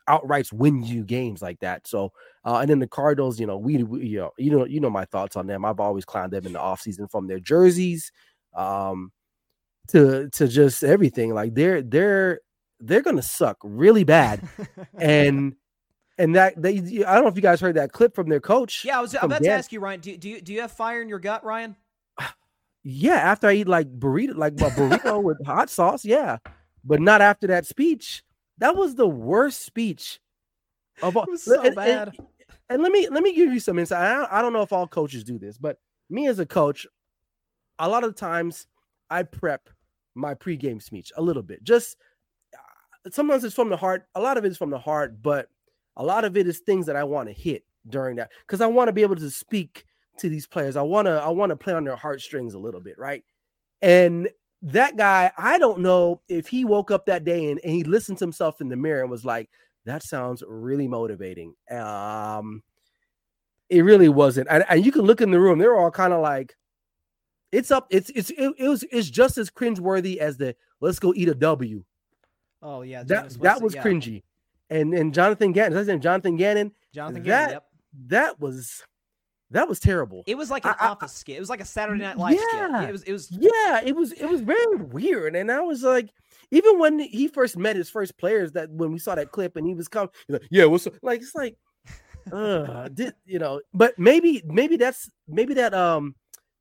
[0.09, 1.87] outright win you games like that.
[1.87, 2.13] So
[2.45, 4.91] uh, and then the Cardinals, you know, we, we, you know you know you know
[4.91, 5.65] my thoughts on them.
[5.65, 8.11] I've always clowned them in the offseason from their jerseys
[8.55, 9.13] um
[9.89, 11.35] to to just everything.
[11.35, 12.41] Like they're they're
[12.81, 14.41] they're gonna suck really bad.
[14.99, 15.55] and
[16.17, 18.87] and that they I don't know if you guys heard that clip from their coach.
[18.87, 19.43] Yeah, I was about Dan.
[19.43, 20.01] to ask you, Ryan.
[20.01, 21.77] Do, do you do you have fire in your gut, Ryan?
[22.89, 26.39] Yeah, after I eat like burrito, like a burrito with hot sauce, yeah,
[26.85, 28.23] but not after that speech.
[28.59, 30.21] That was the worst speech
[31.03, 31.27] of all.
[31.37, 32.09] so and, bad.
[32.17, 32.27] And,
[32.71, 34.01] and, let me let me give you some insight.
[34.03, 35.79] I don't, I don't know if all coaches do this, but
[36.11, 36.87] me as a coach,
[37.81, 38.69] a lot of times
[39.11, 39.69] I prep
[40.15, 41.65] my pregame speech a little bit.
[41.65, 41.97] Just
[42.55, 44.07] uh, sometimes it's from the heart.
[44.15, 45.49] A lot of it is from the heart, but
[45.97, 48.67] a lot of it is things that I want to hit during that because I
[48.69, 49.86] want to be able to speak
[50.19, 50.77] to these players.
[50.77, 53.25] I want to I want to play on their heartstrings a little bit, right?
[53.83, 54.29] And
[54.63, 58.19] that guy, I don't know if he woke up that day and, and he listened
[58.19, 59.51] to himself in the mirror and was like,
[59.85, 61.55] that sounds really motivating.
[61.71, 62.63] Um
[63.69, 64.47] it really wasn't.
[64.49, 66.57] And, and you can look in the room, they're all kind of like,
[67.53, 71.13] it's up, it's it's it, it, was it's just as cringeworthy as the let's go
[71.15, 71.85] eat a W.
[72.63, 73.83] Oh yeah, that that was yeah.
[73.83, 74.23] cringy.
[74.69, 76.73] And and Jonathan Gannon, I Jonathan Gannon.
[76.93, 77.65] Jonathan Gannon, that, yep.
[78.09, 78.83] that was
[79.57, 80.23] that was terrible.
[80.27, 81.37] It was like an I, office I, skit.
[81.37, 82.89] It was like a Saturday Night Live yeah, skit.
[82.91, 83.03] It was.
[83.05, 83.31] It was.
[83.31, 84.13] Yeah, it was.
[84.13, 85.35] It was very weird.
[85.35, 86.11] And I was like,
[86.51, 89.67] even when he first met his first players, that when we saw that clip and
[89.67, 90.93] he was coming, like, yeah, what's up?
[91.01, 91.57] like it's like,
[92.31, 93.63] uh, did you know?
[93.73, 96.17] But maybe, maybe that's maybe that um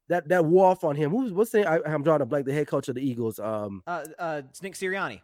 [0.08, 1.12] that that wore off on him.
[1.12, 2.46] Who's what's the I, am drawing a blank.
[2.46, 3.40] The head coach of the Eagles.
[3.40, 5.20] Um, uh, uh, Nick Sirianni.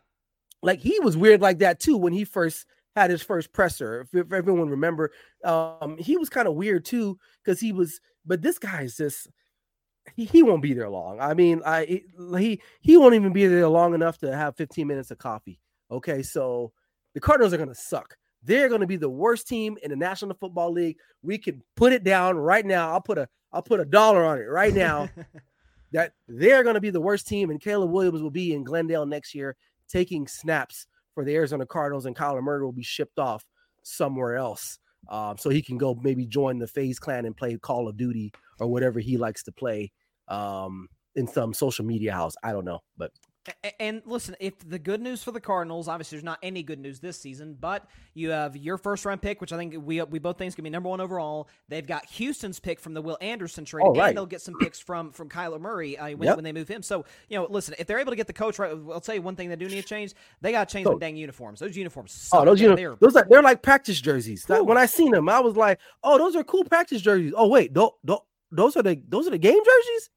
[0.61, 2.65] Like he was weird like that too when he first
[2.95, 4.01] had his first presser.
[4.01, 5.11] If, if everyone remember,
[5.43, 7.99] um, he was kind of weird too because he was.
[8.25, 9.27] But this guy is just
[10.15, 11.19] he, he won't be there long.
[11.19, 12.03] I mean, I
[12.37, 15.59] he he won't even be there long enough to have 15 minutes of coffee.
[15.89, 16.71] Okay, so
[17.13, 18.17] the Cardinals are going to suck.
[18.43, 20.97] They're going to be the worst team in the National Football League.
[21.21, 22.91] We can put it down right now.
[22.91, 25.09] I'll put a I'll put a dollar on it right now.
[25.91, 29.05] that they're going to be the worst team, and Caleb Williams will be in Glendale
[29.05, 29.57] next year
[29.89, 33.45] taking snaps for the Arizona Cardinals, and Kyler Murray will be shipped off
[33.83, 34.79] somewhere else.
[35.09, 38.31] Um, so he can go maybe join the FaZe clan and play Call of Duty
[38.59, 39.91] or whatever he likes to play
[40.27, 42.33] um, in some social media house.
[42.43, 43.11] I don't know, but
[43.79, 46.99] and listen, if the good news for the Cardinals, obviously there's not any good news
[46.99, 50.37] this season, but you have your first round pick, which I think we we both
[50.37, 51.49] think is going to be number one overall.
[51.67, 54.09] They've got Houston's pick from the Will Anderson trade, oh, right.
[54.09, 56.35] and they'll get some picks from from Kyler Murray uh, when, yep.
[56.35, 56.83] when, they move him.
[56.83, 59.23] So you know, listen, if they're able to get the coach right, I'll tell you
[59.23, 60.13] one thing they do need to change.
[60.41, 61.59] They got to change the dang uniforms.
[61.59, 62.11] Those uniforms.
[62.11, 62.41] Suck.
[62.41, 62.99] Oh, those uniforms.
[62.99, 64.45] Those are they're like practice jerseys.
[64.45, 67.33] That, when I seen them, I was like, oh, those are cool practice jerseys.
[67.35, 67.91] Oh wait, those,
[68.51, 70.09] those are the those are the game jerseys.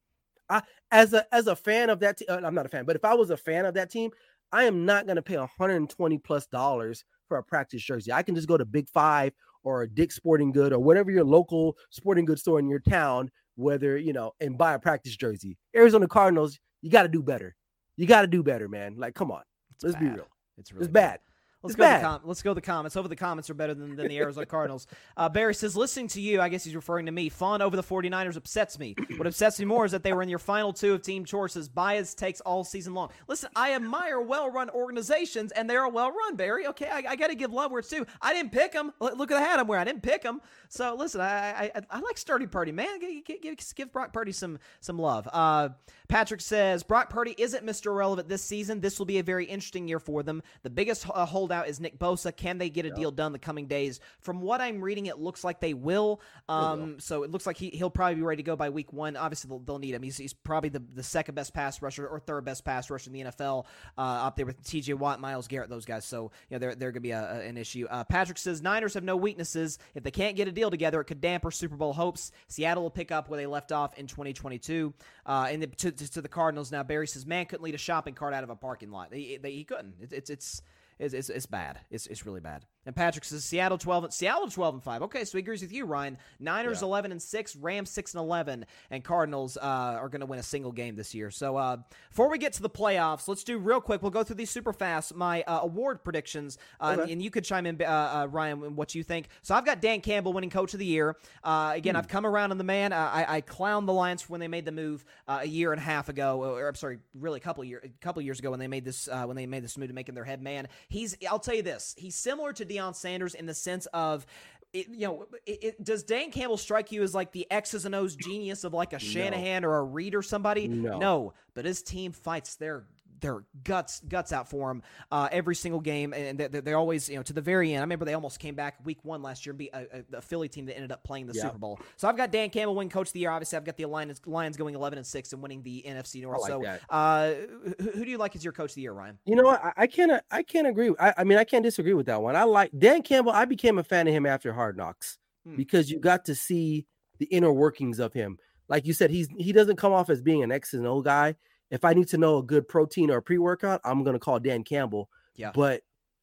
[0.51, 0.63] I,
[0.95, 3.05] as a as a fan of that team, uh, I'm not a fan, but if
[3.05, 4.13] I was a fan of that team,
[4.53, 8.13] I am not going to pay 120 plus dollars for a practice jersey.
[8.13, 9.33] I can just go to Big Five
[9.65, 13.31] or a Dick Sporting Good or whatever your local sporting goods store in your town,
[13.57, 15.59] whether you know, and buy a practice jersey.
[15.77, 17.57] Arizona Cardinals, you got to do better.
[17.97, 18.95] You got to do better, man.
[18.97, 19.43] Like, come on,
[19.75, 20.03] it's let's bad.
[20.03, 20.29] be real.
[20.59, 21.19] It's really it's bad.
[21.65, 21.95] Let's it's go.
[21.95, 22.53] The com- let's go.
[22.53, 22.95] The comments.
[22.95, 24.87] Hopefully, the comments are better than, than the Arizona Cardinals.
[25.17, 27.31] Uh, Barry says, listening to you, I guess he's referring to me.
[27.31, 28.95] Fawn over the 49ers upsets me.
[29.17, 31.69] What upsets me more is that they were in your final two of team choices.
[31.69, 33.11] Bias takes all season long.
[33.29, 36.37] Listen, I admire well-run organizations, and they're well-run.
[36.37, 38.07] Barry, okay, I, I got to give love where it's due.
[38.21, 38.93] I didn't pick them.
[39.01, 39.81] Look at the hat I'm wearing.
[39.81, 40.43] I didn't pick them.
[40.69, 42.99] So listen, I I, I like Sturdy Purdy, man.
[42.99, 45.29] Give, give, give Brock Purdy some some love.
[45.33, 45.71] Uh,
[46.09, 47.87] Patrick says Brock Purdy isn't Mr.
[47.87, 48.81] Irrelevant this season.
[48.81, 50.43] This will be a very interesting year for them.
[50.63, 52.35] The biggest uh, holdout holdout is Nick Bosa.
[52.35, 54.01] Can they get a deal done the coming days?
[54.21, 56.21] From what I'm reading, it looks like they will.
[56.49, 56.95] Um, will.
[56.99, 59.17] So it looks like he, he'll probably be ready to go by week one.
[59.17, 60.03] Obviously, they'll, they'll need him.
[60.03, 63.13] He's, he's probably the, the second best pass rusher or third best pass rusher in
[63.13, 63.67] the NFL
[63.99, 66.05] uh, up there with TJ Watt, Myles Garrett, those guys.
[66.05, 67.87] So, you know, they're, they're going to be a, a, an issue.
[67.91, 69.79] Uh, Patrick says Niners have no weaknesses.
[69.95, 72.33] If they can't get a deal together, it could damper Super Bowl hopes.
[72.49, 74.93] Seattle will pick up where they left off in 2022.
[75.27, 78.15] Uh, and the, to, to, the Cardinals now, Barry says, man couldn't lead a shopping
[78.15, 79.13] cart out of a parking lot.
[79.13, 79.95] He, he couldn't.
[80.01, 80.63] It, it's, it's,
[80.99, 81.81] it's, it's, it's bad.
[81.91, 82.65] It's, it's really bad.
[82.87, 85.03] And Patrick says Seattle 12 Seattle 12 and 5.
[85.03, 86.19] Okay, so he agrees with you, Ryan.
[86.39, 86.89] Niners yeah.
[86.89, 89.61] 11 and 6, Rams 6 and 11, and Cardinals uh,
[90.01, 91.31] are going to win a single game this year.
[91.31, 91.79] So uh,
[92.11, 94.03] before we get to the playoffs, let's do real quick.
[94.03, 95.15] We'll go through these super fast.
[95.15, 97.03] My uh, award predictions, uh, okay.
[97.03, 99.29] and, and, you could chime in, uh, uh, Ryan, what you think.
[99.43, 101.17] So I've got Dan Campbell winning Coach of the Year.
[101.43, 101.99] again, hmm.
[101.99, 102.93] I've come around on the man.
[102.93, 106.09] I, I clowned the Lions when they made the move a year and a half
[106.09, 108.85] ago, or I'm sorry, really a couple year, a couple years ago when they made
[108.85, 110.69] this when they made this move to making their head man.
[110.89, 114.27] He's I'll tell you this, he's similar to Deion Sanders in the sense of
[114.73, 117.95] it, you know, it, it, does Dan Campbell strike you as like the X's and
[117.95, 119.69] O's genius of like a Shanahan no.
[119.69, 120.67] or a Reid or somebody?
[120.67, 120.99] No.
[120.99, 122.85] no, but his team fights their
[123.25, 127.17] their guts guts out for them uh, every single game, and they, they always you
[127.17, 127.79] know to the very end.
[127.79, 130.49] I remember they almost came back week one last year and beat a, a, Philly
[130.49, 131.35] team that ended up playing the.
[131.35, 131.81] Super Bowl.
[131.97, 133.31] So I've got Dan Campbell winning Coach of the Year.
[133.31, 136.43] Obviously, I've got the Lions, Lions going eleven and six and winning the NFC North.
[136.43, 137.35] Like so uh,
[137.81, 139.19] who, who, do you like as your Coach of the Year, Ryan?
[139.25, 139.65] You know what?
[139.65, 140.95] I, I can't I can't agree.
[141.01, 142.37] I, I, mean I can't disagree with that one.
[142.37, 143.33] I like Dan Campbell.
[143.33, 145.57] I became a fan of him after Hard Knocks hmm.
[145.57, 146.87] because you got to see
[147.19, 148.39] the inner workings of him.
[148.69, 151.37] Like you said, he's he doesn't come off as being an X and O guy
[151.71, 154.39] if I need to know a good protein or a pre workout, I'm gonna call
[154.39, 155.09] Dan Campbell.
[155.37, 155.53] Yeah.
[155.55, 155.83] But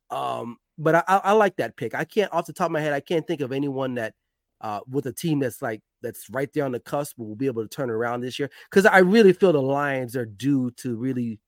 [0.10, 1.96] um, but I, I, like that pick.
[1.96, 4.14] I can't off the top of my head, I can't think of anyone that
[4.62, 7.64] uh with a team that's like that's right there on the cusp will be able
[7.64, 8.50] to turn around this year.
[8.70, 11.40] Because I really feel the Lions are due to really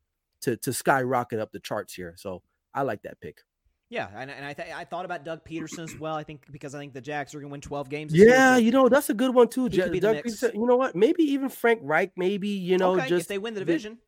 [0.42, 2.14] to to skyrocket up the charts here.
[2.18, 2.42] So
[2.74, 3.42] I like that pick.
[3.90, 6.16] Yeah, and, and I th- I thought about Doug Pederson as well.
[6.16, 8.14] I think because I think the Jacks are going to win twelve games.
[8.14, 9.70] yeah, you know that's a good one too.
[9.70, 10.96] Doug Pederson, you know what?
[10.96, 12.12] Maybe even Frank Reich.
[12.18, 14.00] Maybe you know okay, just if they win the division.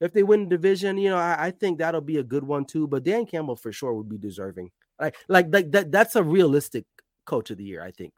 [0.00, 2.64] If they win the division, you know I, I, think that'll be a good one
[2.64, 2.86] too.
[2.86, 4.70] But Dan Campbell for sure would be deserving.
[5.00, 5.92] Like like like that.
[5.92, 6.84] That's a realistic
[7.24, 7.82] coach of the year.
[7.82, 8.12] I think.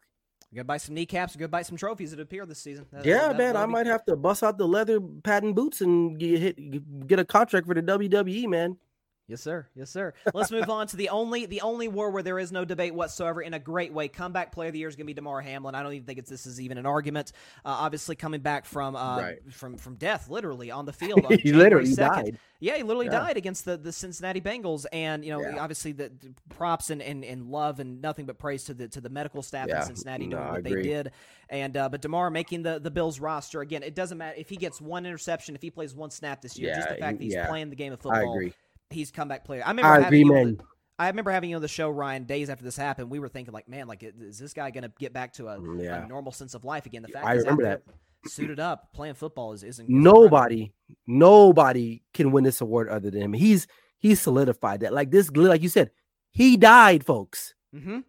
[0.54, 1.36] Go buy some kneecaps.
[1.36, 2.86] Go buy some trophies that appear this season.
[2.92, 3.56] That, yeah, that, man.
[3.56, 7.24] I might have to bust out the leather patent boots and get hit, get a
[7.24, 8.76] contract for the WWE, man.
[9.31, 9.64] Yes, sir.
[9.76, 10.12] Yes, sir.
[10.35, 13.41] Let's move on to the only the only war where there is no debate whatsoever
[13.41, 14.09] in a great way.
[14.09, 15.76] Comeback player of the year is going to be Damar Hamlin.
[15.76, 17.31] I don't even think it's this is even an argument.
[17.64, 19.39] Uh, obviously, coming back from uh, right.
[19.53, 21.24] from from death, literally on the field.
[21.24, 21.97] On he literally 2nd.
[21.97, 22.39] died.
[22.59, 23.12] Yeah, he literally yeah.
[23.12, 25.59] died against the, the Cincinnati Bengals, and you know, yeah.
[25.59, 29.01] obviously the, the, props and, and, and love and nothing but praise to the to
[29.01, 29.81] the medical staff yeah.
[29.81, 31.12] in Cincinnati doing what they did.
[31.49, 33.83] And uh, but Damar making the the Bills roster again.
[33.83, 36.74] It doesn't matter if he gets one interception, if he plays one snap this year.
[36.74, 38.41] just the fact that he's playing the game of football.
[38.91, 39.62] He's comeback player.
[39.64, 40.61] I remember I having agree, man.
[40.99, 43.09] I remember having you on the show, Ryan, days after this happened.
[43.09, 45.59] We were thinking, like, man, like, is this guy going to get back to a,
[45.59, 46.05] mm, yeah.
[46.05, 47.01] a, normal sense of life again?
[47.01, 47.82] The fact I remember that
[48.26, 50.72] suited up playing football is isn't nobody,
[51.07, 53.32] nobody can win this award other than him.
[53.32, 53.66] He's
[53.99, 54.93] he's solidified that.
[54.93, 55.91] Like this, like you said,
[56.32, 58.01] he died, folks, mm-hmm.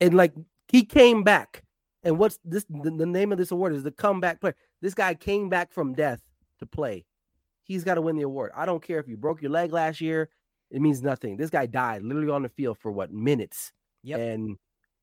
[0.00, 0.34] and like
[0.68, 1.62] he came back.
[2.02, 2.64] And what's this?
[2.68, 4.56] The, the name of this award is the comeback player.
[4.80, 6.20] This guy came back from death
[6.60, 7.04] to play
[7.68, 8.50] he's got to win the award.
[8.56, 10.30] I don't care if you broke your leg last year;
[10.70, 11.36] it means nothing.
[11.36, 14.18] This guy died literally on the field for what minutes, yep.
[14.18, 14.56] and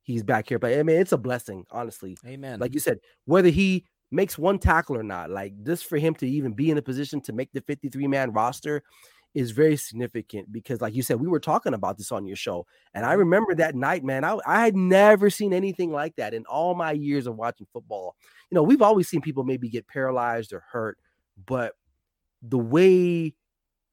[0.03, 0.59] he's back here.
[0.59, 2.17] But I mean, it's a blessing, honestly.
[2.25, 2.59] Amen.
[2.59, 6.27] Like you said, whether he makes one tackle or not, like this for him to
[6.27, 8.83] even be in a position to make the 53 man roster
[9.35, 12.65] is very significant because, like you said, we were talking about this on your show.
[12.93, 13.19] And I mm-hmm.
[13.19, 16.93] remember that night, man, I, I had never seen anything like that in all my
[16.93, 18.15] years of watching football.
[18.49, 20.97] You know, we've always seen people maybe get paralyzed or hurt,
[21.45, 21.73] but
[22.41, 23.33] the way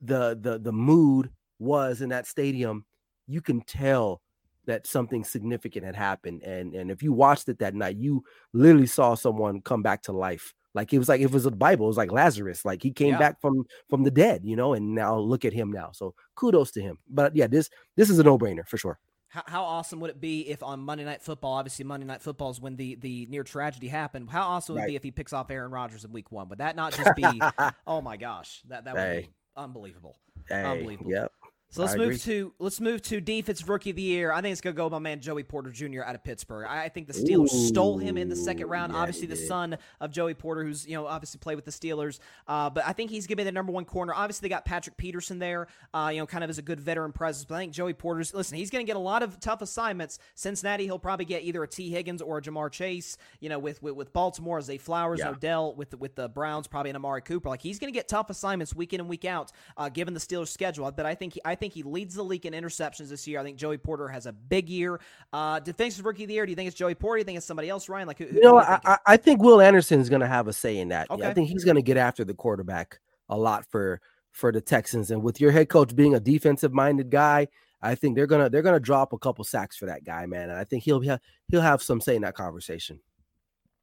[0.01, 2.84] the the the mood was in that stadium,
[3.26, 4.20] you can tell
[4.66, 6.43] that something significant had happened.
[6.43, 10.12] And and if you watched it that night, you literally saw someone come back to
[10.12, 10.55] life.
[10.74, 11.86] Like it was like it was a Bible.
[11.86, 12.64] It was like Lazarus.
[12.64, 13.18] Like he came yeah.
[13.18, 14.72] back from from the dead, you know.
[14.74, 15.90] And now look at him now.
[15.93, 16.99] So kudos to him.
[17.09, 18.99] But yeah, this this is a no brainer for sure.
[19.32, 22.50] How, how awesome would it be if on Monday Night Football, obviously Monday Night Football
[22.50, 24.28] is when the, the near tragedy happened.
[24.28, 26.50] How awesome would it be if he picks off Aaron Rodgers in Week One?
[26.50, 27.40] Would that not just be?
[27.86, 29.20] oh my gosh, that that would hey.
[29.22, 30.18] be unbelievable.
[30.46, 30.62] Hey.
[30.62, 31.10] Unbelievable.
[31.10, 31.32] Yep.
[31.72, 32.18] So let's I move agree.
[32.18, 34.30] to let's move to defensive rookie of the year.
[34.30, 36.02] I think it's gonna go my man Joey Porter Jr.
[36.04, 36.66] out of Pittsburgh.
[36.68, 38.92] I think the Steelers Ooh, stole him in the second round.
[38.92, 42.18] Yeah, obviously, the son of Joey Porter, who's you know obviously played with the Steelers.
[42.46, 44.12] Uh, but I think he's gonna be the number one corner.
[44.12, 45.66] Obviously, they got Patrick Peterson there.
[45.94, 47.46] Uh, you know, kind of as a good veteran presence.
[47.46, 48.58] But I think Joey Porter's listen.
[48.58, 50.18] He's gonna get a lot of tough assignments.
[50.34, 53.16] Cincinnati, he'll probably get either a Tee Higgins or a Ja'Marr Chase.
[53.40, 55.30] You know, with with, with Baltimore, Zay Flowers, yeah.
[55.30, 57.48] Odell, with the, with the Browns, probably an Amari Cooper.
[57.48, 60.48] Like he's gonna get tough assignments week in and week out, uh, given the Steelers'
[60.48, 60.90] schedule.
[60.92, 63.38] But I think he, I think think he leads the league in interceptions this year.
[63.38, 65.00] I think Joey Porter has a big year.
[65.32, 66.44] Uh, defensive rookie of the year.
[66.44, 67.18] Do you think it's Joey Porter?
[67.18, 68.09] Do you think it's somebody else, Ryan?
[68.09, 68.98] Like, who, who You know, you I.
[69.06, 71.06] I think Will Anderson is going to have a say in that.
[71.16, 72.98] Yeah, I think he's going to get after the quarterback
[73.28, 74.01] a lot for
[74.32, 75.10] for the Texans.
[75.10, 77.48] And with your head coach being a defensive minded guy,
[77.80, 80.51] I think they're gonna they're gonna drop a couple sacks for that guy, man.
[80.51, 81.12] And I think he'll be
[81.48, 83.01] he'll have some say in that conversation.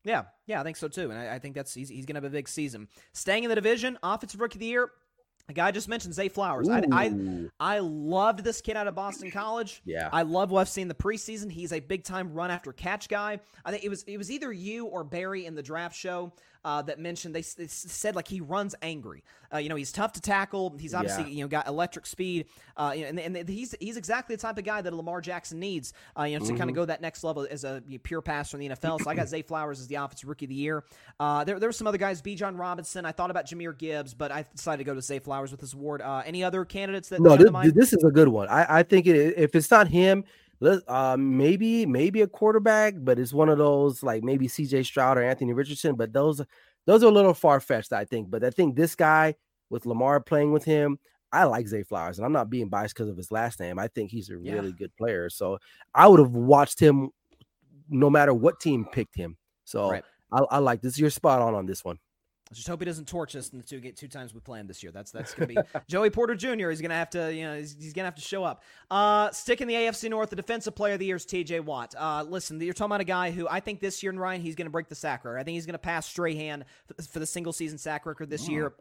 [0.06, 2.19] Yeah, yeah, I think so too, and I, I think that's he's, he's going to
[2.19, 2.88] have a big season.
[3.11, 4.91] Staying in the division, offensive rookie of the year.
[5.49, 6.69] A guy I just mentioned, Zay Flowers.
[6.69, 7.11] I, I
[7.59, 9.81] I loved this kid out of Boston College.
[9.84, 10.07] yeah.
[10.13, 11.51] I love what I've seen the preseason.
[11.51, 13.39] He's a big time run after catch guy.
[13.65, 16.31] I think it was it was either you or Barry in the draft show
[16.65, 19.23] uh, that mentioned they, they said like he runs angry.
[19.53, 20.76] Uh, you know, he's tough to tackle.
[20.80, 21.30] He's obviously Yeah.
[21.30, 22.45] you know got electric speed.
[22.77, 25.60] Uh, you know, and, and he's he's exactly the type of guy that Lamar Jackson
[25.60, 25.94] needs.
[26.18, 26.57] Uh, you know, to Mm-hmm.
[26.60, 29.02] kind of go that next level as a you know, pure passer in the NFL.
[29.03, 30.84] So I got Zay Flowers as the offensive rookie of the year.
[31.19, 33.06] Uh, there there were some other guys, Bijan Robinson.
[33.06, 35.73] I thought about Jahmyr Gibbs, but I decided to go to Zay Flowers with this
[35.73, 36.02] award.
[36.02, 38.48] Uh, any other candidates that no, this, this is a good one.
[38.49, 40.26] I, I think it, if it's not him,
[40.61, 44.84] uh, maybe maybe a quarterback, but it's one of those like maybe C.J.
[44.84, 45.95] Stroud or Anthony Richardson.
[45.95, 46.41] But those
[46.86, 48.30] those are a little far fetched, I think.
[48.30, 49.36] But I think this guy
[49.69, 50.99] with Lamar playing with him,
[51.31, 53.77] I like Zay Flowers, and I'm not being biased because of his last name.
[53.80, 54.53] I think he's a Yeah.
[54.53, 55.30] really good player.
[55.30, 55.60] So
[55.94, 57.11] I would have watched him
[57.90, 59.38] no matter what team picked him.
[59.65, 60.03] So Right.
[60.31, 60.99] I, I like this.
[60.99, 61.99] You're spot on on this one.
[62.49, 64.67] Let's just hope he doesn't torch us in the two get two times we planned
[64.67, 64.91] this year.
[64.91, 65.57] That's that's gonna be
[65.88, 66.69] Joey Porter Jr.
[66.69, 68.63] He's gonna have to you know he's, he's gonna have to show up.
[68.89, 70.31] Uh, stick in the AFC North.
[70.31, 71.59] The defensive player of the year is T.J.
[71.59, 71.93] Watt.
[71.95, 74.55] Uh, listen, you're talking about a guy who I think this year in Ryan he's
[74.55, 75.38] gonna break the sack record.
[75.38, 78.73] I think he's gonna pass Strahan for, for the single season sack record this year.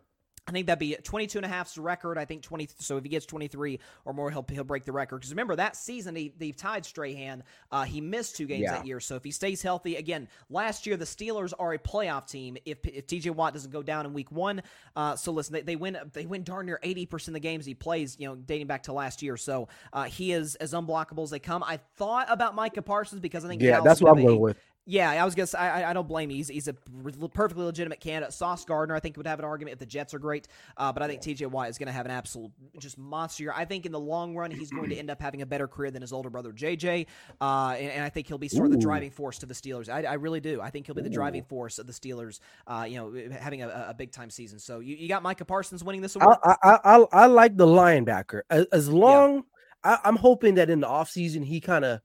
[0.48, 2.16] I think that'd be 22 and a half's record.
[2.16, 2.70] I think 20.
[2.78, 5.18] So if he gets 23 or more, he'll he'll break the record.
[5.18, 7.42] Because remember that season he they tied Strahan.
[7.70, 8.72] Uh, he missed two games Yeah.
[8.72, 8.98] that year.
[8.98, 12.56] So if he stays healthy, again, last year the Steelers are a playoff team.
[12.64, 13.28] If if T.J.
[13.30, 14.62] Watt doesn't go down in Week One,
[14.96, 17.66] uh, so listen, they, they win they win darn near 80 percent of the games
[17.66, 18.16] he plays.
[18.18, 19.36] You know, dating back to last year.
[19.36, 21.62] So uh, he is as unblockable as they come.
[21.62, 24.56] I thought about Micah Parsons because I think Yeah, that's what I'm going with.
[24.88, 26.36] Yeah, I was gonna say I, I- don't blame you.
[26.38, 28.32] He's, he's a perfectly legitimate candidate.
[28.32, 30.48] Sauce Gardner, I think, would have an argument if the Jets are great,
[30.78, 31.46] uh, but I think T.J.
[31.46, 32.50] Watt is going to have an absolute
[32.80, 33.52] just monster year.
[33.54, 35.90] I think in the long run, he's going to end up having a better career
[35.90, 37.06] than his older brother J.J.
[37.40, 39.90] Uh, and, and I think he'll be sort of the driving force to the Steelers.
[39.90, 40.60] I, I really do.
[40.62, 42.40] I think he'll be the driving force of the Steelers.
[42.66, 44.58] Uh, you know, having a, a big time season.
[44.58, 46.38] So you, you got Micah Parsons winning this award.
[46.42, 48.42] I, I I I like the linebacker.
[48.48, 49.44] As, as long
[49.84, 52.00] I, I'm hoping that in the offseason he kind of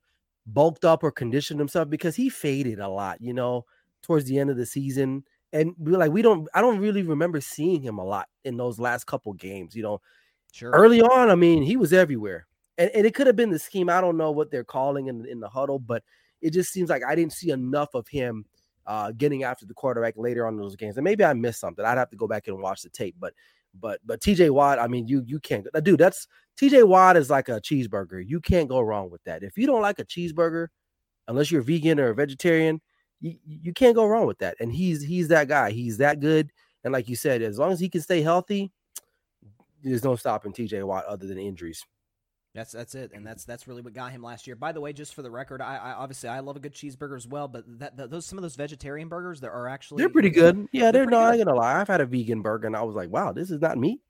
[0.46, 3.66] bulked up or conditioned himself because he faded a lot, you know,
[4.02, 5.24] towards the end of the season.
[5.52, 8.80] And we like we don't I don't really remember seeing him a lot in those
[8.80, 10.02] last couple games, you know.
[10.52, 10.72] sure.
[10.72, 12.48] Early on, I mean, he was everywhere.
[12.78, 13.90] And, and it could have been the scheme.
[13.90, 16.04] I don't know what they're calling in, in the huddle, but
[16.42, 18.46] it just seems like I didn't see enough of him
[18.86, 20.98] uh, getting after the quarterback later on in those games.
[20.98, 21.86] And maybe I missed something.
[21.86, 23.16] I'd have to go back and watch the tape.
[23.20, 23.34] But
[23.80, 26.28] but but TJ Watt, I mean, you you can't dude, that's
[26.60, 28.24] TJ Watt is like a cheeseburger.
[28.26, 29.44] You can't go wrong with that.
[29.44, 30.68] If you don't like a cheeseburger,
[31.28, 32.82] unless you're vegan or a vegetarian,
[33.22, 34.56] you, you can't go wrong with that.
[34.60, 35.72] And he's he's that guy.
[35.72, 36.52] He's that good.
[36.84, 38.72] And like you said, as long as he can stay healthy,
[39.82, 41.84] there's no stopping TJ Watt other than injuries.
[42.54, 44.56] That's that's it, and that's that's really what got him last year.
[44.56, 47.18] By the way, just for the record, I, I obviously I love a good cheeseburger
[47.18, 50.10] as well, but that, that those some of those vegetarian burgers that are actually They're
[50.10, 50.68] pretty good.
[50.72, 51.82] Yeah, they're they're, not pretty gonna lie.
[51.82, 54.02] I've had a vegan burger and I was like, wow, this is not meat.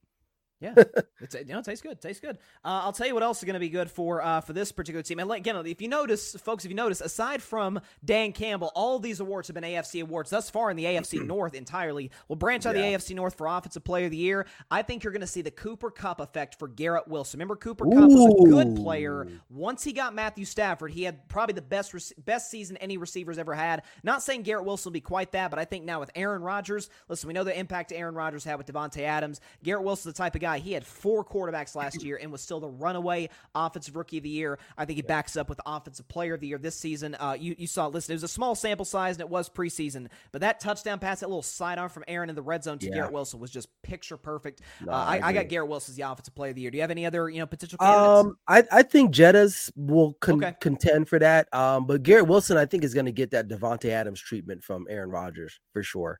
[0.63, 0.73] Yeah,
[1.21, 1.99] it's you know it tastes good.
[2.01, 2.37] Tastes good.
[2.63, 4.71] Uh, I'll tell you what else is going to be good for uh, for this
[4.71, 5.19] particular team.
[5.19, 9.19] And again, if you notice, folks, if you notice, aside from Dan Campbell, all these
[9.19, 12.11] awards have been AFC awards thus far in the AFC North entirely.
[12.27, 12.91] We'll branch out Yeah.
[12.91, 14.45] the AFC North for Offensive Player of the Year.
[14.71, 17.37] I think you're going to see the Cooper Kupp effect for Garrett Wilson.
[17.39, 19.27] Remember, Cooper Kupp was a good player.
[19.49, 23.37] Once he got Matthew Stafford, he had probably the best rec- best season any receivers
[23.37, 23.83] ever had.
[24.03, 26.89] Not saying Garrett Wilson will be quite that, but I think now with Aaron Rodgers,
[27.09, 29.41] listen, we know the impact Aaron Rodgers had with Davante Adams.
[29.63, 30.52] Garrett Wilson's the type of guy.
[30.59, 34.29] He had four quarterbacks last year and was still the runaway offensive rookie of the
[34.29, 34.59] year.
[34.77, 37.15] I think he backs up with offensive player of the year this season.
[37.19, 40.07] Uh, you, you saw, listen, it was a small sample size and it was preseason,
[40.31, 42.93] but that touchdown pass, that little sidearm from Aaron in the red zone to Yeah.
[42.93, 44.61] Garrett Wilson was just picture perfect.
[44.85, 45.47] No, uh, I, I I got.
[45.47, 46.71] Garrett Wilson as the offensive player of the year.
[46.71, 48.27] Do you have any other, you know, potential candidates?
[48.27, 50.55] Um, I, I think Jettas will con- Okay.
[50.61, 51.53] contend for that.
[51.53, 54.87] Um, but Garrett Wilson, I think, is going to get that Davante Adams treatment from
[54.89, 56.19] Aaron Rodgers for sure.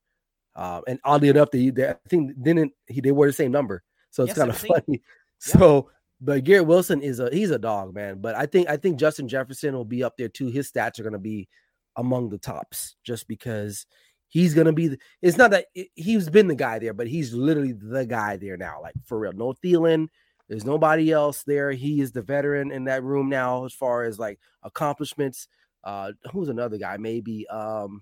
[0.56, 3.82] Um, and oddly enough, they, they I think didn't he they were the same number,
[4.14, 4.84] so it's Yes, kind of 17.
[4.86, 5.02] funny.
[5.40, 5.90] So,
[6.22, 8.22] but Garrett Wilson is a he's a dog, man.
[8.22, 10.48] But I think I think Justin Jefferson will be up there too.
[10.48, 11.50] His stats are going to be
[11.98, 13.86] among the tops just because
[14.30, 14.90] he's going to be.
[14.90, 18.38] The, it's not that it- he's been the guy there, but he's literally the guy
[18.38, 19.34] there now, like for real.
[19.34, 20.08] No Thielen,
[20.48, 21.72] there's nobody else there.
[21.72, 25.48] He is the veteran in that room now, as far as like accomplishments.
[25.84, 26.96] Uh, who's another guy?
[26.98, 27.46] Maybe.
[27.50, 28.02] Um,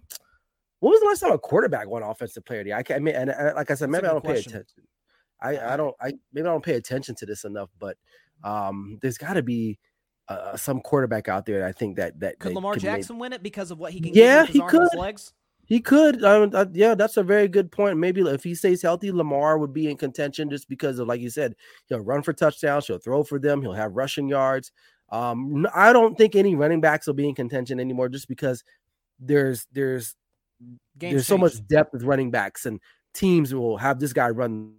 [0.79, 2.75] when was the last time a quarterback won offensive player?
[2.75, 2.97] I can't.
[2.97, 4.65] I mean, and, and like I said, maybe I don't pay attention.
[5.41, 5.95] I, I don't.
[5.99, 7.97] I maybe I don't pay attention to this enough, but
[8.43, 9.77] Um, there's got to be
[10.27, 11.65] uh, some quarterback out there.
[11.65, 14.13] I think that that could Lamar Jackson win it because of what he can.
[14.13, 14.99] Yeah, he arm and his could.
[14.99, 15.33] legs.
[15.65, 16.23] He could.
[16.23, 17.97] Um, yeah, that's a very good point.
[17.97, 21.29] Maybe if he stays healthy, Lamar would be in contention just because of, like you
[21.29, 21.55] said,
[21.85, 24.71] he'll run for touchdowns, he'll throw for them, he'll have rushing yards.
[25.11, 28.63] Um, I don't think any running backs will be in contention anymore, just because
[29.19, 30.15] there's there's
[30.97, 32.79] Game's there's so much depth with running backs, and
[33.13, 34.73] teams will have this guy run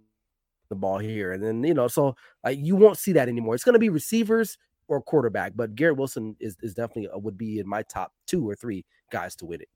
[0.73, 3.55] the ball here, and then you know, so like you won't see that anymore.
[3.55, 7.37] It's going to be receivers or quarterback, but Garrett Wilson is is definitely uh, would
[7.37, 9.69] be in my top two or three guys to win it.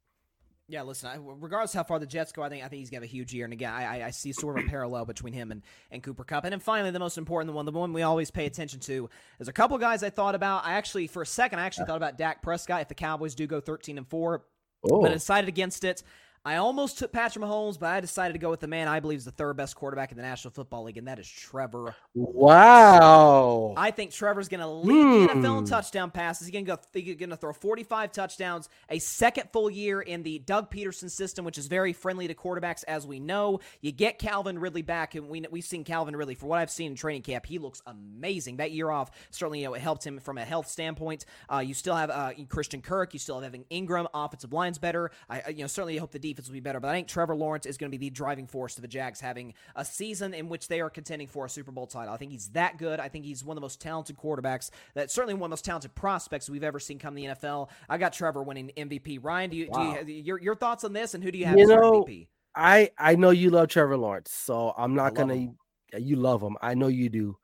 [0.69, 1.07] Yeah, listen.
[1.09, 3.13] I, regardless how far the Jets go, I think I think he's gonna have a
[3.13, 3.45] huge year.
[3.45, 5.61] And again, I, I- I see sort of a parallel between him and,
[5.91, 6.43] and Cooper Kupp.
[6.43, 9.09] And then finally, the most important one, the one we always pay attention to,
[9.39, 10.65] is a couple guys I thought about.
[10.65, 13.47] I actually, for a second, I actually thought about Dak Prescott if the Cowboys do
[13.47, 14.43] go thirteen and four,
[14.83, 16.03] Oh, but I decided against it.
[16.47, 19.17] I almost took Patrick Mahomes, but I decided to go with the man I believe
[19.17, 23.73] is the third best quarterback in the National Football League, and that is Trevor wow!
[23.75, 25.65] I think Trevor's going to lead the NFL in Hmm.
[25.65, 26.47] touchdown passes.
[26.47, 27.27] He's going to go.
[27.27, 31.67] To throw 45 touchdowns, a second full year in the Doug Pederson system, which is
[31.67, 33.59] very friendly to quarterbacks, as we know.
[33.81, 36.91] You get Calvin Ridley back, and we we've seen Calvin Ridley for what I've seen
[36.91, 37.45] in training camp.
[37.45, 38.57] He looks amazing.
[38.57, 41.25] That year off certainly you know it helped him from a health standpoint.
[41.51, 43.13] Uh, you still have uh, Christian Kirk.
[43.13, 44.07] You still have Evan Engram.
[44.13, 45.11] Offensive line's better.
[45.29, 47.35] I I- you know certainly hope the defense will be better, but I think Trevor
[47.35, 50.47] Lawrence is going to be the driving force to the Jags having a season in
[50.49, 52.13] which they are contending for a Super Bowl title.
[52.13, 52.99] I think he's that good.
[52.99, 54.69] I think he's one of the most talented quarterbacks.
[54.93, 57.69] That certainly one of the most talented prospects we've ever seen come to the NFL.
[57.89, 59.19] I got Trevor winning MVP.
[59.23, 59.97] Ryan, do you, Wow.
[60.03, 62.03] do you your your thoughts on this, and who do you have You as know,
[62.03, 62.27] MVP?
[62.55, 65.35] I I know you love Trevor Lawrence, so I'm not gonna.
[65.35, 65.57] him.
[65.97, 66.57] You love him.
[66.61, 67.37] I know you do.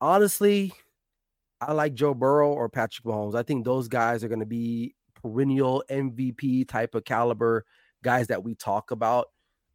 [0.00, 0.72] Honestly,
[1.60, 3.34] I like Joe Burrow or Patrick Mahomes.
[3.34, 7.66] I think those guys are going to be perennial MVP type of caliber
[8.02, 9.26] guys that we talk about.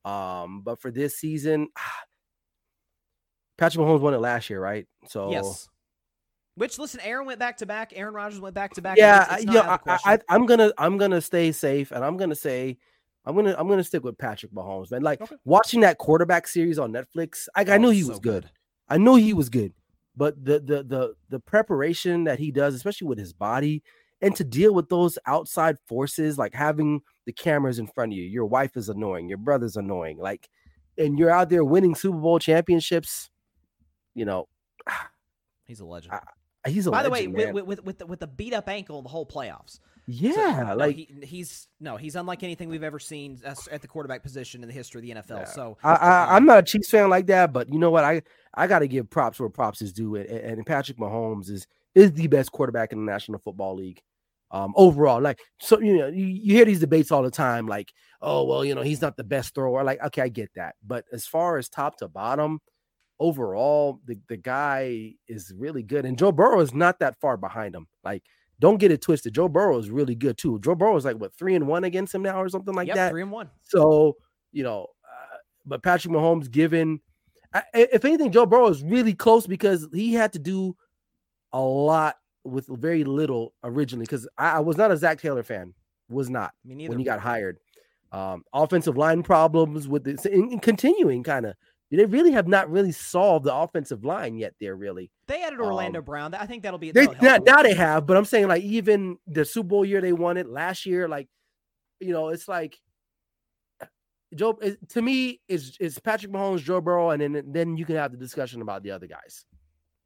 [0.04, 1.68] Um, but for this season,
[3.58, 4.86] Patrick Mahomes won it last year, right?
[5.08, 5.70] So Yes.
[6.56, 7.92] Which listen, Aaron went back to back.
[7.96, 8.98] Aaron Rodgers went back to back.
[8.98, 9.60] yeah, It's, it's I- yeah.
[9.62, 10.14] out of the I.
[10.14, 12.78] I, I'm gonna I'm gonna stay safe, and I'm gonna say
[13.26, 15.02] I'm gonna I'm gonna stick with Patrick Mahomes, man.
[15.02, 15.36] Like Okay.
[15.44, 18.50] watching that quarterback series on Netflix, I, I Oh, knew he so was good.
[18.88, 19.74] I knew he was good,
[20.16, 23.84] but the the the the preparation that he does, especially with his body,
[24.22, 28.24] and to deal with those outside forces, like having the cameras in front of you,
[28.24, 30.50] your wife is annoying, your brother's annoying, like,
[30.98, 33.30] and you're out there winning Super Bowl championships.
[34.14, 34.48] You know,
[34.88, 35.10] ah,
[35.66, 36.14] He's a legend.
[36.14, 39.02] I- he's a By the way, with, with with the, with the beat up ankle
[39.02, 39.74] the whole playoffs.
[39.74, 43.82] So, yeah, no, like he, he's no, he's unlike anything we've ever seen as- at
[43.82, 45.40] the quarterback position in the history of the NFL.
[45.40, 45.46] Yeah.
[45.46, 48.04] So I, I I'm not a Chiefs fan like that, but you know what?
[48.04, 48.22] I
[48.54, 52.12] I got to give props where props is due, and, and Patrick Mahomes is is
[52.14, 54.02] the best quarterback in the National Football League.
[54.52, 57.92] Um, overall, like so, you know, you, you hear these debates all the time, like,
[58.22, 59.84] oh well, you know, he's not the best thrower.
[59.84, 62.60] Like, okay, I get that, but as far as top to bottom,
[63.20, 67.74] overall, the the guy is really good, and Joe Burrow is not that far behind
[67.76, 67.88] him.
[68.04, 68.24] Like,
[68.60, 69.34] don't get it twisted.
[69.34, 70.60] Joe Burrow is really good too.
[70.60, 72.96] Joe Burrow is like what three and one against him now, or something like yep,
[72.96, 73.12] that.
[73.12, 73.50] three and one.
[73.64, 74.16] So,
[74.52, 77.02] you know, uh, but Patrick Mahomes, given,
[77.54, 80.78] I, if anything, Joe Burrow is really close because he had to do
[81.56, 84.04] a lot with very little originally.
[84.06, 85.74] Because I, I was not a Zac Taylor fan,
[86.10, 86.90] was not Me neither.
[86.90, 87.58] when he got hired.
[88.12, 91.56] Um, offensive line problems with this, and, and continuing kind of.
[91.92, 94.54] They really have not really solved the offensive line yet.
[94.60, 95.12] There really.
[95.28, 96.34] They added Orlando Um, Brown.
[96.34, 96.92] I think that'll be.
[96.92, 100.12] They now, now they have, but I'm saying like even the Super Bowl year they
[100.12, 101.30] won it last year, like
[102.02, 102.78] you know, it's like
[104.34, 107.96] Joe it- to me is is Patrick Mahomes, Joe Burrow, and then then you can
[107.96, 109.46] have the discussion about the other guys.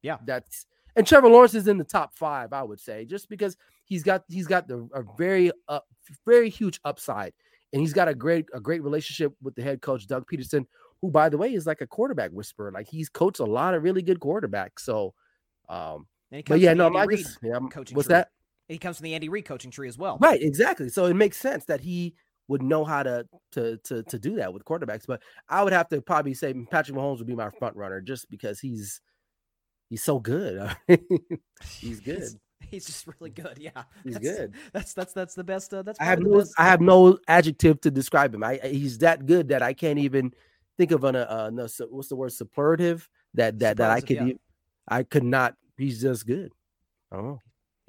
[0.02, 0.18] Yeah.
[0.26, 0.66] that's
[1.00, 3.56] and Trevor Lawrence is in the top five, I would say, just because
[3.86, 5.86] he's got he's got the a very up
[6.26, 7.32] very huge upside,
[7.72, 10.66] and he's got a great a great relationship with the head coach Doug Pederson,
[11.02, 12.72] who by the way is like a quarterback whisperer.
[12.72, 14.80] Like he's coached a lot of really good quarterbacks.
[14.82, 15.14] So,
[15.70, 16.06] um,
[16.46, 18.16] but yeah, no, I Reid yeah, I'm- coaching what's tree.
[18.16, 18.30] that?
[18.68, 20.20] He comes from the Andy Reid coaching tree as well.
[20.22, 20.90] Right, exactly.
[20.90, 22.14] So it makes sense that he
[22.50, 25.06] would know how to to to to do that with quarterbacks.
[25.08, 28.30] But I would have to probably say Patrick Mahomes would be my front runner just
[28.30, 29.00] because he's
[29.90, 30.76] he's so good.
[31.80, 32.20] he's good.
[32.20, 33.57] He's, he's just really good.
[33.60, 34.53] Yeah, He's That's- good.
[34.74, 35.74] That's that's that's the best.
[35.74, 38.44] Uh, that's I have no I have no adjective to describe him.
[38.44, 40.34] I he's that good that I can't even
[40.78, 44.18] think of an uh, no su- what's the word superlative that that that I could
[44.28, 44.34] yeah.
[44.88, 45.56] I could not.
[45.78, 46.52] He's just good.
[47.11, 47.40] I don't know.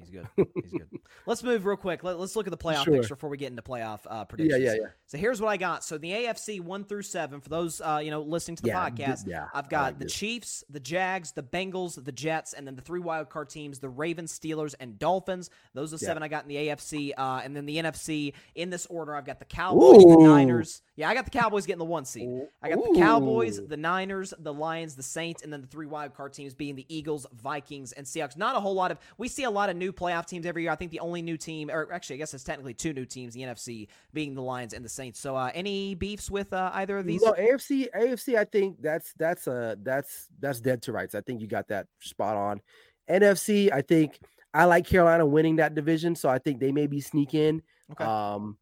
[0.01, 0.27] He's good.
[0.63, 0.87] He's good.
[1.25, 2.03] Let's move real quick.
[2.03, 2.93] Let, us look at the playoff Sure.
[2.95, 4.61] picture before we get into playoff uh, predictions.
[4.63, 4.87] Yeah, yeah, yeah.
[5.05, 5.83] So here's what I got.
[5.83, 8.89] So the AFC one through seven for those uh, you know listening to the Yeah,
[8.89, 9.23] podcast.
[9.27, 10.13] yeah, I've got like the this.
[10.13, 13.89] Chiefs, the Jags, the Bengals, the Jets, and then the three wild card teams: the
[13.89, 15.49] Ravens, Steelers, and Dolphins.
[15.73, 16.07] Those are Yeah.
[16.07, 17.13] seven I got in the AFC.
[17.17, 20.81] Uh, and then the NFC in this order, I've got the Cowboys, the Niners.
[20.95, 22.29] Yeah, I got the Cowboys getting the one seed.
[22.61, 26.13] I got the Cowboys, the Niners, the Lions, the Saints, and then the three wild
[26.13, 28.37] card teams being the Eagles, Vikings, and Seahawks.
[28.37, 28.99] Not a whole lot of.
[29.17, 30.71] We see a lot of new playoff teams every year.
[30.71, 33.33] I think the only new team, or actually, I guess it's technically two new teams,
[33.33, 35.19] the NFC being the Lions and the Saints.
[35.19, 37.21] So, uh, any beefs with uh, either of these?
[37.21, 38.37] No, AFC, AFC.
[38.37, 41.15] I think that's that's uh that's that's dead to rights.
[41.15, 42.61] I think you got that spot on.
[43.09, 44.19] NFC, I think
[44.53, 47.61] I like Carolina winning that division, so I think they maybe sneak in.
[47.91, 48.03] Okay.
[48.03, 48.57] Um,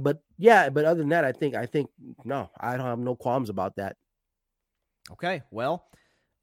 [0.00, 1.90] but yeah, but other than that, I think I think
[2.24, 3.96] no, I don't have no qualms about that.
[5.12, 5.86] Okay, well,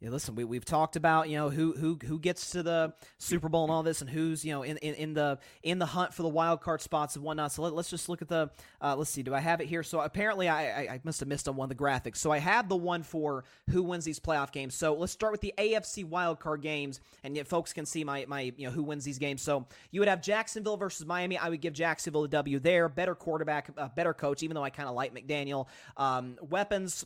[0.01, 3.49] yeah, listen, we we've talked about you know who who who gets to the Super
[3.49, 6.11] Bowl and all this, and who's you know in, in, in the in the hunt
[6.11, 7.51] for the wild card spots and whatnot.
[7.51, 8.49] So let, us just look at the
[8.81, 9.83] uh, let's see, do I have it here?
[9.83, 12.17] So apparently I, I I must have missed on one of the graphics.
[12.17, 14.73] So I have the one for who wins these playoff games.
[14.73, 18.25] So let's start with the AFC wild card games, and yet folks can see my
[18.27, 19.43] my you know who wins these games.
[19.43, 21.37] So you would have Jacksonville versus Miami.
[21.37, 22.89] I would give Jacksonville a W there.
[22.89, 24.41] Better quarterback, uh, better coach.
[24.41, 25.67] Even though I kind of like McDaniel.
[25.95, 27.05] Um, weapons.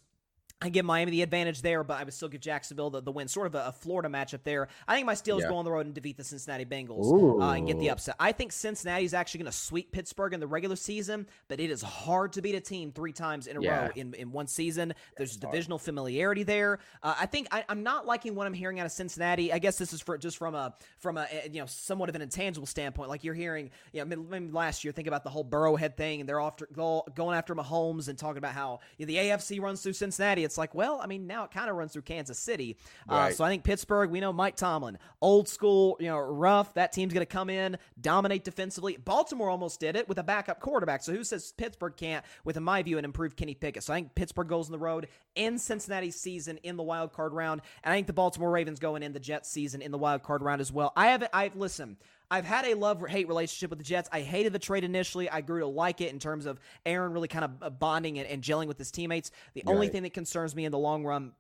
[0.62, 3.28] I give Miami the advantage there, but I would still give Jacksonville the, the win.
[3.28, 4.70] Sort of a, a Florida matchup there.
[4.88, 5.50] I think my Steelers Yeah.
[5.50, 7.12] go on the road and defeat the Cincinnati Bengals
[7.42, 8.16] uh, and get the upset.
[8.22, 11.70] I think Cincinnati is actually going to sweep Pittsburgh in the regular season, but it
[11.70, 13.86] is hard to beat a team three times in a Yeah.
[13.88, 14.94] row in, in one season.
[15.18, 16.80] There's divisional familiarity there.
[17.04, 19.52] Uh, I think I, I'm not liking what I'm hearing out of Cincinnati.
[19.52, 22.22] I guess this is for just from a from a you know somewhat of an
[22.22, 23.10] intangible standpoint.
[23.10, 26.30] Like you're hearing, you know, maybe last year, think about the whole Burrowhead thing, and
[26.30, 29.94] they're after going after Mahomes and talking about how you know, the AFC runs through
[29.94, 30.45] Cincinnati.
[30.46, 32.78] It's like, well, I mean, now it kind of runs through Kansas City.
[33.10, 36.74] Uh, so I think Pittsburgh, we know Mike Tomlin, old school, you know, rough.
[36.76, 38.98] That team's going to come in, dominate defensively.
[38.98, 41.04] Baltimore almost did it with a backup quarterback.
[41.04, 43.84] So who says Pittsburgh can't, with, in my view, an improved Kenny Pickett?
[43.84, 47.34] So I think Pittsburgh goes on the road in Cincinnati's season in the wild card
[47.34, 50.24] round, and I think the Baltimore Ravens going in the Jets season in the wild
[50.24, 50.94] card round as well.
[50.96, 51.32] I haven't.
[51.34, 51.98] I've listen.
[52.32, 54.10] I've had a love hate relationship with the Jets.
[54.12, 55.30] I hated the trade initially.
[55.30, 58.28] I grew to like it in terms of Aaron really kind of uh, bonding and,
[58.28, 59.32] and gelling with his teammates.
[59.54, 61.34] The only thing that concerns me in the long run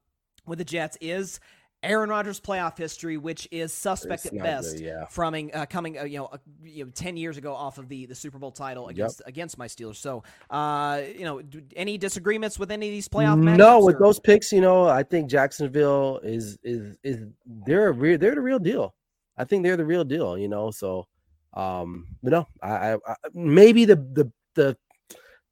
[0.45, 1.40] with the Jets is
[1.86, 5.06] Aaron Rodgers' playoff history, which is suspect It's at best, good, yeah.
[5.06, 8.06] from uh, coming uh, you know uh, you know ten years ago off of the
[8.07, 9.98] the Super Bowl title against against my Steelers.
[9.98, 11.41] So uh, you know,
[11.76, 13.38] any disagreements with any of these playoff?
[13.38, 17.91] No, with or- those picks, you know, I think Jacksonville is is is they're a
[17.91, 18.95] real they're the real deal.
[19.38, 20.72] I think they're the real deal, you know.
[20.72, 21.07] So,
[21.53, 24.78] um, but no, I, I, I maybe the the the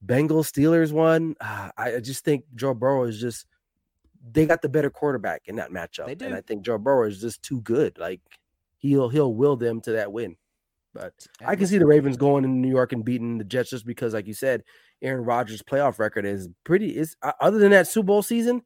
[0.06, 1.36] Bengals Steelers one.
[1.40, 3.46] Uh, I just think Joe Burrow is just
[4.32, 6.26] they got the better quarterback in that matchup, They do.
[6.26, 7.98] and I think Joe Burrow is just too good.
[7.98, 8.22] Like
[8.78, 10.36] he'll he'll will them to that win.
[10.94, 13.86] But I can see the Ravens going in New York and beating the Jets just
[13.86, 14.64] because, like you said,
[15.02, 16.96] Aaron Rodgers' playoff record is pretty.
[16.96, 18.62] Is uh, other than that Super Bowl season,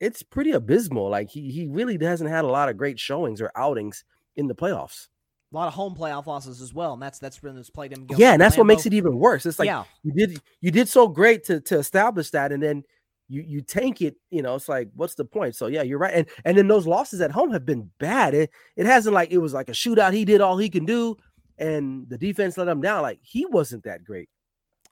[0.00, 1.10] it's pretty abysmal.
[1.10, 4.04] Like he he really hasn't had a lot of great showings or outings
[4.36, 5.08] in the playoffs.
[5.52, 8.06] a lot of home playoff losses as well, and that's that's been that's played him.
[8.16, 9.46] yeah, and that's what makes it even worse.
[9.46, 12.84] It's like yeah, you did you did so great to to establish that, and then
[13.28, 14.16] you you tank it.
[14.30, 15.56] You know, it's like what's the point?
[15.56, 16.14] So yeah, you're right.
[16.14, 18.34] And and then those losses at home have been bad.
[18.34, 20.12] It it hasn't like it was like a shootout.
[20.12, 21.16] He did all he can do,
[21.58, 23.02] and the defense let him down.
[23.02, 24.28] Like he wasn't that great.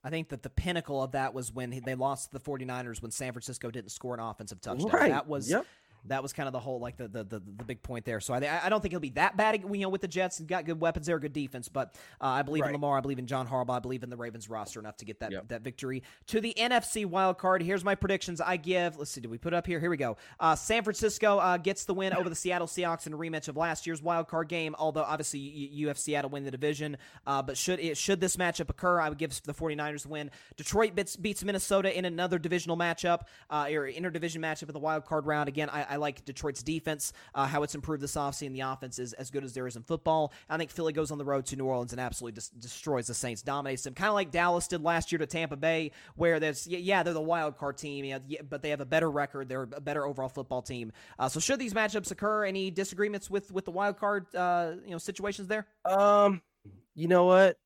[0.06, 3.10] I think that the pinnacle of that was when they lost to the 49ers when
[3.10, 4.90] San Francisco didn't score an offensive touchdown.
[4.90, 5.10] Right.
[5.10, 5.64] That was Yep.
[6.06, 8.20] That was kind of the whole like the the, the, the big point there.
[8.20, 9.62] So I I don't think he'll be that bad.
[9.62, 11.68] You know, with the Jets, He's got good weapons there, good defense.
[11.68, 12.98] But uh, I believe in Lamar.
[12.98, 13.76] I believe in John Harbaugh.
[13.76, 15.48] I believe in the Ravens roster enough to get that Yep.
[15.48, 17.62] that victory to the NFC wild card.
[17.62, 18.40] Here's my predictions.
[18.40, 18.96] I give.
[18.96, 19.20] Let's see.
[19.20, 19.80] Did we put it up here?
[19.80, 20.16] Here we go.
[20.38, 23.56] Uh, San Francisco uh, gets the win over the Seattle Seahawks in a rematch of
[23.56, 24.74] last year's wild card game.
[24.78, 26.96] Although obviously you, you have Seattle win the division.
[27.26, 30.30] Uh, but should it should this matchup occur, I would give the 49ers the win.
[30.56, 35.04] Detroit beats, beats Minnesota in another divisional matchup uh, or interdivision matchup in the wild
[35.04, 35.48] card round.
[35.48, 38.52] Again, I, I like Detroit's defense, uh, how it's improved this offseason.
[38.52, 40.32] The offense is as good as there is in football.
[40.48, 43.14] I think Philly goes on the road to New Orleans and absolutely des- destroys the
[43.14, 46.66] Saints, dominates them, kind of like Dallas did last year to Tampa Bay, where there's
[46.66, 49.48] yeah, yeah they're the wild card team, yeah, yeah, but they have a better record.
[49.48, 50.92] They're a better overall football team.
[51.18, 54.92] Uh, so should these matchups occur, any disagreements with with the wild card uh, you
[54.92, 55.66] know situations there?
[55.84, 56.42] Um,
[56.94, 57.56] you know what?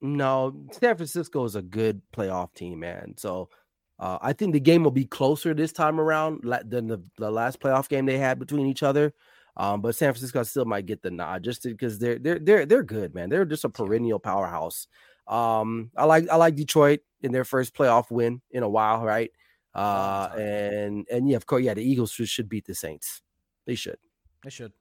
[0.00, 3.14] No, San Francisco is a good playoff team, man.
[3.16, 3.50] So
[3.98, 7.60] uh, I think the game will be closer this time around than the, the last
[7.60, 9.14] playoff game they had between each other.
[9.56, 12.82] Um, but San Francisco still might get the nod just because they're they're they're they're
[12.82, 13.28] good, man.
[13.28, 14.86] They're just a perennial powerhouse.
[15.26, 19.30] Um, I like I like Detroit in their first playoff win in a while, right?
[19.74, 23.22] Uh, and and yeah, of course, yeah, the Eagles should, should beat the Saints.
[23.66, 23.98] They should.
[24.42, 24.72] They should.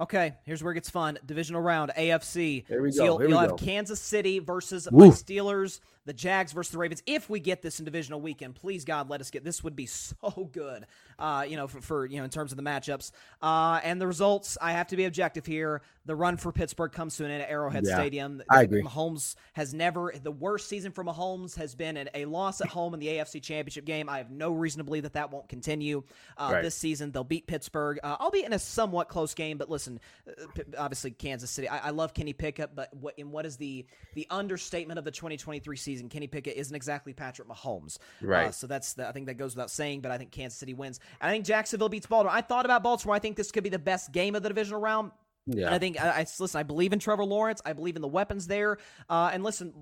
[0.00, 1.18] Okay, here's where it gets fun.
[1.26, 2.66] Divisional round, AFC.
[2.66, 3.04] There we so go.
[3.04, 3.48] You'll, Here we you'll go.
[3.48, 5.08] have Kansas City versus Woo.
[5.08, 7.02] my Steelers, the Jags versus the Ravens.
[7.06, 9.62] If we get this in divisional weekend, please God, let us get this.
[9.62, 10.86] Would be so good.
[11.18, 13.10] Uh, you know, for, for you know, in terms of the matchups
[13.42, 14.56] uh, and the results.
[14.60, 15.82] I have to be objective here.
[16.06, 18.42] The run for Pittsburgh comes to an end at Arrowhead Yeah, Stadium.
[18.48, 18.82] I agree.
[18.82, 20.12] Mahomes has never.
[20.20, 23.42] The worst season for Mahomes has been an, a loss at home in the AFC
[23.42, 24.08] Championship game.
[24.08, 26.02] I have no reason to believe that that won't continue
[26.38, 26.62] uh, Right.
[26.62, 27.12] this season.
[27.12, 27.98] They'll beat Pittsburgh.
[28.02, 31.68] Uh, I'll be in a somewhat close game, but listen, uh, obviously Kansas City.
[31.68, 35.10] I, I love Kenny Pickett, but what in what is the the understatement of the
[35.10, 35.89] 2023 season?
[36.10, 38.54] Kenny Pickett isn't exactly Patrick Mahomes, Uh, Right.
[38.54, 40.00] so that's the, I think that goes without saying.
[40.00, 41.00] But I think Kansas City wins.
[41.20, 42.34] I think Jacksonville beats Baltimore.
[42.34, 43.14] I thought about Baltimore.
[43.14, 45.12] I think this could be the best game of the divisional round.
[45.46, 45.66] Yeah.
[45.66, 46.58] And I think I, I listen.
[46.58, 47.62] I believe in Trevor Lawrence.
[47.64, 48.78] I believe in the weapons there.
[49.08, 49.72] Uh, and listen,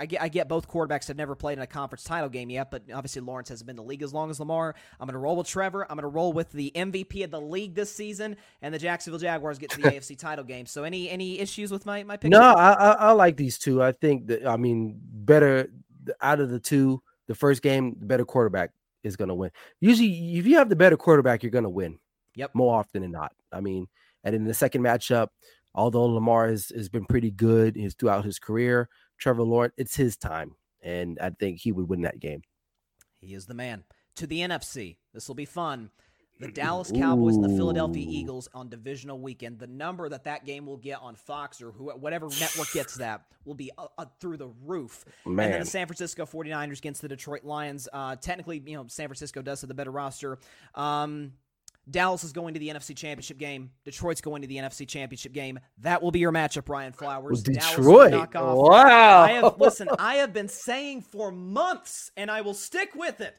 [0.00, 2.70] I get I get both quarterbacks have never played in a conference title game yet,
[2.70, 4.74] but obviously Lawrence hasn't been in the league as long as Lamar.
[4.98, 5.84] I'm going to roll with Trevor.
[5.84, 9.20] I'm going to roll with the MVP of the league this season, and the Jacksonville
[9.20, 10.66] Jaguars get to the AFC title game.
[10.66, 12.30] So any any issues with my my pick?
[12.30, 13.82] No, I, I I like these two.
[13.82, 15.68] I think that I mean better
[16.20, 17.02] out of the two.
[17.28, 18.70] The first game, the better quarterback
[19.04, 19.50] is going to win.
[19.80, 21.98] Usually, if you have the better quarterback, you're going to win.
[22.34, 22.54] Yep.
[22.54, 23.32] More often than not.
[23.52, 23.86] I mean,
[24.24, 25.28] and in the second matchup,
[25.74, 28.88] although Lamar has, has been pretty good his throughout his career,
[29.18, 32.42] Trevor Lawrence, it's his time, and I think he would win that game.
[33.20, 33.84] He is the man.
[34.16, 34.96] To the NFC.
[35.14, 35.90] This will be fun.
[36.40, 39.58] The Dallas Cowboys and the Philadelphia Eagles on divisional weekend.
[39.58, 43.22] The number that that game will get on Fox or who, whatever network gets that
[43.44, 45.04] will be uh, uh, through the roof.
[45.24, 47.88] And then the San Francisco 49ers against the Detroit Lions.
[47.92, 50.38] Uh, technically, you know, San Francisco does have the better roster.
[50.74, 51.32] Um,
[51.90, 53.70] Dallas is going to the NFC Championship game.
[53.84, 55.58] Detroit's going to the NFC Championship game.
[55.78, 57.42] That will be your matchup, Ryan Flowers.
[57.42, 58.34] Dallas will Detroit.
[58.34, 59.22] Wow.
[59.22, 59.88] I have listen.
[59.98, 63.34] I have been saying for months, and I will stick with it.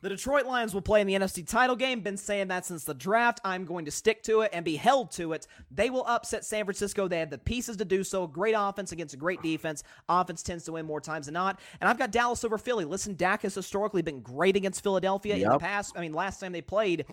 [0.00, 2.02] The Detroit Lions will play in the NFC title game.
[2.02, 3.40] Been saying that since the draft.
[3.44, 5.48] I'm going to stick to it and be held to it.
[5.72, 7.08] They will upset San Francisco.
[7.08, 8.28] They have the pieces to do so.
[8.28, 9.82] Great offense against a great defense.
[10.08, 11.58] Offense tends to win more times than not.
[11.80, 12.84] And I've got Dallas over Philly.
[12.84, 15.94] Listen, Dak has historically been great against Philadelphia in the past.
[15.96, 17.04] I mean, last time they played.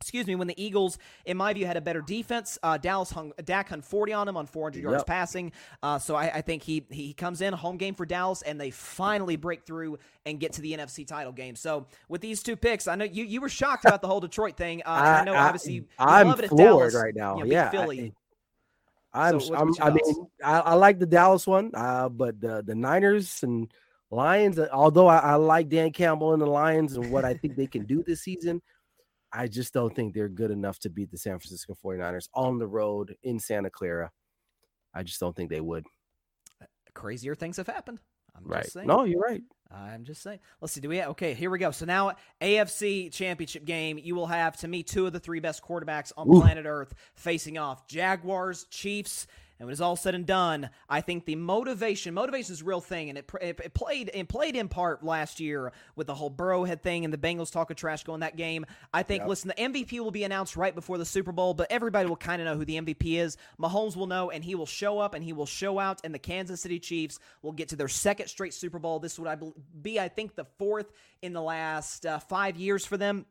[0.00, 3.32] Excuse me, when the Eagles, in my view, had a better defense, uh, Dallas hung
[3.44, 5.06] Dak hung 40 on him on 400 yards Yep.
[5.06, 5.52] passing.
[5.82, 8.70] Uh, so I, I think he he comes in home game for Dallas, and they
[8.70, 11.54] finally break through and get to the NFC title game.
[11.54, 14.56] So with these two picks, I know you, you were shocked about the whole Detroit
[14.56, 14.82] thing.
[14.86, 17.36] Uh, and I, know obviously you I'm love it floored Dallas, right now.
[17.36, 18.14] you know, yeah, Philly.
[19.12, 22.62] I, am So I'm, I mean, I, I like the Dallas one, uh, but the
[22.64, 23.70] the Niners and
[24.10, 24.58] Lions.
[24.58, 27.84] Although I, I like Dan Campbell and the Lions and what I think they can
[27.84, 28.62] do this season,
[29.32, 32.66] I just don't think they're good enough to beat the San Francisco 49ers on the
[32.66, 34.10] road in Santa Clara.
[34.92, 35.84] I just don't think they would.
[36.60, 38.00] Uh, crazier things have happened.
[38.36, 38.62] I'm Right?
[38.62, 38.86] just saying.
[38.86, 39.42] No, you're right.
[39.72, 40.40] I'm just saying.
[40.60, 40.80] Let's see.
[40.80, 41.02] Do we?
[41.02, 41.70] Okay, here we go.
[41.70, 43.98] So now AFC Championship game.
[43.98, 46.40] You will have to me two of the three best quarterbacks on Ooh.
[46.40, 49.28] planet Earth facing off: Jaguars, Chiefs.
[49.60, 52.80] And when it's all said and done, I think the motivation, motivation is a real
[52.80, 56.30] thing, and it, it, it played and played in part last year with the whole
[56.30, 58.64] Burrowhead thing and the Bengals talk of trash going that game.
[58.94, 59.28] I think, Yep.
[59.28, 62.40] listen, the MVP will be announced right before the Super Bowl, but everybody will kind
[62.40, 63.36] of know who the MVP is.
[63.60, 66.18] Mahomes will know, and he will show up and he will show out, and the
[66.18, 68.98] Kansas City Chiefs will get to their second straight Super Bowl.
[68.98, 69.36] This would I
[69.82, 73.26] be, I think, the fourth in the last uh, five years for them.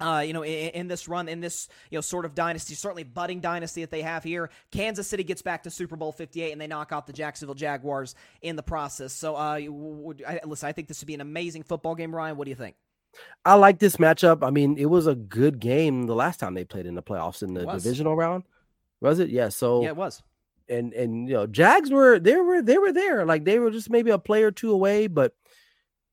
[0.00, 3.02] Uh, you know, in, in this run, in this you know sort of dynasty, certainly
[3.02, 6.52] budding dynasty that they have here, Kansas City gets back to Super Bowl Fifty Eight,
[6.52, 9.12] and they knock off the Jacksonville Jaguars in the process.
[9.12, 12.14] So, uh, would, I, listen, I think this would be an amazing football game.
[12.14, 12.76] Ryan, what do you think?
[13.44, 14.46] I like this matchup.
[14.46, 17.42] I mean, it was a good game the last time they played in the playoffs
[17.42, 18.44] in the divisional round.
[19.00, 19.30] Was it?
[19.30, 19.48] Yeah.
[19.48, 20.22] So yeah, it was.
[20.68, 23.24] and and you know, Jags were they were they were there.
[23.24, 25.34] Like they were just maybe a play or two away, but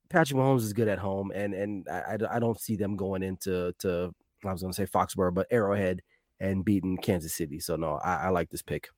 [0.10, 3.73] Patrick Mahomes is good at home, and and I, I- don't see them going into
[3.80, 4.14] to
[4.45, 6.02] I was going to say Foxborough, but Arrowhead
[6.40, 7.60] and beating Kansas City.
[7.60, 8.90] So no, I, I like this pick.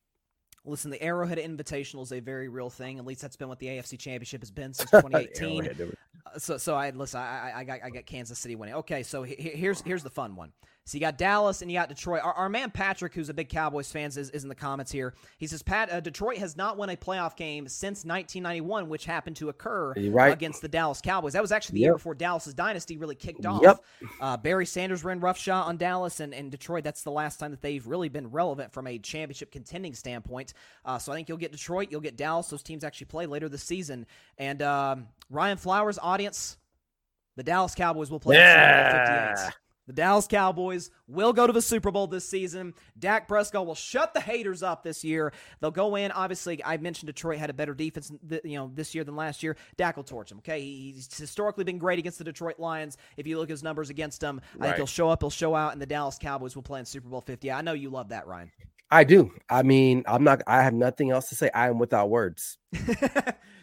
[0.66, 2.98] Listen, the Arrowhead Invitational is a very real thing.
[3.00, 5.60] At least that's been what the AFC Championship has been since 2018.
[5.60, 5.94] Arrowhead, they were-
[6.26, 7.22] Uh, so so I listen.
[7.22, 8.76] I, I I got I got Kansas City winning.
[8.76, 10.52] Okay, so he- here's here's the fun one.
[10.88, 12.22] So you got Dallas and you got Detroit.
[12.24, 15.14] Our, our man Patrick, who's a big Cowboys fan, is, is in the comments here.
[15.38, 19.36] He says Pat uh, Detroit has not won a playoff game since 1991, which happened
[19.36, 20.32] to occur right.
[20.32, 21.34] against the Dallas Cowboys.
[21.34, 23.62] That was actually the year before Dallas's dynasty really kicked off.
[23.62, 23.84] Yep.
[24.22, 26.86] Uh, Barry Sanders ran roughshod on Dallas and, and Detroit.
[26.86, 30.54] That's the last time that they've really been relevant from a championship contending standpoint.
[30.86, 32.48] Uh, so I think you'll get Detroit, you'll get Dallas.
[32.48, 34.06] Those teams actually play later this season.
[34.38, 36.58] And um, Ryan Flowers, audience,
[37.36, 39.48] the Dallas Cowboys will play in 58.
[39.48, 39.50] Yeah.
[39.88, 42.74] The Dallas Cowboys will go to the Super Bowl this season.
[43.00, 45.32] Dak Prescott will shut the haters up this year.
[45.62, 46.12] They'll go in.
[46.12, 48.12] Obviously, I mentioned Detroit had a better defense,
[48.44, 49.56] you know, this year than last year.
[49.78, 50.40] Dak will torch them.
[50.40, 52.98] Okay, he's historically been great against the Detroit Lions.
[53.16, 55.56] If you look at his numbers against them, I think he'll show up, he'll show
[55.56, 57.52] out, and the Dallas Cowboys will play in Super Bowl 50.
[57.52, 58.52] I know you love that, Ryan.
[58.90, 59.32] I do.
[59.50, 60.42] I mean, I'm not.
[60.48, 61.50] I have nothing else to say.
[61.54, 62.58] I am without words.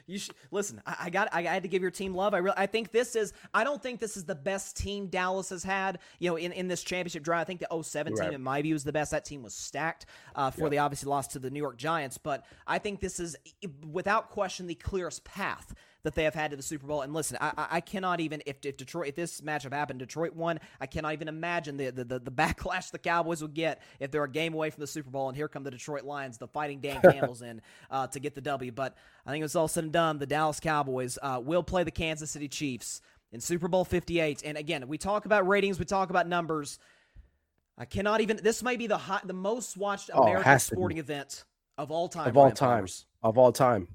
[0.06, 0.82] you should listen.
[0.86, 1.28] I, I, got.
[1.32, 2.34] I had to give your team love.
[2.34, 2.56] I really.
[2.56, 3.32] I think this is.
[3.52, 5.98] I don't think this is the best team Dallas has had.
[6.18, 7.42] You know, in, in this championship drive.
[7.42, 8.24] I think the 07 right.
[8.24, 9.10] team, in my view, is the best.
[9.10, 10.06] That team was stacked.
[10.34, 13.36] Uh, for the obviously lost to the New York Giants, but I think this is
[13.90, 15.74] without question the clearest path
[16.04, 17.02] that they have had to the Super Bowl.
[17.02, 20.60] And listen, I, I cannot even if, if Detroit if this matchup happened, Detroit won.
[20.80, 24.24] I cannot even imagine the, the the, the backlash the Cowboys would get if they're
[24.24, 25.28] a game away from the Super Bowl.
[25.28, 27.60] And here come the Detroit Lions, the Fighting Dan Campbell's in
[27.90, 28.70] uh, to get the W.
[28.70, 30.18] But I think it's all said and done.
[30.18, 33.00] The Dallas Cowboys uh, will play the Kansas City Chiefs
[33.32, 34.42] in Super Bowl 58.
[34.44, 36.78] And again, we talk about ratings, we talk about numbers.
[37.76, 38.38] I cannot even.
[38.42, 41.44] This might be the hot, the most watched oh, American sporting event
[41.76, 42.28] of all time.
[42.28, 42.86] Of all time.
[43.22, 43.88] Of all time.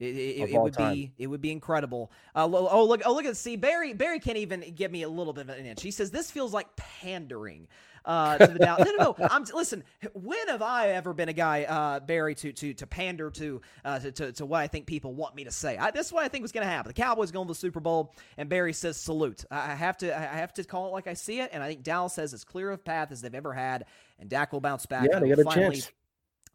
[0.00, 0.94] It, it, it would time.
[0.94, 2.10] be it would be incredible.
[2.34, 3.02] Uh, oh look!
[3.04, 3.92] Oh look at see Barry.
[3.92, 5.82] Barry can't even give me a little bit of an inch.
[5.82, 7.68] He says this feels like pandering
[8.04, 8.86] uh, to the Dallas.
[8.86, 9.28] no, no, no.
[9.30, 9.84] I'm listen.
[10.12, 13.98] When have I ever been a guy, uh, Barry, to to to pander to, uh,
[13.98, 15.76] to, to to what I think people want me to say?
[15.76, 16.88] I, this is what I think was going to happen.
[16.88, 19.44] The Cowboys going to the Super Bowl, and Barry says salute.
[19.50, 21.68] I, I have to I have to call it like I see it, and I
[21.68, 23.84] think Dallas says as clear of path as they've ever had,
[24.18, 25.08] and Dak will bounce back.
[25.10, 25.92] Yeah, they got a finally, chance.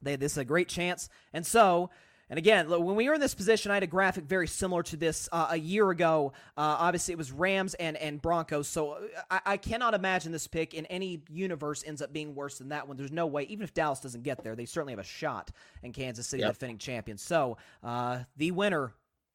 [0.01, 1.89] They, this is a great chance, and so.
[2.29, 4.97] And again, when we were in this position, I had a graphic very similar to
[4.97, 6.33] this uh, a year ago.
[6.57, 8.67] Uh, obviously, it was Rams and, and Broncos.
[8.67, 8.99] So uh,
[9.29, 12.87] I, I, cannot imagine this pick in any universe ends up being worse than that
[12.87, 12.97] one.
[12.97, 15.51] There's no way, even if Dallas doesn't get there, they certainly have a shot
[15.83, 16.53] in Kansas City, yep.
[16.53, 17.21] defending champions.
[17.21, 18.93] So uh, the winner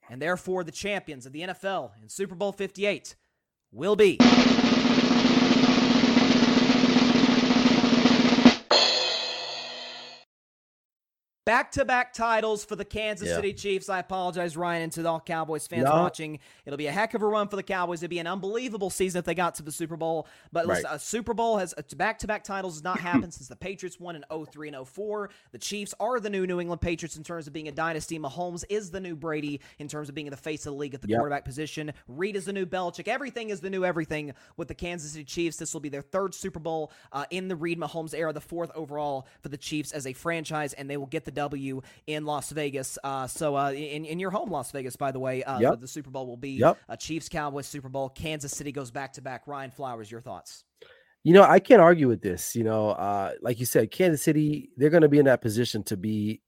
[0.08, 3.14] and therefore the champions of the NFL in Super Bowl 58
[3.70, 4.18] will be.
[11.46, 13.36] Back to back titles for the Kansas yeah.
[13.36, 13.88] City Chiefs.
[13.88, 15.92] I apologize, Ryan, and to all Cowboys fans no.
[15.92, 16.38] watching.
[16.66, 18.00] It'll be a heck of a run for the Cowboys.
[18.00, 20.28] It'd be an unbelievable season if they got to the Super Bowl.
[20.52, 20.76] But right.
[20.76, 23.98] listen, a Super Bowl has back to back titles has not happened since the Patriots
[23.98, 25.30] won in 03 and 04.
[25.52, 28.18] The Chiefs are the new New England Patriots in terms of being a dynasty.
[28.18, 30.94] Mahomes is the new Brady in terms of being in the face of the league
[30.94, 31.20] at the yep.
[31.20, 31.92] quarterback position.
[32.06, 33.08] Reid is the new Belichick.
[33.08, 35.56] Everything is the new everything with the Kansas City Chiefs.
[35.56, 38.70] This will be their third Super Bowl uh, in the Reid Mahomes era, the fourth
[38.74, 42.50] overall for the Chiefs as a franchise, and they will get the W in Las
[42.50, 42.98] Vegas.
[43.02, 45.72] Uh, so uh, in in your home Las Vegas, by the way, uh, yep.
[45.72, 46.78] the, the, Super Bowl will be yep.
[46.88, 48.08] a Chiefs Cowboys Super Bowl.
[48.08, 49.46] Kansas City goes back to back.
[49.46, 50.64] Ryan Flowers, your thoughts?
[51.22, 52.56] You know, I can't argue with this.
[52.56, 55.82] You know, uh, like you said, Kansas City, they're going to be in that position
[55.84, 56.40] to be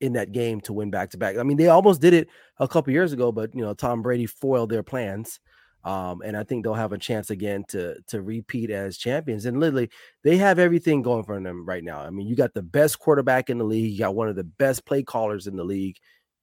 [0.00, 1.36] in that game to win back to back.
[1.36, 2.28] I mean, they almost did it
[2.58, 5.40] a couple years ago, but you know, Tom Brady foiled their plans.
[5.84, 9.44] Um, and I think they'll have a chance again to to repeat as champions.
[9.44, 9.90] And literally,
[10.22, 12.00] they have everything going for them right now.
[12.00, 14.44] I mean, you got the best quarterback in the league, you got one of the
[14.44, 15.96] best play callers in the league.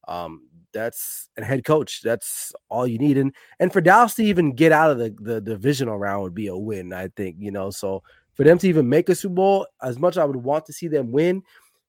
[0.07, 2.01] Um, that's a head coach.
[2.01, 3.17] That's all you need.
[3.17, 6.47] And and for Dallas to even get out of the, the divisional round would be
[6.47, 7.71] a win, I think, you know.
[7.71, 8.03] So
[8.35, 10.87] for them to even make a Super Bowl, as much I would want to see
[10.87, 11.41] them win,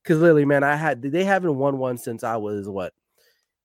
[0.03, 2.95] because literally, man, I had they haven't won one since I was what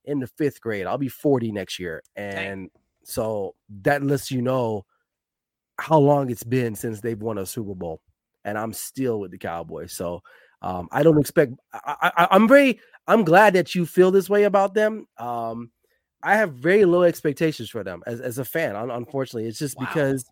[0.04, 0.86] in the fifth grade.
[0.86, 2.04] I'll be 40 next year.
[2.18, 2.70] And Dang
[3.08, 4.86] so that lets you know
[5.80, 8.02] how long it's been since they've won a Super Bowl.
[8.44, 9.94] And I'm still with the Cowboys.
[9.94, 10.22] So
[10.62, 14.74] um, I don't expect I, am very I'm glad that you feel this way about
[14.74, 15.08] them.
[15.18, 15.72] Um,
[16.22, 18.76] I have very low expectations for them as, as a fan.
[18.76, 19.86] Unfortunately, it's just wow.
[19.86, 20.26] because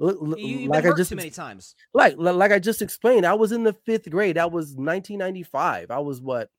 [0.00, 1.76] you, like I just too many times.
[1.94, 4.36] Like like I just explained, I was in the fifth grade.
[4.36, 5.92] That was 1995.
[5.92, 6.50] I was what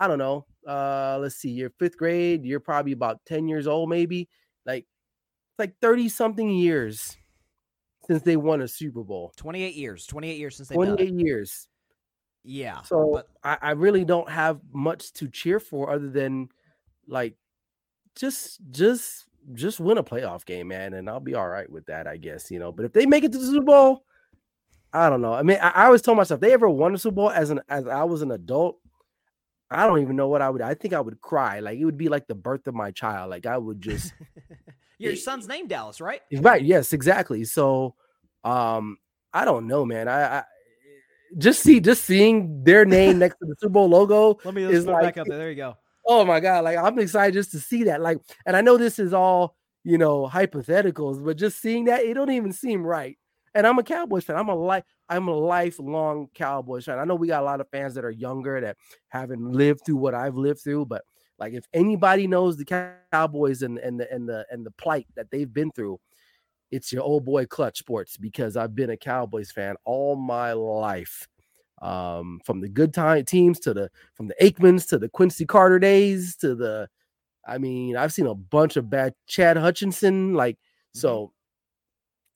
[0.00, 0.46] I don't know.
[0.66, 2.44] Uh, let's see, you're fifth grade.
[2.44, 4.28] You're probably about 10 years old, maybe.
[4.64, 7.16] Like it's like 30 something years
[8.06, 9.32] since they won a Super Bowl.
[9.36, 10.06] 28 years.
[10.06, 11.68] 28 years since they 28 years.
[12.42, 12.80] Yeah.
[12.82, 13.28] So but...
[13.44, 16.48] I, I really don't have much to cheer for other than
[17.06, 17.36] like
[18.16, 22.06] just just just win a playoff game, man, and I'll be all right with that,
[22.06, 22.72] I guess, you know.
[22.72, 24.04] But if they make it to the Super Bowl,
[24.92, 25.32] I don't know.
[25.32, 27.60] I mean, I, I always told myself they ever won a Super Bowl as an
[27.68, 28.79] as I was an adult,
[29.70, 30.62] I don't even know what I would.
[30.62, 31.60] I think I would cry.
[31.60, 33.30] Like it would be like the birth of my child.
[33.30, 34.12] Like I would just.
[34.98, 36.20] Your son's name Dallas, right?
[36.30, 36.62] Right.
[36.62, 36.92] Yes.
[36.92, 37.44] Exactly.
[37.44, 37.94] So,
[38.44, 38.98] um,
[39.32, 40.08] I don't know, man.
[40.08, 40.44] I, I
[41.38, 44.38] just see just seeing their name next to the Super Bowl logo.
[44.44, 45.38] Let me is like, back up there.
[45.38, 45.76] There you go.
[46.06, 46.64] Oh my god!
[46.64, 48.00] Like I'm excited just to see that.
[48.00, 52.14] Like, and I know this is all you know hypotheticals, but just seeing that it
[52.14, 53.16] don't even seem right.
[53.54, 54.36] And I'm a Cowboys fan.
[54.36, 54.84] I'm a life.
[55.08, 56.98] I'm a lifelong Cowboys fan.
[56.98, 58.76] I know we got a lot of fans that are younger that
[59.08, 61.02] haven't lived through what I've lived through, but
[61.38, 65.30] like if anybody knows the Cowboys and and the and the and the plight that
[65.30, 65.98] they've been through,
[66.70, 71.26] it's your old boy Clutch Sports because I've been a Cowboys fan all my life.
[71.82, 75.78] Um, from the good time teams to the from the Aikmans to the Quincy Carter
[75.78, 76.88] days to the
[77.48, 80.58] I mean, I've seen a bunch of bad Chad Hutchinson, like
[80.94, 81.32] so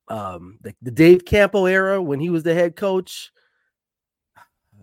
[0.09, 3.31] um the, the Dave Campo era when he was the head coach.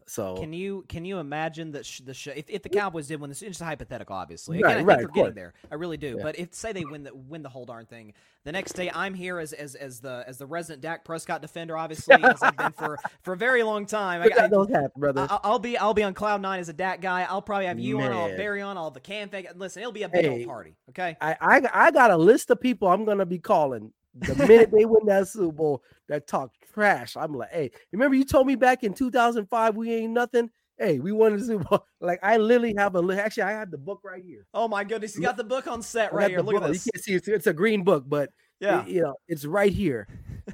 [0.07, 3.21] So can you can you imagine that sh- the show if, if the Cowboys did
[3.21, 3.41] win this?
[3.41, 4.61] It's just hypothetical, obviously.
[4.61, 5.35] Right, I think right, they're getting course.
[5.35, 5.53] there.
[5.71, 6.15] I really do.
[6.17, 6.23] Yeah.
[6.23, 9.13] But if say they win the win the whole darn thing, the next day I'm
[9.13, 12.73] here as as, as the as the resident Dak Prescott defender, obviously, as I've been
[12.73, 14.21] for for a very long time.
[14.21, 15.27] I, I, don't happen, brother.
[15.29, 17.25] I- I'll be I'll be on cloud nine as a Dak guy.
[17.29, 19.45] I'll probably have you on, I'll have Barry on, I'll have the Cam thing.
[19.55, 20.39] Listen, it'll be a big Hey.
[20.39, 20.75] old party.
[20.89, 21.15] Okay.
[21.21, 24.85] I, I I got a list of people I'm gonna be calling the minute they
[24.85, 27.15] win that Super Bowl that talk trash.
[27.15, 30.49] I'm like, hey, remember you told me back in 2005 we ain't nothing.
[30.77, 31.85] Hey, we won the Super Bowl.
[32.01, 34.47] Like I literally have a actually I have the book right here.
[34.55, 36.41] Oh my goodness, he's got the book on set right here.
[36.41, 36.85] Look at this.
[36.85, 38.81] You can't see it's, it's a green book, but Yeah.
[38.81, 40.07] it- you know it's right here.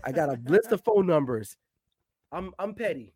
[0.03, 1.55] I got a list of phone numbers.
[2.33, 3.13] I'm I'm petty,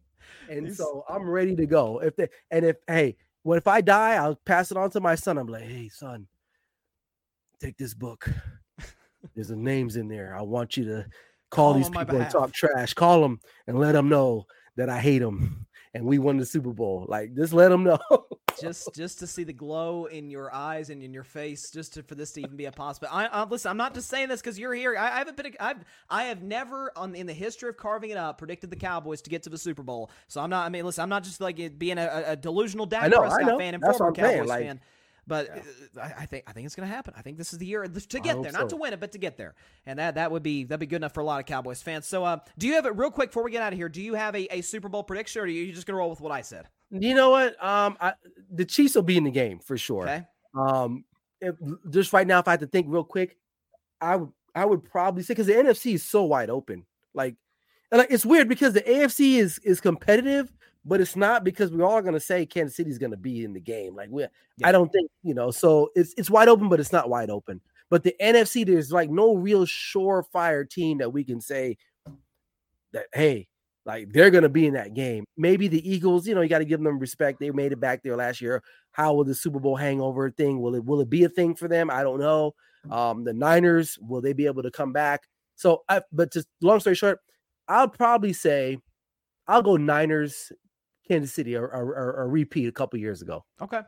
[0.50, 2.00] and He's- so I'm ready to go.
[2.00, 4.14] If they and if hey, what if I die?
[4.16, 5.38] I'll pass it on to my son.
[5.38, 6.28] I'm like, hey son,
[7.60, 8.30] take this book.
[9.36, 10.36] There's some names in there.
[10.38, 11.06] I want you to
[11.50, 12.94] call Call these people and talk trash.
[12.94, 14.46] Call them and let them know
[14.78, 15.66] that I hate them.
[15.94, 17.06] And we won the Super Bowl.
[17.10, 18.00] Like, just let them know.
[18.62, 22.04] just just to see the glow in your eyes and in your face, just to,
[22.04, 23.14] for this to even be a possibility.
[23.14, 23.70] I, I listen.
[23.72, 24.96] I'm not just saying this because you're here.
[24.98, 25.54] I, I haven't been.
[25.60, 29.22] I've I have never on in the history of carving it up predicted the Cowboys
[29.24, 30.10] to get to the Super Bowl.
[30.30, 30.66] So I'm not.
[30.66, 31.02] I mean, listen.
[31.02, 33.84] I'm not just like being a, a delusional Dak I know, I Prescott fan and
[33.84, 34.80] That's former Cowboys like- fan.
[35.32, 36.02] But Yeah.
[36.04, 37.14] uh, I, I think I think it's going to happen.
[37.16, 39.18] I think this is the year to get there, not to win it, but to
[39.18, 39.56] get there.
[39.86, 42.06] And that that would be that'd be good enough for a lot of Cowboys fans.
[42.06, 43.88] So, uh, do you have it real quick before we get out of here?
[43.88, 46.10] Do you have a, a Super Bowl prediction, or are you just going to roll
[46.10, 46.68] with what I said?
[46.90, 47.64] you know what?
[47.64, 48.12] Um, I,
[48.52, 50.04] the Chiefs will be in the game for sure.
[50.04, 50.26] Okay.
[50.54, 51.06] Um,
[51.40, 51.56] if,
[51.90, 53.38] just right now, if I had to think real quick,
[54.02, 56.86] I would I would probably say because the NFC is so wide open.
[57.14, 57.36] Like,
[57.90, 60.52] and like it's weird because the AFC is is competitive,
[60.84, 63.54] but it's not because we're all going to say Kansas City's going to be in
[63.54, 63.96] the game.
[63.96, 64.68] Like, we, Yeah.
[64.68, 65.52] I don't think you know.
[65.52, 67.62] So it's it's wide open, but it's not wide open.
[67.90, 71.78] But the NFC, there's like no real surefire team that we can say
[72.94, 73.48] that hey,
[73.86, 75.26] like they're going to be in that game.
[75.38, 77.40] Maybe the Eagles, you know, you got to give them respect.
[77.40, 78.64] They made it back there last year.
[78.92, 80.62] How will the Super Bowl hangover thing?
[80.62, 81.90] Will it will it be a thing for them?
[81.90, 82.54] I don't know.
[82.90, 85.28] Um, the Niners, will they be able to come back?
[85.56, 87.20] So, I, but just long story short,
[87.68, 88.80] I'll probably say
[89.48, 90.52] I'll go Niners,
[91.08, 93.44] Kansas City, or, or, or, or repeat a couple years ago.
[93.62, 93.82] Okay.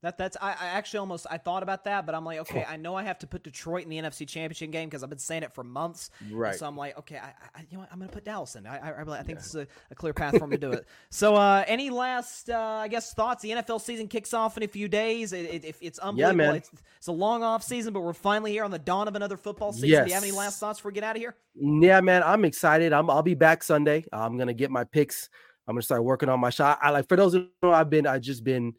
[0.00, 2.76] That that's I, I actually almost I thought about that, but I'm like, okay, I
[2.76, 5.42] know I have to put Detroit in the NFC Championship game because I've been saying
[5.42, 6.10] it for months.
[6.30, 6.54] Right.
[6.54, 8.64] So I'm like, okay, I, I you know what, I'm gonna put Dallas in.
[8.66, 10.86] I I, I, think this is a, a clear path for me to do it.
[11.10, 13.42] So, uh, any last uh, I guess thoughts?
[13.42, 15.32] The NFL season kicks off in a few days.
[15.32, 16.36] It, it, if it's unbelievable.
[16.36, 16.56] man.
[16.56, 19.36] It's, it's a long off season, but we're finally here on the dawn of another
[19.36, 20.04] football season.
[20.04, 21.34] Do you have any last thoughts before we get out of here?
[21.54, 22.92] Yeah, man, I'm excited.
[22.92, 24.04] I'm I'll be back Sunday.
[24.12, 25.28] I'm gonna get my picks.
[25.68, 26.78] I'm gonna start working on my shot.
[26.80, 28.72] I like for those who know, I've been I just been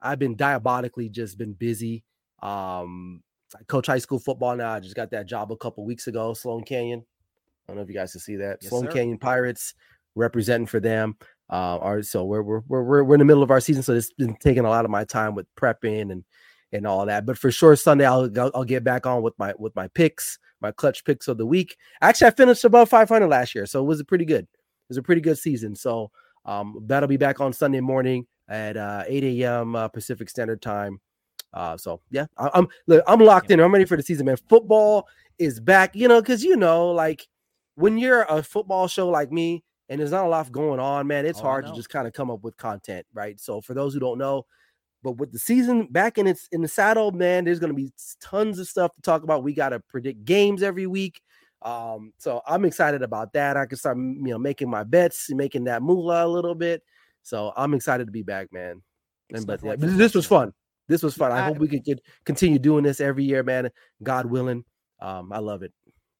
[0.00, 2.04] I've been diabolically just been busy.
[2.40, 3.22] Um,
[3.54, 4.72] I coach high school football now.
[4.72, 7.04] I just got that job a couple weeks ago, Sloan Canyon.
[7.66, 8.58] I don't know if you guys can see that.
[8.62, 8.92] Yes, Sloan sir.
[8.92, 9.74] Canyon Pirates
[10.14, 11.16] representing for them.
[11.50, 14.12] Uh, are so we're, we're we're we're in the middle of our season, so it's
[14.12, 16.24] been taking a lot of my time with prepping and
[16.72, 17.26] and all that.
[17.26, 20.38] But for sure, Sunday I'll I'll, I'll get back on with my with my picks,
[20.60, 21.76] my clutch picks of the week.
[22.00, 24.44] Actually, I finished above 500 last year, so it was a pretty good.
[24.44, 25.74] It was a pretty good season.
[25.74, 26.12] So
[26.46, 29.76] um, that'll be back on Sunday morning at uh, 8 a.m.
[29.76, 31.00] Uh, Pacific Standard Time.
[31.52, 33.60] Uh, so yeah, I, I'm look, I'm locked in.
[33.60, 34.36] I'm ready for the season, man.
[34.48, 35.08] Football
[35.38, 37.26] is back, you know, because you know, like
[37.76, 41.26] when you're a football show like me and there's not a lot going on, man,
[41.26, 43.38] it's Oh, hard to just kind of come up with content, right?
[43.40, 44.46] So for those who don't know,
[45.02, 48.58] but with the season back in its in the saddle, man, there's gonna be tons
[48.58, 49.42] of stuff to talk about.
[49.44, 51.20] We gotta predict games every week.
[51.66, 53.56] Um, so I'm excited about that.
[53.56, 56.82] I can start, you know, making my bets, making that moolah a little bit.
[57.24, 58.82] So I'm excited to be back, man.
[59.34, 60.52] And but like this was fun.
[60.86, 61.32] This was fun.
[61.32, 63.70] I, hope we could get, continue doing this every year, man.
[64.00, 64.64] God willing.
[65.00, 65.72] Um, I love it.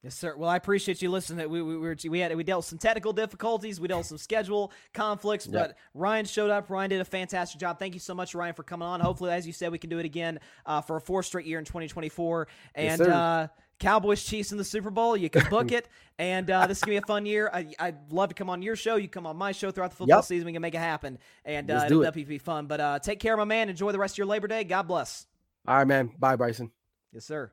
[0.02, 0.36] Yes, sir.
[0.36, 1.48] Well, I appreciate you listening.
[1.48, 3.80] We, we, we, were, we had we dealt with some technical difficulties.
[3.80, 6.70] We dealt with some schedule conflicts, but Ryan showed up.
[6.70, 7.78] Ryan did a fantastic job.
[7.78, 9.00] Thank you so much, Ryan, for coming on.
[9.00, 11.58] Hopefully, as you said, we can do it again uh, for a fourth straight year
[11.58, 12.48] in 2024.
[12.76, 13.12] Yes, And sir.
[13.12, 13.46] uh,
[13.78, 15.16] Cowboys Chiefs in the Super Bowl.
[15.16, 15.88] You can book it,
[16.18, 17.50] and uh, this is gonna be a fun year.
[17.52, 18.96] I, I'd love to come on your show.
[18.96, 20.24] You come on my show throughout the football Yep.
[20.24, 20.46] season.
[20.46, 22.04] We can make it happen, and uh, it'll it.
[22.04, 22.66] definitely be fun.
[22.66, 23.68] But uh, take care, my man.
[23.68, 24.64] Enjoy the rest of your Labor Day.
[24.64, 25.26] God bless.
[25.68, 26.10] All right, man.
[26.18, 26.70] Bye, Bryson.
[27.12, 27.52] Yes, sir.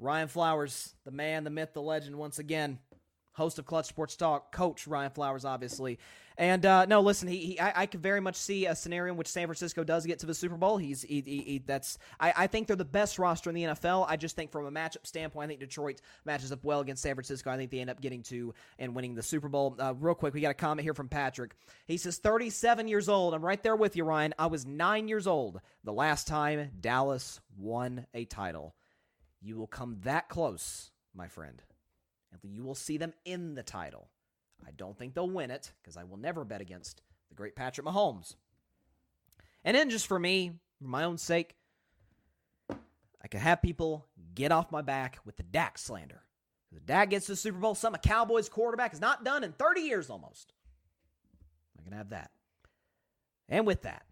[0.00, 2.78] Ryan Flowers, the man, the myth, the legend, once again,
[3.34, 5.98] host of Clutch Sports Talk, coach Ryan Flowers, obviously.
[6.36, 9.16] And uh, no, listen, he, he I, I could very much see a scenario in
[9.16, 10.78] which San Francisco does get to the Super Bowl.
[10.78, 14.06] He's he, he, he- that's I, I think they're the best roster in the NFL.
[14.08, 17.14] I just think from a matchup standpoint, I think Detroit matches up well against San
[17.14, 17.50] Francisco.
[17.50, 19.76] I think they end up getting to and winning the Super Bowl.
[19.78, 21.54] Uh, real quick, we got a comment here from Patrick.
[21.86, 23.32] He says, 37 years old.
[23.32, 24.34] I'm right there with you, Ryan.
[24.36, 28.74] I was nine years old the last time Dallas won a title.
[29.40, 31.62] You will come that close, my friend.
[32.42, 34.08] And you will see them in the title.
[34.66, 37.86] I don't think they'll win it because I will never bet against the great Patrick
[37.86, 38.34] Mahomes.
[39.64, 41.56] And then just for me, for my own sake,
[42.70, 46.22] I could have people get off my back with the Dak slander.
[46.72, 47.74] The Dak gets the Super Bowl.
[47.74, 50.52] Some a Cowboys quarterback is not done in 30 years almost.
[51.78, 52.30] I can have that.
[53.48, 54.04] And with that,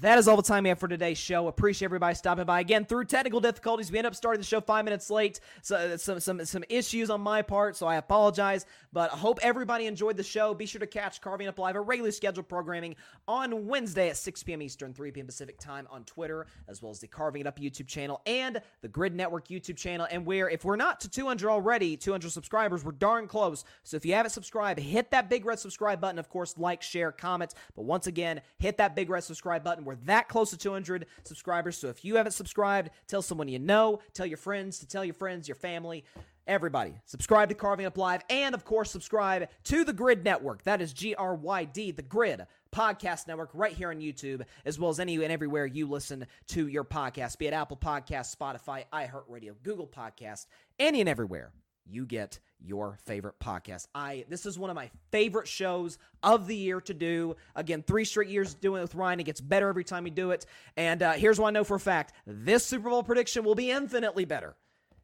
[0.00, 1.48] that is all the time we have for today's show.
[1.48, 2.60] Appreciate everybody stopping by.
[2.60, 5.40] Again, through technical difficulties, we end up starting the show five minutes late.
[5.62, 8.66] So uh, some some some issues on my part, so I apologize.
[8.92, 10.54] But I hope everybody enjoyed the show.
[10.54, 12.96] Be sure to catch Carving Up Live, a regularly scheduled programming
[13.26, 14.60] on Wednesday at 6 p.m.
[14.60, 15.26] Eastern, 3 p.m.
[15.26, 18.88] Pacific time on Twitter, as well as the Carving It Up YouTube channel and the
[18.88, 20.06] GRYD Network YouTube channel.
[20.10, 23.64] And where if we're not to 200 already, 200 subscribers, we're darn close.
[23.82, 26.18] So if you haven't subscribed, hit that big red subscribe button.
[26.18, 27.54] Of course, like, share, comment.
[27.74, 29.81] But once again, hit that big red subscribe button.
[29.84, 31.76] We're that close to 200 subscribers.
[31.76, 35.14] So if you haven't subscribed, tell someone you know, tell your friends to tell your
[35.14, 36.04] friends, your family,
[36.46, 36.94] everybody.
[37.04, 40.62] Subscribe to Carving Up Live and, of course, subscribe to the GRYD Network.
[40.64, 44.78] That is G R Y D, the GRYD Podcast Network, right here on YouTube, as
[44.78, 48.84] well as any and everywhere you listen to your podcast, be it Apple Podcasts, Spotify,
[48.92, 50.46] iHeartRadio, Google Podcast,
[50.78, 51.52] any and everywhere
[51.86, 53.86] you get your favorite podcast.
[53.94, 57.36] I this is one of my favorite shows of the year to do.
[57.56, 59.20] Again, three straight years doing it with Ryan.
[59.20, 60.46] It gets better every time you do it.
[60.76, 63.70] And uh, here's what I know for a fact: this Super Bowl prediction will be
[63.70, 64.54] infinitely better.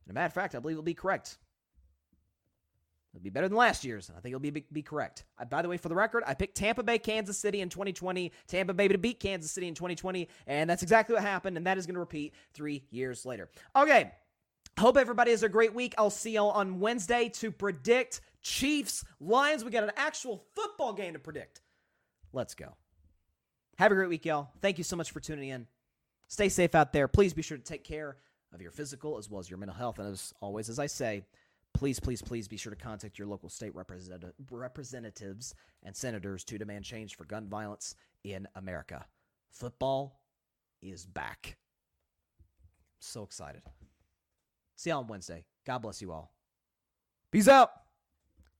[0.06, 1.38] And a matter of fact, I believe it'll be correct.
[3.14, 5.24] It'll be better than last year's, I think it'll be, be, be correct.
[5.38, 8.30] I, by the way, for the record, I picked Tampa Bay, Kansas City in 2020,
[8.46, 11.78] Tampa Bay to beat Kansas City in 2020, and that's exactly what happened, and that
[11.78, 13.48] is going to repeat three years later.
[13.74, 14.12] Okay,
[14.78, 15.92] Hope everybody has a great week.
[15.98, 19.64] I'll see y'all on Wednesday to predict Chiefs Lions.
[19.64, 21.62] We got an actual football game to predict.
[22.32, 22.76] Let's go.
[23.76, 24.50] Have a great week, y'all.
[24.62, 25.66] Thank you so much for tuning in.
[26.28, 27.08] Stay safe out there.
[27.08, 28.18] Please be sure to take care
[28.54, 29.98] of your physical as well as your mental health.
[29.98, 31.24] And as always, as I say,
[31.74, 36.56] please, please, please be sure to contact your local state representative, representatives and senators to
[36.56, 39.04] demand change for gun violence in America.
[39.50, 40.20] Football
[40.80, 41.56] is back.
[43.00, 43.62] So excited.
[44.78, 45.44] See y'all on Wednesday.
[45.66, 46.32] God bless you all.
[47.32, 47.72] Peace out.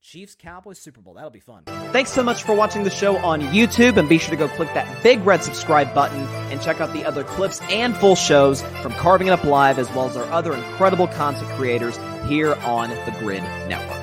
[0.01, 1.13] Chiefs Cowboys Super Bowl.
[1.13, 1.63] That'll be fun.
[1.93, 4.73] Thanks so much for watching the show on YouTube and be sure to go click
[4.73, 6.21] that big red subscribe button
[6.51, 9.89] and check out the other clips and full shows from Carving It Up Live as
[9.91, 11.97] well as our other incredible content creators
[12.27, 13.98] here on the GRYD Network.